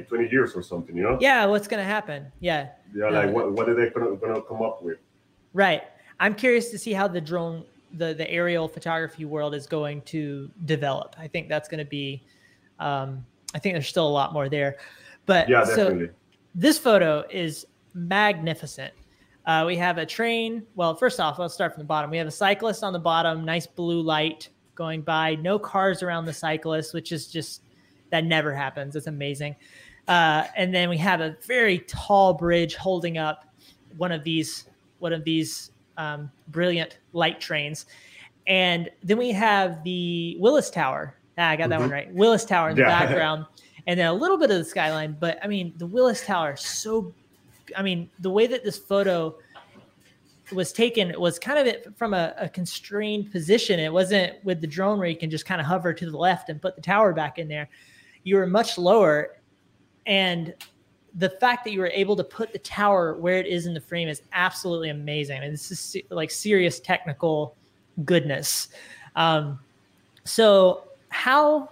20 0.05 0.29
years 0.31 0.53
or 0.55 0.63
something 0.63 0.95
you 0.97 1.03
know 1.03 1.17
Yeah, 1.21 1.45
what's 1.45 1.67
gonna 1.67 1.83
happen? 1.97 2.31
Yeah, 2.39 2.69
yeah 2.95 3.09
like 3.09 3.29
Uh, 3.29 3.31
what, 3.35 3.51
what 3.51 3.69
are 3.69 3.75
they 3.75 3.89
gonna, 3.89 4.15
gonna 4.15 4.41
come 4.41 4.61
up 4.61 4.81
with 4.81 4.97
right. 5.53 5.83
I'm 6.19 6.33
curious 6.33 6.69
to 6.71 6.77
see 6.79 6.93
how 6.93 7.07
the 7.09 7.19
drone, 7.21 7.65
the 8.01 8.13
the 8.13 8.27
aerial 8.31 8.67
photography 8.69 9.25
world 9.25 9.53
is 9.53 9.67
going 9.67 10.01
to 10.13 10.49
develop. 10.65 11.15
I 11.19 11.27
think 11.27 11.49
that's 11.49 11.67
going 11.69 11.83
to 11.87 11.91
be. 12.01 12.23
Um, 12.79 13.25
I 13.53 13.59
think 13.59 13.73
there's 13.75 13.87
still 13.87 14.07
a 14.07 14.09
lot 14.09 14.33
more 14.33 14.49
there, 14.49 14.77
but 15.25 15.47
yeah 15.47 15.63
so 15.63 15.75
definitely 15.75 16.09
this 16.55 16.79
photo 16.79 17.23
is 17.29 17.67
magnificent. 17.93 18.93
Uh, 19.45 19.63
we 19.67 19.75
have 19.75 19.97
a 19.97 20.05
train. 20.05 20.63
Well, 20.75 20.95
first 20.95 21.19
off, 21.19 21.37
let's 21.37 21.53
start 21.53 21.73
from 21.73 21.81
the 21.81 21.87
bottom. 21.87 22.09
We 22.09 22.17
have 22.17 22.27
a 22.27 22.31
cyclist 22.31 22.83
on 22.83 22.93
the 22.93 22.99
bottom, 22.99 23.45
nice 23.45 23.67
blue 23.67 24.01
light 24.01 24.49
going 24.73 25.01
by, 25.01 25.35
no 25.35 25.59
cars 25.59 26.01
around 26.01 26.25
the 26.25 26.33
cyclist, 26.33 26.93
which 26.93 27.11
is 27.11 27.27
just 27.27 27.61
that 28.09 28.25
never 28.25 28.53
happens. 28.53 28.95
It's 28.95 29.07
amazing. 29.07 29.55
Uh, 30.07 30.45
and 30.55 30.73
then 30.73 30.89
we 30.89 30.97
have 30.97 31.21
a 31.21 31.37
very 31.45 31.79
tall 31.79 32.33
bridge 32.33 32.75
holding 32.75 33.17
up 33.17 33.45
one 33.97 34.11
of 34.11 34.23
these 34.23 34.65
one 34.99 35.13
of 35.13 35.23
these 35.23 35.71
um, 35.97 36.31
brilliant 36.47 36.99
light 37.13 37.39
trains. 37.39 37.85
And 38.47 38.89
then 39.03 39.17
we 39.17 39.31
have 39.31 39.83
the 39.83 40.37
Willis 40.39 40.69
Tower. 40.69 41.15
Ah, 41.37 41.49
I 41.49 41.55
got 41.55 41.69
that 41.69 41.79
one 41.79 41.89
Mhm. 41.89 41.93
right. 41.93 42.13
Willis 42.13 42.45
Tower 42.45 42.69
in 42.69 42.75
the 42.75 42.83
Yeah. 42.83 42.99
background, 43.05 43.45
and 43.87 43.99
then 43.99 44.07
a 44.07 44.13
little 44.13 44.37
bit 44.37 44.51
of 44.51 44.57
the 44.57 44.63
skyline. 44.65 45.17
But 45.19 45.37
I 45.43 45.47
mean, 45.47 45.73
the 45.77 45.85
Willis 45.87 46.25
Tower 46.25 46.53
is 46.53 46.61
so. 46.61 47.13
I 47.75 47.81
mean, 47.81 48.09
the 48.19 48.29
way 48.29 48.47
that 48.47 48.63
this 48.63 48.77
photo 48.77 49.35
was 50.53 50.71
taken 50.71 51.19
was 51.19 51.39
kind 51.39 51.67
of 51.67 51.95
from 51.97 52.13
a, 52.13 52.33
a 52.37 52.47
constrained 52.47 53.31
position. 53.31 53.79
It 53.79 53.91
wasn't 53.91 54.43
with 54.45 54.61
the 54.61 54.67
drone 54.67 54.99
where 54.99 55.07
you 55.07 55.17
can 55.17 55.29
just 55.31 55.45
kind 55.47 55.59
of 55.59 55.65
hover 55.65 55.91
to 55.91 56.09
the 56.11 56.17
left 56.17 56.49
and 56.49 56.61
put 56.61 56.75
the 56.75 56.81
tower 56.83 57.13
back 57.13 57.39
in 57.39 57.47
there. 57.47 57.67
You 58.23 58.35
were 58.37 58.45
much 58.45 58.77
lower, 58.77 59.37
and 60.05 60.53
the 61.15 61.29
fact 61.29 61.63
that 61.63 61.71
you 61.71 61.79
were 61.79 61.87
able 61.93 62.15
to 62.17 62.23
put 62.23 62.51
the 62.53 62.59
tower 62.59 63.15
where 63.15 63.37
it 63.37 63.47
is 63.47 63.65
in 63.65 63.73
the 63.73 63.79
frame 63.81 64.07
is 64.07 64.21
absolutely 64.33 64.89
amazing. 64.89 65.41
And 65.41 65.51
this 65.53 65.71
is 65.71 65.97
like 66.11 66.29
serious 66.29 66.79
technical 66.79 67.55
goodness. 68.03 68.67
Um, 69.15 69.57
so, 70.25 70.83
how 71.15 71.69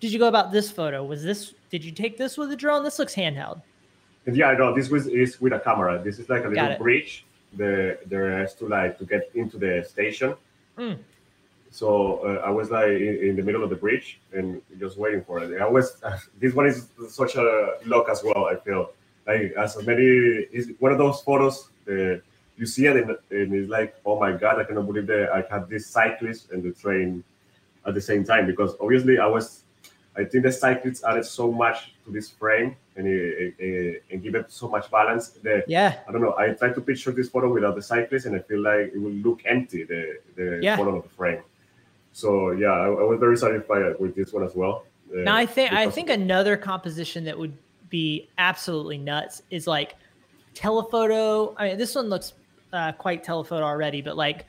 did 0.00 0.10
you 0.12 0.18
go 0.18 0.26
about 0.26 0.50
this 0.50 0.70
photo? 0.70 1.04
Was 1.04 1.22
this 1.22 1.54
did 1.70 1.84
you 1.84 1.92
take 1.92 2.16
this 2.16 2.36
with 2.38 2.50
a 2.50 2.56
drone? 2.56 2.82
This 2.82 2.98
looks 2.98 3.14
handheld. 3.14 3.60
And 4.24 4.34
yeah, 4.36 4.52
no, 4.52 4.74
this 4.74 4.88
was 4.88 5.06
is 5.06 5.40
with 5.40 5.52
a 5.52 5.60
camera. 5.60 6.00
This 6.02 6.18
is 6.18 6.28
like 6.28 6.44
a 6.44 6.48
little 6.48 6.72
it. 6.72 6.78
bridge. 6.78 7.24
The 7.56 7.98
there 8.06 8.42
is 8.42 8.54
to 8.54 8.66
like 8.66 8.98
to 8.98 9.04
get 9.04 9.30
into 9.34 9.58
the 9.58 9.86
station. 9.88 10.34
Mm. 10.78 10.98
So 11.70 11.88
uh, 12.28 12.48
I 12.48 12.50
was 12.50 12.70
like 12.70 12.88
in, 12.88 13.14
in 13.28 13.36
the 13.36 13.42
middle 13.42 13.62
of 13.62 13.70
the 13.70 13.76
bridge 13.76 14.18
and 14.32 14.62
just 14.80 14.96
waiting 14.96 15.22
for 15.22 15.34
it. 15.42 15.60
I 15.60 15.68
was 15.68 15.96
this 16.40 16.54
one 16.54 16.66
is 16.66 16.88
such 17.08 17.36
a 17.36 17.74
luck 17.84 18.08
as 18.08 18.24
well. 18.24 18.46
I 18.46 18.56
feel 18.56 18.90
like 19.26 19.52
as 19.64 19.70
many 19.90 20.08
is 20.58 20.72
one 20.78 20.92
of 20.92 20.98
those 20.98 21.20
photos. 21.20 21.68
Uh, 21.88 22.16
you 22.58 22.64
see 22.64 22.86
it 22.86 22.96
and, 22.96 23.10
and 23.30 23.54
it's 23.54 23.70
like, 23.70 23.94
oh 24.06 24.18
my 24.18 24.32
god, 24.32 24.58
I 24.58 24.64
cannot 24.64 24.86
believe 24.86 25.06
that 25.08 25.28
I 25.30 25.44
had 25.52 25.68
this 25.68 25.86
cyclist 25.86 26.50
and 26.52 26.62
the 26.62 26.72
train 26.72 27.22
at 27.86 27.94
the 27.94 28.00
same 28.00 28.24
time 28.24 28.46
because 28.46 28.74
obviously 28.80 29.18
I 29.18 29.26
was 29.26 29.62
I 30.18 30.24
think 30.24 30.44
the 30.44 30.52
cyclists 30.52 31.04
added 31.04 31.26
so 31.26 31.52
much 31.52 31.92
to 32.04 32.10
this 32.10 32.30
frame 32.30 32.74
and 32.96 33.06
it, 33.06 33.54
it, 33.58 34.04
and 34.10 34.22
give 34.22 34.34
it 34.34 34.50
so 34.50 34.66
much 34.66 34.90
balance. 34.90 35.28
The, 35.28 35.62
Yeah, 35.68 35.98
I 36.08 36.12
don't 36.12 36.22
know. 36.22 36.34
I 36.38 36.48
try 36.50 36.70
to 36.72 36.80
picture 36.80 37.12
this 37.12 37.28
photo 37.28 37.52
without 37.52 37.74
the 37.74 37.82
cyclist, 37.82 38.24
and 38.24 38.34
I 38.34 38.38
feel 38.38 38.62
like 38.62 38.92
it 38.94 38.98
will 38.98 39.18
look 39.26 39.42
empty 39.44 39.84
the 39.84 40.18
the 40.34 40.60
Yeah. 40.62 40.76
photo 40.76 40.96
of 40.96 41.02
the 41.02 41.10
frame. 41.10 41.42
So 42.12 42.52
yeah, 42.52 42.72
I, 42.72 42.86
I 42.86 43.04
was 43.10 43.20
very 43.20 43.36
satisfied 43.36 44.00
with 44.00 44.14
this 44.16 44.32
one 44.32 44.42
as 44.42 44.54
well. 44.54 44.84
Uh, 45.12 45.18
Now 45.28 45.36
I 45.36 45.46
think 45.46 45.72
I 45.72 45.90
think 45.90 46.08
another 46.08 46.56
composition 46.56 47.24
that 47.24 47.38
would 47.38 47.56
be 47.90 48.28
absolutely 48.38 48.98
nuts 48.98 49.42
is 49.50 49.66
like 49.66 49.96
telephoto. 50.54 51.54
I 51.58 51.68
mean, 51.68 51.78
this 51.78 51.94
one 51.94 52.08
looks 52.08 52.32
uh, 52.72 52.92
quite 52.92 53.22
telephoto 53.22 53.64
already, 53.64 54.00
but 54.00 54.16
like 54.16 54.46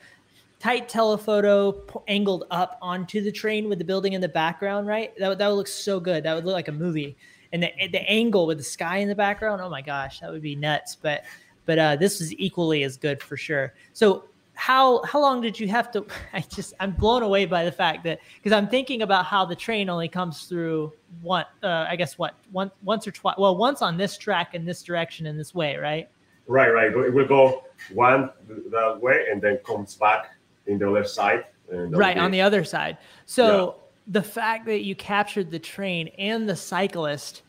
tight 0.59 0.89
telephoto 0.89 1.83
angled 2.07 2.45
up 2.51 2.77
onto 2.81 3.21
the 3.21 3.31
train 3.31 3.69
with 3.69 3.79
the 3.79 3.85
building 3.85 4.13
in 4.13 4.21
the 4.21 4.29
background, 4.29 4.87
right? 4.87 5.13
That 5.19 5.29
would, 5.29 5.37
that 5.37 5.47
would 5.47 5.55
look 5.55 5.67
so 5.67 5.99
good. 5.99 6.23
That 6.23 6.35
would 6.35 6.45
look 6.45 6.53
like 6.53 6.67
a 6.67 6.73
movie. 6.73 7.15
And 7.53 7.63
the 7.63 7.71
the 7.91 8.01
angle 8.09 8.45
with 8.45 8.57
the 8.57 8.63
sky 8.63 8.97
in 8.97 9.07
the 9.07 9.15
background, 9.15 9.61
oh 9.61 9.69
my 9.69 9.81
gosh, 9.81 10.19
that 10.19 10.31
would 10.31 10.41
be 10.41 10.55
nuts. 10.55 10.97
But 11.01 11.23
but 11.65 11.79
uh, 11.79 11.95
this 11.95 12.19
is 12.19 12.33
equally 12.33 12.83
as 12.83 12.97
good 12.97 13.21
for 13.23 13.37
sure. 13.37 13.73
So 13.93 14.25
how 14.53 15.01
how 15.03 15.21
long 15.21 15.39
did 15.39 15.57
you 15.57 15.67
have 15.69 15.89
to? 15.91 16.05
I 16.33 16.41
just 16.41 16.73
I'm 16.81 16.91
blown 16.91 17.23
away 17.23 17.45
by 17.45 17.63
the 17.63 17.71
fact 17.71 18.03
that 18.03 18.19
because 18.35 18.51
I'm 18.51 18.67
thinking 18.67 19.01
about 19.01 19.25
how 19.25 19.45
the 19.45 19.55
train 19.55 19.89
only 19.89 20.09
comes 20.09 20.43
through 20.45 20.91
one. 21.21 21.45
Uh, 21.63 21.85
I 21.87 21.95
guess 21.95 22.17
what 22.17 22.35
one 22.51 22.69
once 22.83 23.07
or 23.07 23.11
twice. 23.11 23.35
Well, 23.37 23.55
once 23.55 23.81
on 23.81 23.95
this 23.95 24.17
track 24.17 24.53
in 24.53 24.65
this 24.65 24.83
direction 24.83 25.25
in 25.25 25.37
this 25.37 25.55
way, 25.55 25.77
right? 25.77 26.09
right, 26.47 26.69
right. 26.69 26.87
It 26.91 27.13
will 27.13 27.27
go 27.27 27.63
one 27.93 28.29
that 28.47 28.99
way 28.99 29.27
and 29.31 29.41
then 29.41 29.57
comes 29.65 29.95
back 29.95 30.36
in 30.67 30.77
the 30.77 30.89
other 30.89 31.03
side. 31.03 31.45
Right 31.69 32.17
on 32.17 32.31
the 32.31 32.39
other 32.39 32.63
side 32.63 32.97
so 33.25 33.75
the 34.07 34.21
fact 34.23 34.65
that 34.67 34.85
you 34.85 34.95
captured 34.95 35.51
the 35.51 35.59
train 35.59 36.07
and 36.17 36.47
the 36.47 36.55
cyclist 36.55 37.41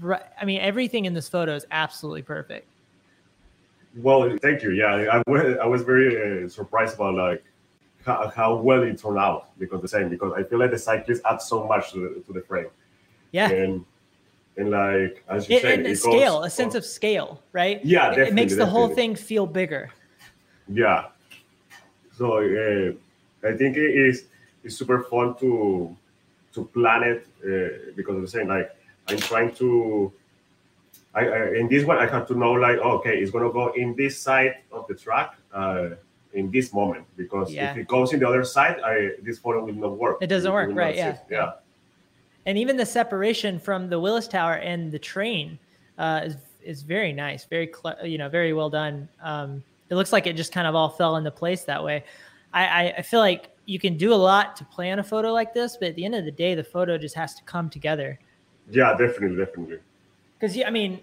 right 0.00 0.24
i 0.40 0.44
mean 0.44 0.60
everything 0.60 1.04
in 1.04 1.14
this 1.14 1.28
photo 1.28 1.54
is 1.54 1.64
absolutely 1.70 2.22
perfect 2.22 2.66
Well, 3.96 4.36
thank 4.40 4.62
you. 4.62 4.70
Yeah, 4.72 4.94
I 5.12 5.22
was, 5.30 5.58
I 5.62 5.66
was 5.66 5.82
very 5.82 6.44
uh, 6.44 6.48
surprised 6.48 6.94
about 6.96 7.14
like 7.14 7.44
how, 8.06 8.32
how 8.34 8.56
well 8.56 8.82
it 8.82 8.98
turned 8.98 9.18
out 9.18 9.50
because 9.58 9.80
the 9.80 9.88
same 9.88 10.08
because 10.08 10.32
I 10.36 10.42
feel 10.42 10.58
like 10.58 10.70
the 10.70 10.78
cyclist 10.78 11.22
adds 11.24 11.44
so 11.44 11.64
much 11.66 11.92
to 11.92 11.98
the, 12.00 12.20
to 12.26 12.32
the 12.32 12.40
frame. 12.40 12.70
yeah 13.32 13.48
and 13.50 13.84
and 14.56 14.70
like 14.70 15.22
as 15.28 15.48
you 15.48 15.56
It, 15.56 15.62
said, 15.62 15.78
and 15.78 15.86
it 15.86 15.98
scale, 15.98 16.38
goes 16.40 16.46
a 16.46 16.50
sense 16.50 16.74
of 16.74 16.84
scale, 16.84 17.40
right? 17.52 17.78
Yeah, 17.84 18.10
It- 18.12 18.18
it, 18.18 18.34
makes 18.34 18.52
definitely, 18.52 18.56
the 18.56 18.66
whole 18.66 18.88
thing 18.88 19.14
feel 19.14 19.46
bigger. 19.46 19.90
Yeah. 20.68 21.06
So 22.22 22.38
uh, 22.38 23.48
I 23.48 23.56
think 23.56 23.76
it 23.76 23.92
is 24.06 24.26
it's 24.62 24.76
super 24.76 25.02
fun 25.02 25.34
to 25.42 25.96
to 26.54 26.64
plan 26.66 27.02
it 27.02 27.26
uh, 27.42 27.92
because 27.96 28.14
I'm 28.16 28.28
saying 28.28 28.48
like 28.48 28.70
I'm 29.08 29.18
trying 29.18 29.52
to. 29.56 30.12
I, 31.14 31.22
I 31.26 31.40
in 31.60 31.66
this 31.68 31.84
one 31.84 31.98
I 31.98 32.06
have 32.06 32.26
to 32.28 32.34
know 32.42 32.52
like 32.52 32.78
oh, 32.80 32.98
okay 32.98 33.18
it's 33.18 33.32
gonna 33.32 33.52
go 33.52 33.72
in 33.72 33.96
this 33.96 34.14
side 34.26 34.54
of 34.70 34.86
the 34.86 34.94
track 34.94 35.34
uh, 35.52 35.88
in 36.32 36.50
this 36.52 36.72
moment 36.72 37.04
because 37.16 37.52
Yeah. 37.52 37.72
if 37.72 37.76
it 37.76 37.88
goes 37.88 38.12
in 38.14 38.20
the 38.20 38.28
other 38.28 38.44
side 38.44 38.76
I 38.92 38.94
this 39.26 39.38
photo 39.38 39.64
will 39.64 39.80
not 39.86 39.94
work. 40.04 40.16
It 40.22 40.28
doesn't 40.28 40.48
will 40.48 40.68
work, 40.68 40.76
right, 40.84 40.94
yeah, 40.94 41.18
yeah. 41.28 41.52
and 42.46 42.56
even 42.56 42.76
the 42.76 42.86
separation 42.86 43.58
from 43.58 43.90
the 43.90 43.98
Willis 43.98 44.28
Tower 44.28 44.54
and 44.70 44.92
the 44.92 45.02
train 45.12 45.58
uh, 45.98 46.20
is 46.28 46.36
is 46.62 46.82
very 46.82 47.12
nice, 47.12 47.44
very 47.44 47.68
you 48.04 48.16
know 48.16 48.28
very 48.28 48.52
well 48.52 48.70
done. 48.70 49.08
Um, 49.20 49.64
it 49.92 49.96
looks 49.96 50.10
like 50.10 50.26
it 50.26 50.36
just 50.36 50.52
kind 50.52 50.66
of 50.66 50.74
all 50.74 50.88
fell 50.88 51.16
into 51.16 51.30
place 51.30 51.64
that 51.64 51.84
way. 51.84 52.02
I, 52.54 52.64
I, 52.64 52.94
I 52.98 53.02
feel 53.02 53.20
like 53.20 53.50
you 53.66 53.78
can 53.78 53.98
do 53.98 54.14
a 54.14 54.16
lot 54.16 54.56
to 54.56 54.64
plan 54.64 54.98
a 54.98 55.04
photo 55.04 55.34
like 55.34 55.52
this, 55.52 55.76
but 55.76 55.88
at 55.90 55.96
the 55.96 56.04
end 56.06 56.14
of 56.14 56.24
the 56.24 56.30
day, 56.30 56.54
the 56.54 56.64
photo 56.64 56.96
just 56.96 57.14
has 57.14 57.34
to 57.34 57.42
come 57.44 57.68
together. 57.68 58.18
Yeah, 58.70 58.96
definitely, 58.96 59.36
definitely. 59.36 59.80
Because 60.40 60.58
I 60.66 60.70
mean, 60.70 61.00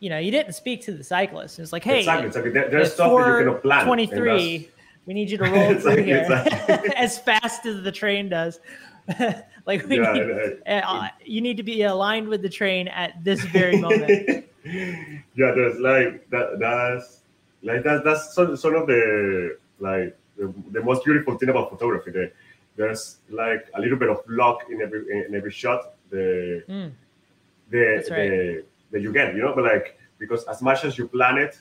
you 0.00 0.10
know, 0.10 0.18
you 0.18 0.32
didn't 0.32 0.54
speak 0.54 0.82
to 0.86 0.92
the 0.92 1.04
cyclist. 1.04 1.60
It's 1.60 1.72
like, 1.72 1.84
hey, 1.84 2.00
exactly, 2.00 2.26
exactly. 2.26 2.50
There, 2.50 2.68
there's 2.68 2.92
stuff 2.94 3.16
that 3.16 3.26
you 3.28 3.38
cannot 3.44 3.62
plan. 3.62 3.86
23, 3.86 4.68
we 5.06 5.14
need 5.14 5.30
you 5.30 5.38
to 5.38 5.44
roll 5.44 5.74
through 5.78 6.02
here 6.02 6.18
exactly. 6.18 6.92
as 6.96 7.16
fast 7.16 7.66
as 7.66 7.84
the 7.84 7.92
train 7.92 8.28
does. 8.28 8.58
like 9.64 9.86
we 9.86 10.00
Yeah, 10.00 10.12
need, 10.12 10.58
uh, 10.66 10.70
uh, 10.70 11.08
you 11.24 11.40
need 11.40 11.56
to 11.56 11.62
be 11.62 11.82
aligned 11.82 12.26
with 12.26 12.42
the 12.42 12.48
train 12.48 12.88
at 12.88 13.22
this 13.22 13.44
very 13.44 13.78
moment. 13.78 14.44
yeah, 14.64 15.52
there's 15.52 15.78
like 15.78 16.28
that. 16.30 16.58
That's 16.58 17.20
like 17.64 17.82
that. 17.84 18.04
That's 18.04 18.34
sort, 18.34 18.58
sort 18.58 18.76
of 18.76 18.86
the 18.86 19.58
like 19.80 20.16
the, 20.36 20.52
the 20.70 20.82
most 20.82 21.04
beautiful 21.04 21.36
thing 21.38 21.48
about 21.48 21.70
photography. 21.70 22.10
There, 22.10 22.32
there's 22.76 23.18
like 23.30 23.66
a 23.74 23.80
little 23.80 23.98
bit 23.98 24.10
of 24.10 24.22
luck 24.28 24.66
in 24.70 24.82
every 24.82 25.26
in 25.26 25.34
every 25.34 25.50
shot. 25.50 25.94
The 26.10 26.62
Mm, 26.68 26.92
the, 27.70 27.78
right. 27.78 28.06
the 28.06 28.64
that 28.92 29.00
you 29.00 29.12
get, 29.12 29.34
you 29.34 29.42
know. 29.42 29.54
But 29.54 29.64
like 29.64 29.98
because 30.18 30.44
as 30.44 30.62
much 30.62 30.84
as 30.84 30.98
you 30.98 31.08
plan 31.08 31.38
it, 31.38 31.58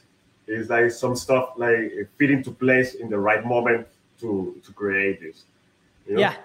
it's 0.48 0.70
like 0.70 0.92
some 0.92 1.16
stuff 1.16 1.54
like 1.58 2.10
fit 2.18 2.32
into 2.32 2.52
place 2.52 2.96
in 2.96 3.10
the 3.10 3.18
right 3.18 3.46
moment 3.46 3.88
to 4.20 4.60
to 4.66 4.74
create 4.74 5.22
this. 5.22 5.44
You 6.08 6.16
know? 6.16 6.20
Yeah, 6.22 6.36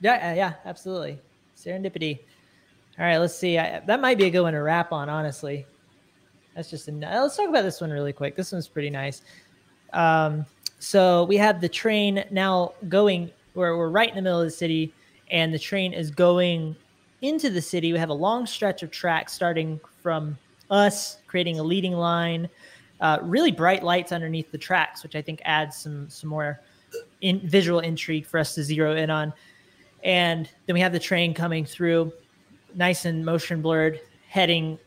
yeah, 0.00 0.34
yeah, 0.34 0.52
absolutely. 0.64 1.18
Serendipity. 1.56 2.18
All 2.98 3.04
right, 3.04 3.18
let's 3.18 3.34
see. 3.36 3.58
I, 3.58 3.80
that 3.80 4.00
might 4.00 4.18
be 4.18 4.24
a 4.24 4.30
good 4.30 4.42
one 4.42 4.52
to 4.52 4.62
wrap 4.62 4.92
on. 4.92 5.08
Honestly, 5.08 5.66
that's 6.54 6.70
just 6.70 6.88
a. 6.88 6.92
Let's 6.92 7.36
talk 7.36 7.48
about 7.48 7.62
this 7.62 7.80
one 7.80 7.90
really 7.90 8.12
quick. 8.12 8.36
This 8.36 8.52
one's 8.52 8.68
pretty 8.68 8.90
nice. 8.90 9.22
Um, 9.92 10.46
so 10.78 11.24
we 11.24 11.36
have 11.36 11.60
the 11.60 11.68
train 11.68 12.24
now 12.30 12.74
going. 12.88 13.30
Where 13.54 13.76
we're 13.76 13.90
right 13.90 14.08
in 14.08 14.14
the 14.14 14.22
middle 14.22 14.40
of 14.40 14.46
the 14.46 14.50
city, 14.50 14.94
and 15.30 15.52
the 15.52 15.58
train 15.58 15.92
is 15.92 16.10
going 16.10 16.74
into 17.20 17.50
the 17.50 17.60
city. 17.60 17.92
We 17.92 17.98
have 17.98 18.08
a 18.08 18.14
long 18.14 18.46
stretch 18.46 18.82
of 18.82 18.90
track 18.90 19.28
starting 19.28 19.78
from 20.02 20.38
us, 20.70 21.18
creating 21.26 21.58
a 21.58 21.62
leading 21.62 21.92
line. 21.92 22.48
Uh, 23.00 23.18
really 23.20 23.52
bright 23.52 23.82
lights 23.82 24.10
underneath 24.12 24.50
the 24.52 24.58
tracks, 24.58 25.02
which 25.02 25.16
I 25.16 25.22
think 25.22 25.42
adds 25.44 25.76
some 25.76 26.08
some 26.08 26.30
more 26.30 26.60
in 27.20 27.40
visual 27.40 27.80
intrigue 27.80 28.26
for 28.26 28.38
us 28.38 28.54
to 28.54 28.62
zero 28.62 28.96
in 28.96 29.10
on. 29.10 29.32
And 30.04 30.48
then 30.66 30.74
we 30.74 30.80
have 30.80 30.92
the 30.92 30.98
train 30.98 31.34
coming 31.34 31.64
through, 31.64 32.12
nice 32.74 33.04
and 33.04 33.24
motion 33.24 33.62
blurred, 33.62 34.00
heading, 34.28 34.78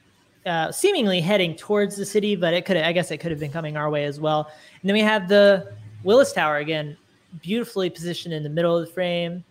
uh, 0.45 0.71
seemingly 0.71 1.21
heading 1.21 1.55
towards 1.55 1.95
the 1.95 2.05
city, 2.05 2.35
but 2.35 2.53
it 2.53 2.65
could, 2.65 2.77
I 2.77 2.91
guess, 2.91 3.11
it 3.11 3.17
could 3.17 3.31
have 3.31 3.39
been 3.39 3.51
coming 3.51 3.77
our 3.77 3.89
way 3.89 4.05
as 4.05 4.19
well. 4.19 4.51
And 4.81 4.89
then 4.89 4.93
we 4.93 5.01
have 5.01 5.27
the 5.27 5.73
Willis 6.03 6.33
Tower 6.33 6.57
again, 6.57 6.95
beautifully 7.41 7.89
positioned 7.89 8.33
in 8.33 8.43
the 8.43 8.49
middle 8.49 8.77
of 8.77 8.85
the 8.85 8.91
frame, 8.91 9.43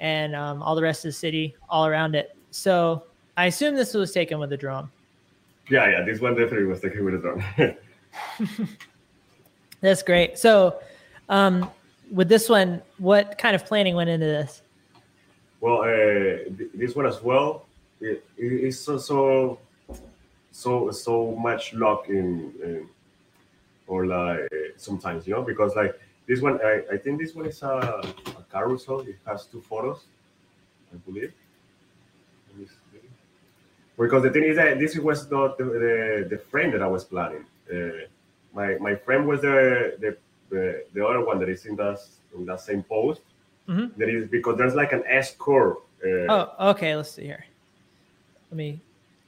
and 0.00 0.36
um, 0.36 0.62
all 0.62 0.74
the 0.74 0.82
rest 0.82 1.04
of 1.04 1.08
the 1.08 1.12
city 1.12 1.56
all 1.68 1.86
around 1.86 2.14
it. 2.14 2.36
So 2.50 3.04
I 3.36 3.46
assume 3.46 3.74
this 3.74 3.94
was 3.94 4.12
taken 4.12 4.38
with 4.38 4.52
a 4.52 4.56
drone. 4.56 4.90
yeah, 5.70 5.88
yeah. 5.88 6.02
This 6.02 6.20
one 6.20 6.34
definitely 6.34 6.66
was 6.66 6.80
taken 6.80 7.04
with 7.04 7.14
a 7.14 7.18
drone. 7.18 7.76
That's 9.80 10.02
great. 10.02 10.38
So, 10.38 10.80
um, 11.28 11.70
with 12.10 12.28
this 12.28 12.48
one, 12.48 12.82
what 12.98 13.38
kind 13.38 13.56
of 13.56 13.64
planning 13.64 13.94
went 13.94 14.10
into 14.10 14.26
this? 14.26 14.62
Well, 15.60 15.82
uh, 15.82 16.50
this 16.74 16.94
one 16.94 17.06
as 17.06 17.22
well. 17.22 17.66
It, 18.00 18.24
it's 18.36 18.78
so 18.78 18.98
so 18.98 19.58
so 20.52 20.90
so 20.90 21.32
much 21.34 21.72
luck 21.74 22.08
in, 22.08 22.52
in 22.62 22.88
or 23.86 24.06
like 24.06 24.48
sometimes 24.76 25.26
you 25.26 25.34
know 25.34 25.42
because 25.42 25.74
like 25.74 25.98
this 26.28 26.40
one 26.40 26.60
I, 26.64 26.82
I 26.92 26.96
think 26.98 27.18
this 27.20 27.34
one 27.34 27.46
is 27.46 27.62
a, 27.62 28.02
a 28.38 28.42
carousel. 28.52 29.00
It 29.00 29.16
has 29.26 29.46
two 29.46 29.60
photos, 29.60 30.04
I 30.92 30.96
believe. 30.98 31.32
Let 32.50 32.58
me 32.60 32.66
see. 32.66 32.98
Because 33.98 34.22
the 34.22 34.30
thing 34.30 34.44
is 34.44 34.56
that 34.56 34.78
this 34.78 34.96
was 34.98 35.30
not 35.30 35.58
the, 35.58 35.64
the, 35.64 36.26
the 36.30 36.38
frame 36.38 36.70
that 36.72 36.82
I 36.82 36.86
was 36.86 37.04
planning. 37.04 37.44
Uh, 37.72 38.06
my 38.54 38.76
my 38.78 38.94
frame 38.94 39.26
was 39.26 39.40
the 39.40 39.96
the, 40.00 40.16
the 40.50 40.84
the 40.94 41.04
other 41.06 41.24
one 41.24 41.38
that 41.40 41.48
is 41.48 41.66
in 41.66 41.74
that 41.76 41.98
in 42.36 42.44
that 42.46 42.60
same 42.60 42.82
post. 42.82 43.20
Mhm. 43.68 43.94
That 43.96 44.08
is 44.08 44.28
because 44.28 44.56
there's 44.58 44.74
like 44.74 44.92
an 44.92 45.02
S 45.06 45.34
curve. 45.38 45.76
Uh, 46.04 46.26
Oh, 46.58 46.70
okay. 46.70 46.94
Let's 46.96 47.12
see 47.12 47.24
here. 47.24 47.44
Let 48.50 48.56
me, 48.56 48.80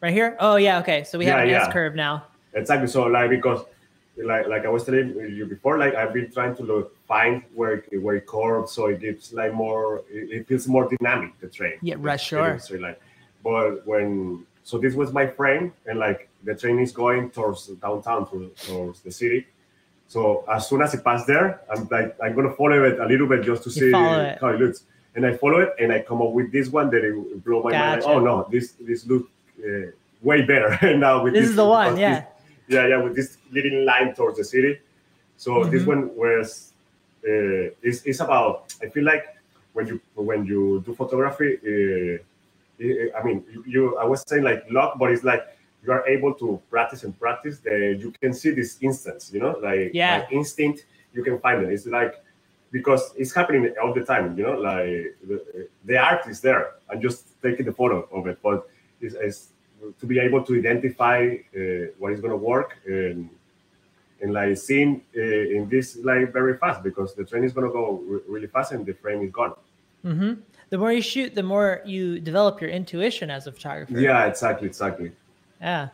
right 0.05 0.13
here. 0.13 0.37
Oh, 0.39 0.57
yeah. 0.57 0.79
Okay. 0.81 1.03
So 1.05 1.19
we 1.19 1.25
have 1.27 1.49
Yeah, 1.49 1.63
an 1.63 1.69
S 1.69 1.73
curve 1.73 1.95
now. 1.95 2.25
Exactly. 2.53 2.87
So 2.89 3.05
like 3.05 3.31
because 3.31 3.65
like 4.17 4.47
like 4.47 4.65
I 4.65 4.69
was 4.69 4.85
telling 4.85 5.09
you 5.39 5.47
before, 5.47 5.79
like 5.79 5.95
I've 5.95 6.13
been 6.13 6.31
trying 6.31 6.55
to 6.57 6.63
look 6.63 6.97
find 7.07 7.43
where 7.55 7.73
it, 7.91 8.01
where 8.01 8.17
it 8.17 8.27
curves, 8.27 8.71
so 8.73 8.87
it 8.87 9.01
gives 9.01 9.33
like 9.33 9.53
more. 9.53 10.03
It, 10.09 10.31
it 10.37 10.47
feels 10.47 10.69
more 10.69 10.89
dynamic. 10.89 11.33
The 11.41 11.49
train. 11.49 11.79
Yeah, 11.83 11.97
right, 11.99 12.21
train 12.21 12.45
sure. 12.45 12.59
straight 12.61 12.83
line. 12.83 12.97
But 13.43 13.85
when 13.87 14.47
so 14.63 14.79
this 14.79 14.95
was 14.95 15.13
my 15.13 15.27
frame, 15.27 15.73
and 15.87 15.99
like 15.99 16.29
the 16.45 16.55
train 16.55 16.79
is 16.79 16.93
going 16.93 17.31
towards 17.31 17.67
downtown, 17.67 18.31
to, 18.31 18.53
towards 18.67 19.01
the 19.01 19.11
city. 19.11 19.47
So 20.07 20.45
as 20.49 20.69
soon 20.69 20.83
as 20.83 20.95
it 20.95 21.03
passed 21.03 21.27
there, 21.27 21.63
I'm 21.73 21.89
like 21.91 22.15
I'm 22.23 22.35
gonna 22.37 22.55
follow 22.55 22.85
it 22.85 23.01
a 23.01 23.07
little 23.07 23.27
bit 23.27 23.43
just 23.43 23.65
to 23.65 23.71
You 23.71 23.75
see 23.81 23.91
follow 23.91 24.21
it. 24.21 24.39
how 24.41 24.49
it 24.49 24.61
looks. 24.61 24.85
And 25.17 25.25
I 25.27 25.37
follow 25.37 25.59
it, 25.61 25.71
and 25.81 25.93
I 25.93 26.01
come 26.03 26.21
up 26.23 26.31
with 26.31 26.53
this 26.53 26.69
one 26.69 26.91
that 26.91 27.03
it 27.05 27.45
blow 27.45 27.63
my 27.63 27.73
mind. 27.73 28.03
Like, 28.03 28.11
oh 28.11 28.21
no, 28.21 28.47
this 28.51 28.75
this 28.81 29.07
look 29.07 29.29
uh, 29.63 29.91
way 30.23 30.43
better 30.43 30.97
now 31.07 31.23
with 31.23 31.33
This 31.35 31.43
this. 31.43 31.51
is 31.51 31.57
the 31.57 31.65
one. 31.67 31.97
Yeah. 31.97 32.15
this- 32.21 32.29
yeah, 32.67 32.87
yeah, 32.87 32.97
with 32.97 33.15
this 33.15 33.37
leading 33.53 33.85
line 33.85 34.15
towards 34.15 34.39
the 34.39 34.45
city. 34.45 34.79
So 35.37 35.65
this 35.65 35.83
Mhm. 35.83 35.87
one 35.87 36.17
was 36.17 36.73
uh, 37.29 37.69
it's, 37.83 38.03
it's 38.05 38.21
about. 38.21 38.73
I 38.83 38.89
feel 38.89 39.05
like 39.05 39.25
when 39.75 39.87
you 39.87 40.01
when 40.15 40.47
you 40.47 40.83
do 40.87 40.95
photography, 40.95 41.59
uh, 41.73 42.19
I- 43.19 43.23
mean, 43.23 43.45
you, 43.53 43.65
you 43.67 43.99
I 43.99 44.05
was 44.05 44.23
saying 44.27 44.45
like 44.45 44.65
luck, 44.71 44.97
but 44.99 45.11
it's 45.13 45.25
like 45.25 45.43
you 45.85 45.93
are 45.93 46.07
able 46.09 46.33
to 46.35 46.59
practice 46.71 47.05
and 47.05 47.13
practice. 47.21 47.59
That 47.61 47.99
you 48.01 48.13
can 48.23 48.33
see 48.33 48.51
this 48.51 48.79
instance, 48.81 49.31
you 49.33 49.41
know, 49.41 49.59
like 49.63 49.91
Yeah. 49.93 50.21
by 50.21 50.27
instinct, 50.31 50.87
you 51.13 51.23
can 51.23 51.39
find 51.41 51.63
it. 51.65 51.71
It's 51.73 51.87
like 51.87 52.15
because 52.73 53.13
it's 53.17 53.33
happening 53.35 53.75
all 53.83 53.93
the 53.93 54.05
time, 54.05 54.37
you 54.39 54.45
know, 54.45 54.57
like 54.59 55.17
the, 55.29 55.69
the 55.85 55.97
art 55.99 56.27
is 56.29 56.41
there. 56.41 56.73
I'm 56.91 57.01
just 57.01 57.41
taking 57.43 57.67
the 57.67 57.73
photo 57.73 58.09
of 58.11 58.27
it, 58.27 58.39
but 58.43 58.67
it's, 59.05 59.15
it's 59.15 59.49
to 60.01 60.07
be 60.07 60.19
able 60.19 60.43
to 60.43 60.57
identify 60.57 61.37
uh, 61.57 61.61
what 61.99 62.13
is 62.13 62.21
going 62.21 62.31
to 62.31 62.37
work 62.37 62.79
and 62.87 63.29
and 64.21 64.33
like 64.33 64.57
seeing 64.57 65.03
uh, 65.17 65.21
in 65.57 65.69
this 65.69 65.99
like 66.03 66.33
very 66.33 66.57
fast 66.57 66.83
because 66.83 67.15
the 67.15 67.25
train 67.25 67.45
is 67.45 67.53
going 67.53 67.67
to 67.67 67.73
go 67.73 68.01
re- 68.07 68.21
really 68.27 68.47
fast 68.47 68.73
and 68.73 68.87
the 68.87 68.95
frame 68.95 69.21
is 69.23 69.31
gone. 69.31 69.55
hmm 70.03 70.35
The 70.71 70.79
more 70.79 70.93
you 70.93 71.03
shoot, 71.03 71.35
the 71.35 71.43
more 71.43 71.83
you 71.85 72.21
develop 72.21 72.61
your 72.61 72.71
intuition 72.71 73.31
as 73.31 73.47
a 73.47 73.53
photographer. 73.53 73.99
Yeah, 74.01 74.25
exactly, 74.25 74.67
exactly. 74.67 75.13
Yeah. 75.61 75.89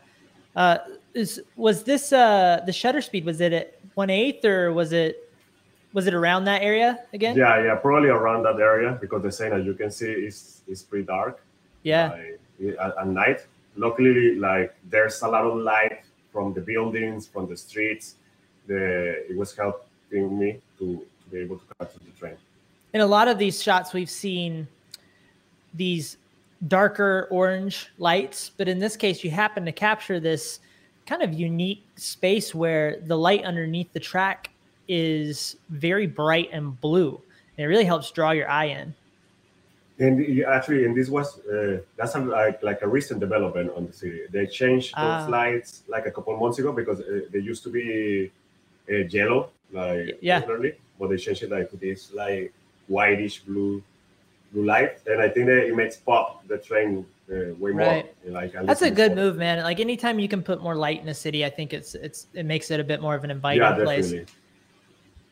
Uh, 0.54 0.78
is 1.14 1.42
was 1.56 1.82
this 1.82 2.12
uh 2.12 2.60
the 2.66 2.72
shutter 2.72 3.00
speed? 3.00 3.24
Was 3.24 3.40
it 3.40 3.52
at 3.52 3.78
one 3.94 4.10
eighth 4.10 4.44
or 4.44 4.72
was 4.72 4.92
it 4.92 5.30
was 5.92 6.06
it 6.06 6.14
around 6.14 6.44
that 6.44 6.62
area 6.62 7.00
again? 7.12 7.36
Yeah, 7.36 7.64
yeah, 7.64 7.74
probably 7.74 8.10
around 8.10 8.44
that 8.44 8.60
area 8.60 8.96
because 9.00 9.22
the 9.22 9.32
scene, 9.32 9.52
as 9.52 9.64
you 9.64 9.74
can 9.74 9.90
see, 9.90 10.10
is 10.28 10.62
is 10.68 10.82
pretty 10.82 11.06
dark. 11.06 11.42
Yeah. 11.82 12.10
like, 12.10 12.39
at, 12.78 13.06
night. 13.06 13.46
Luckily, 13.76 14.34
like 14.36 14.74
there's 14.88 15.22
a 15.22 15.28
lot 15.28 15.44
of 15.44 15.58
light 15.58 16.02
from 16.32 16.52
the 16.52 16.60
buildings, 16.60 17.26
from 17.26 17.48
the 17.48 17.56
streets. 17.56 18.16
The 18.66 19.24
it 19.28 19.36
was 19.36 19.56
helping 19.56 20.38
me 20.38 20.60
to, 20.78 21.06
to 21.24 21.30
be 21.30 21.38
able 21.38 21.58
to 21.58 21.64
catch 21.78 21.94
the 21.94 22.10
train. 22.18 22.36
in 22.92 23.00
a 23.00 23.06
lot 23.06 23.28
of 23.28 23.38
these 23.38 23.62
shots 23.62 23.92
we've 23.92 24.10
seen 24.10 24.66
these 25.74 26.16
darker 26.68 27.26
orange 27.30 27.88
lights 27.98 28.50
but 28.56 28.68
in 28.68 28.78
this 28.78 28.96
case 28.96 29.24
you 29.24 29.30
happen 29.30 29.64
to 29.64 29.72
capture 29.72 30.20
this 30.20 30.60
kind 31.06 31.22
of 31.22 31.32
unique 31.32 31.84
space 31.96 32.54
where 32.54 33.00
the 33.06 33.16
light 33.16 33.44
underneath 33.44 33.90
the 33.92 34.00
track 34.00 34.50
is 34.88 35.56
very 35.70 36.06
bright 36.06 36.50
and 36.52 36.78
blue 36.80 37.20
and 37.56 37.64
it 37.64 37.68
really 37.68 37.84
helps 37.84 38.10
draw 38.10 38.32
your 38.32 38.48
eye 38.48 38.66
in 38.66 38.94
And 40.00 40.44
actually, 40.44 40.86
and 40.86 40.96
this 40.96 41.10
was 41.10 41.40
uh, 41.46 41.80
that's 41.96 42.14
a, 42.14 42.20
like 42.20 42.62
like 42.62 42.80
a 42.80 42.88
recent 42.88 43.20
development 43.20 43.70
on 43.76 43.86
the 43.86 43.92
city. 43.92 44.22
They 44.30 44.46
changed 44.46 44.94
Ah. 44.96 45.04
those 45.04 45.28
lights 45.28 45.82
like 45.88 46.06
a 46.06 46.10
couple 46.10 46.34
months 46.38 46.58
ago 46.58 46.72
because 46.72 47.00
uh, 47.00 47.20
they 47.30 47.38
used 47.40 47.62
to 47.64 47.70
be 47.70 48.32
uh, 48.90 48.94
yellow, 49.18 49.50
like 49.70 50.18
Yeah. 50.22 50.38
regularly, 50.40 50.72
but 50.98 51.10
they 51.10 51.18
changed 51.18 51.42
it 51.42 51.50
like 51.50 51.70
this 51.72 52.12
like 52.14 52.50
whitish 52.88 53.40
blue 53.40 53.82
blue 54.52 54.64
light, 54.64 54.98
and 55.06 55.20
I 55.20 55.28
think 55.28 55.46
that 55.46 55.66
it 55.68 55.76
makes 55.76 55.96
pop 55.98 56.48
the 56.48 56.56
train 56.56 57.04
uh, 57.30 57.54
way 57.60 57.72
Right. 57.72 58.06
more. 58.24 58.32
Like 58.40 58.54
at 58.54 58.66
That's 58.66 58.82
a 58.82 58.90
good 58.90 59.14
move, 59.14 59.36
man. 59.36 59.62
Like 59.62 59.80
anytime 59.80 60.18
you 60.18 60.28
can 60.28 60.42
put 60.42 60.62
more 60.62 60.74
light 60.74 61.02
in 61.02 61.08
a 61.08 61.14
city, 61.14 61.44
I 61.44 61.50
think 61.50 61.74
it's 61.74 61.94
it's 61.94 62.26
it 62.32 62.46
makes 62.46 62.70
it 62.70 62.80
a 62.80 62.84
bit 62.84 63.02
more 63.02 63.14
of 63.14 63.22
an 63.22 63.30
inviting 63.30 63.60
Yeah, 63.60 63.84
place. 63.84 64.14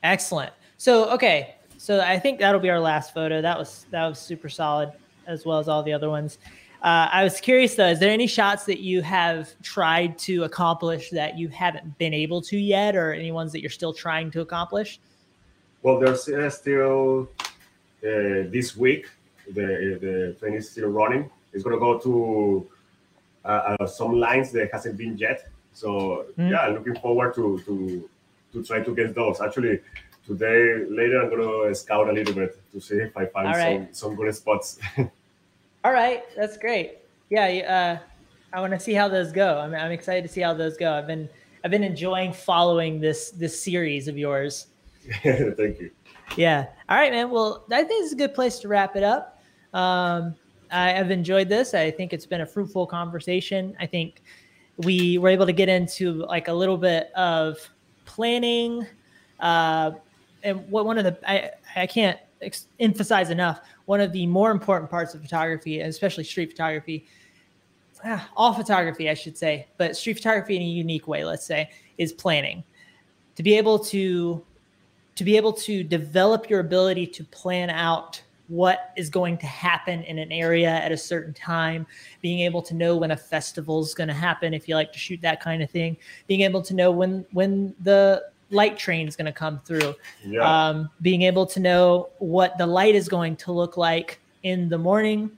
Excellent. 0.03 0.53
So 0.77 1.11
okay, 1.11 1.57
so 1.79 2.01
I 2.01 2.19
think 2.19 2.39
that'll 2.41 2.61
be 2.61 2.69
our 2.71 2.81
last 2.81 3.15
photo. 3.15 3.41
That 3.41 3.59
was 3.59 3.87
that 3.91 4.07
was 4.07 4.19
super 4.19 4.49
solid, 4.51 4.93
as 5.27 5.47
well 5.47 5.59
as 5.59 5.69
all 5.69 5.83
the 5.83 5.93
other 5.95 6.11
ones. 6.11 6.39
Uh, 6.83 7.09
I 7.11 7.25
was 7.25 7.41
curious 7.41 7.75
though, 7.75 7.89
is 7.89 7.99
there 7.99 8.11
any 8.11 8.27
shots 8.27 8.65
that 8.67 8.81
you 8.81 9.01
have 9.03 9.51
tried 9.63 10.17
to 10.21 10.45
accomplish 10.45 11.11
that 11.11 11.37
you 11.39 11.49
haven't 11.49 11.99
been 11.99 12.15
able 12.15 12.41
to 12.43 12.57
yet, 12.59 12.95
or 12.95 13.13
any 13.13 13.33
ones 13.33 13.51
that 13.53 13.61
you're 13.63 13.71
still 13.71 13.93
trying 13.93 14.31
to 14.33 14.43
accomplish? 14.43 15.01
Well, 15.83 15.99
there's 15.99 16.29
uh, 16.29 16.51
still 16.51 17.31
uh, 18.05 18.47
this 18.53 18.77
week. 18.77 19.09
The 19.47 19.99
the 20.01 20.37
train 20.39 20.55
is 20.55 20.71
still 20.71 20.89
running. 20.91 21.31
It's 21.53 21.65
gonna 21.65 21.79
go 21.79 21.99
to 21.99 22.69
uh, 23.45 23.77
uh, 23.81 23.87
some 23.87 24.21
lines 24.21 24.53
that 24.53 24.71
hasn't 24.73 24.97
been 24.99 25.17
yet. 25.17 25.49
So 25.73 26.27
Hmm. 26.37 26.49
yeah, 26.49 26.67
looking 26.69 26.97
forward 26.97 27.35
to 27.37 27.59
to 27.67 28.09
to 28.53 28.63
try 28.65 28.81
to 28.83 28.95
get 28.95 29.15
those. 29.15 29.41
Actually, 29.41 29.81
today 30.29 30.85
later 30.89 31.23
I'm 31.23 31.31
gonna 31.31 31.75
scout 31.75 32.09
a 32.09 32.13
little 32.13 32.35
bit 32.35 32.61
to 32.73 32.81
see 32.81 32.97
if 32.97 33.17
I 33.17 33.27
find 33.27 33.49
right. 33.49 33.97
some 33.97 34.11
some 34.11 34.17
good 34.17 34.33
spots. 34.35 34.79
All 35.85 35.93
right, 35.93 36.23
that's 36.37 36.57
great. 36.59 36.99
Yeah, 37.31 37.47
uh, 37.47 38.57
I 38.57 38.61
want 38.61 38.73
to 38.73 38.81
see 38.81 38.95
how 38.95 39.09
those 39.09 39.33
go. 39.33 39.59
I'm, 39.59 39.75
I'm 39.75 39.91
excited 39.91 40.23
to 40.23 40.29
see 40.29 40.43
how 40.43 40.55
those 40.55 40.77
go. 40.77 40.93
I've 40.93 41.07
been 41.07 41.29
I've 41.65 41.71
been 41.71 41.85
enjoying 41.85 42.33
following 42.33 43.01
this 43.01 43.31
this 43.31 43.61
series 43.61 44.07
of 44.07 44.19
yours. 44.19 44.67
Thank 45.23 45.81
you. 45.81 45.91
Yeah. 46.37 46.67
All 46.89 46.97
right, 46.97 47.11
man. 47.11 47.31
Well, 47.31 47.65
I 47.71 47.83
think 47.85 48.05
it's 48.05 48.13
a 48.13 48.17
good 48.17 48.35
place 48.35 48.59
to 48.61 48.69
wrap 48.69 48.97
it 48.97 49.03
up. 49.03 49.43
Um, 49.73 50.35
I 50.71 50.91
have 50.91 51.11
enjoyed 51.11 51.49
this. 51.49 51.73
I 51.73 51.91
think 51.91 52.13
it's 52.13 52.27
been 52.27 52.43
a 52.43 52.47
fruitful 52.47 52.87
conversation. 52.87 53.75
I 53.81 53.87
think 53.87 54.21
we 54.77 55.19
were 55.19 55.31
able 55.31 55.47
to 55.47 55.53
get 55.53 55.69
into 55.69 56.27
like 56.27 56.49
a 56.49 56.53
little 56.53 56.77
bit 56.77 57.11
of 57.15 57.59
planning, 58.05 58.87
uh, 59.41 59.93
and 60.43 60.69
what 60.71 60.87
one 60.87 60.99
of 60.99 61.05
the 61.05 61.19
I 61.29 61.51
I 61.77 61.87
can't 61.87 62.19
ex- 62.43 62.67
emphasize 62.81 63.31
enough. 63.31 63.61
One 63.87 64.01
of 64.01 64.13
the 64.13 64.27
more 64.27 64.51
important 64.51 64.91
parts 64.91 65.15
of 65.15 65.23
photography, 65.23 65.81
especially 65.81 66.25
street 66.25 66.51
photography, 66.51 67.07
ah, 68.05 68.29
all 68.37 68.53
photography, 68.53 69.09
I 69.09 69.15
should 69.15 69.37
say, 69.37 69.67
but 69.77 69.97
street 69.97 70.15
photography 70.15 70.57
in 70.57 70.63
a 70.63 70.67
unique 70.67 71.09
way, 71.09 71.25
let's 71.25 71.47
say, 71.47 71.71
is 71.97 72.13
planning. 72.13 72.65
To 73.37 73.43
be 73.43 73.57
able 73.57 73.79
to 73.81 74.45
to 75.17 75.25
be 75.25 75.37
able 75.37 75.53
to 75.53 75.83
develop 75.83 76.49
your 76.49 76.61
ability 76.61 77.05
to 77.05 77.25
plan 77.25 77.71
out 77.71 78.23
what 78.47 78.93
is 78.97 79.11
going 79.11 79.37
to 79.37 79.47
happen 79.47 80.03
in 80.05 80.19
an 80.19 80.33
area 80.33 80.71
at 80.71 80.91
a 80.91 80.97
certain 80.97 81.35
time, 81.35 81.87
being 82.23 82.41
able 82.41 82.63
to 82.63 82.75
know 82.75 82.97
when 82.97 83.11
a 83.11 83.17
festival 83.17 83.83
is 83.83 83.95
going 83.95 84.09
to 84.09 84.15
happen 84.15 84.55
if 84.55 84.69
you 84.69 84.75
like 84.75 84.93
to 84.93 84.99
shoot 84.99 85.21
that 85.21 85.41
kind 85.41 85.63
of 85.63 85.71
thing, 85.71 85.97
being 86.27 86.43
able 86.43 86.63
to 86.63 86.75
know 86.75 86.91
when 86.91 87.27
when 87.33 87.75
the 87.81 88.25
light 88.51 88.79
train 88.79 89.07
is 89.07 89.17
going 89.17 89.27
to 89.27 89.33
come 89.33 89.61
through, 89.65 89.95
Yeah. 90.25 90.69
um, 90.69 90.91
being 91.03 91.23
able 91.23 91.47
to 91.47 91.61
know 91.61 92.09
what 92.19 92.57
the 92.59 92.67
light 92.67 92.95
is 92.95 93.09
going 93.09 93.37
to 93.37 93.53
look 93.53 93.77
like 93.77 94.21
in 94.43 94.69
the 94.69 94.79
morning, 94.79 95.31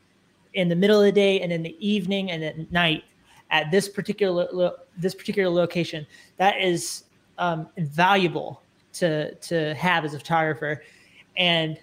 in 0.54 0.68
the 0.68 0.76
middle 0.76 0.98
of 0.98 1.04
the 1.04 1.12
day, 1.12 1.40
and 1.40 1.52
in 1.52 1.62
the 1.62 1.76
evening 1.86 2.30
and 2.30 2.44
at 2.44 2.70
night 2.72 3.04
at 3.50 3.70
this 3.70 3.88
particular 3.88 4.48
lo- 4.52 4.76
this 4.96 5.14
particular 5.14 5.50
location. 5.50 6.06
That 6.36 6.60
is 6.60 7.04
um, 7.38 7.68
invaluable 7.76 8.62
to 8.94 9.34
to 9.34 9.74
have 9.74 10.04
as 10.04 10.14
a 10.14 10.18
photographer, 10.18 10.82
and 11.36 11.78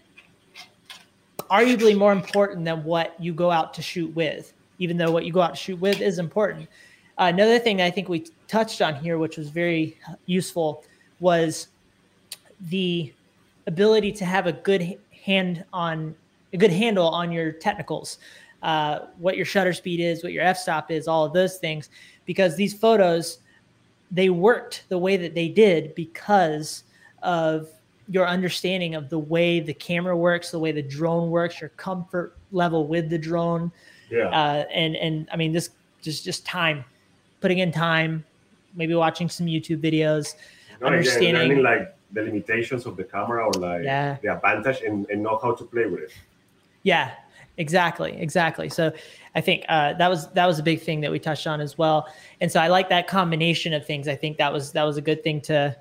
arguably 1.50 1.98
more 1.98 2.12
important 2.12 2.66
than 2.66 2.84
what 2.84 3.16
you 3.20 3.34
go 3.34 3.52
out 3.52 3.74
to 3.76 3.82
shoot 3.82 4.14
with. 4.16 4.54
Even 4.80 4.98
though 4.98 5.12
what 5.12 5.26
you 5.26 5.32
go 5.34 5.42
out 5.42 5.56
to 5.56 5.60
shoot 5.60 5.80
with 5.80 6.02
is 6.02 6.20
important. 6.20 6.70
Uh, 7.18 7.32
another 7.34 7.58
thing 7.58 7.82
I 7.82 7.90
think 7.90 8.10
we 8.10 8.28
touched 8.48 8.82
on 8.82 8.96
here, 8.96 9.18
which 9.18 9.38
was 9.38 9.50
very 9.50 9.98
useful, 10.28 10.84
was 11.20 11.68
the 12.70 13.14
ability 13.68 14.12
to 14.14 14.26
have 14.26 14.48
a 14.48 14.54
good 14.54 14.98
hand 15.26 15.64
on 15.74 16.16
a 16.54 16.58
good 16.58 16.72
handle 16.72 17.08
on 17.10 17.32
your 17.32 17.52
technicals, 17.52 18.20
uh, 18.64 19.00
what 19.18 19.36
your 19.36 19.46
shutter 19.46 19.74
speed 19.74 20.00
is, 20.00 20.24
what 20.24 20.32
your 20.32 20.44
f-stop 20.44 20.90
is, 20.90 21.08
all 21.08 21.26
of 21.26 21.34
those 21.34 21.58
things, 21.58 21.90
because 22.26 22.56
these 22.56 22.74
photos 22.74 23.40
they 24.10 24.30
worked 24.30 24.86
the 24.88 24.98
way 24.98 25.18
that 25.18 25.36
they 25.36 25.50
did 25.50 25.94
because 25.94 26.84
of 27.24 27.68
your 28.10 28.26
understanding 28.26 28.96
of 28.96 29.10
the 29.10 29.20
way 29.20 29.60
the 29.60 29.74
camera 29.74 30.16
works, 30.16 30.50
the 30.52 30.60
way 30.60 30.72
the 30.72 30.82
drone 30.82 31.30
works, 31.30 31.60
your 31.60 31.72
comfort 31.72 32.38
level 32.54 32.88
with 32.88 33.10
the 33.10 33.18
drone, 33.18 33.70
yeah. 34.10 34.30
uh, 34.30 34.66
and 34.74 34.96
and 34.96 35.28
I 35.32 35.36
mean 35.36 35.52
this 35.52 35.72
just 36.02 36.24
just 36.24 36.46
time, 36.46 36.86
putting 37.42 37.60
in 37.60 37.72
time, 37.72 38.24
maybe 38.76 38.96
watching 38.96 39.28
some 39.28 39.46
YouTube 39.46 39.82
videos, 39.82 40.36
No, 40.82 40.88
understanding- 40.88 41.34
learning 41.36 41.64
like 41.64 41.96
the 42.12 42.22
limitations 42.22 42.86
of 42.86 42.96
the 42.96 43.04
camera 43.04 43.46
or 43.46 43.52
like 43.54 43.84
Yeah. 43.84 44.18
the 44.22 44.34
advantage 44.34 44.82
and, 44.82 45.06
and 45.10 45.22
know 45.24 45.38
how 45.42 45.54
to 45.54 45.64
play 45.66 45.86
with 45.86 46.02
it. 46.04 46.12
Yeah, 46.84 47.12
exactly, 47.58 48.16
exactly. 48.18 48.70
So 48.70 48.94
I 49.36 49.42
think 49.42 49.66
uh, 49.68 49.94
that 49.94 50.08
was 50.10 50.30
that 50.32 50.46
was 50.46 50.58
a 50.60 50.64
big 50.64 50.82
thing 50.82 51.02
that 51.02 51.12
we 51.12 51.20
touched 51.20 51.48
on 51.48 51.60
as 51.60 51.78
well. 51.78 52.08
And 52.40 52.50
so 52.52 52.60
I 52.62 52.68
like 52.68 52.88
that 52.90 53.08
combination 53.08 53.74
of 53.74 53.86
things. 53.86 54.08
I 54.08 54.16
think 54.16 54.38
that 54.38 54.54
was 54.54 54.72
that 54.72 54.84
was 54.84 54.96
a 54.98 55.02
good 55.02 55.22
thing 55.24 55.42
to 55.42 55.76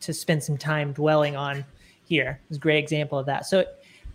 to 0.00 0.12
spend 0.14 0.42
some 0.42 0.56
time 0.56 0.92
dwelling 0.92 1.36
on 1.36 1.64
here. 2.06 2.40
It 2.44 2.48
was 2.48 2.56
a 2.58 2.60
great 2.60 2.78
example 2.78 3.18
of 3.18 3.26
that. 3.26 3.44
So 3.46 3.64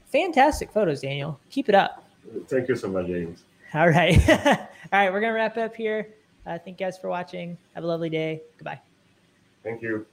fantastic 0.08 0.72
photos, 0.72 1.02
Daniel. 1.02 1.40
Keep 1.52 1.70
it 1.70 1.76
up. 1.76 2.08
Thank 2.48 2.70
you 2.70 2.76
so 2.76 2.88
much, 2.88 3.08
James. 3.08 3.44
All 3.74 3.88
right, 3.90 4.18
all 4.30 4.58
right. 4.92 5.12
We're 5.12 5.22
gonna 5.22 5.34
wrap 5.34 5.58
up 5.58 5.76
here. 5.76 6.08
Uh, 6.48 6.58
thank 6.58 6.80
you 6.80 6.86
guys 6.88 6.98
for 6.98 7.08
watching. 7.08 7.56
Have 7.76 7.84
a 7.84 7.88
lovely 7.88 8.10
day. 8.10 8.42
Goodbye. 8.58 8.80
Thank 9.64 9.84
you. 9.84 10.08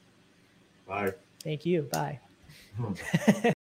Bye. 0.89 1.13
Thank 1.45 1.67
you. 1.67 1.83
Bye. 1.83 2.21
Hmm. 2.77 2.95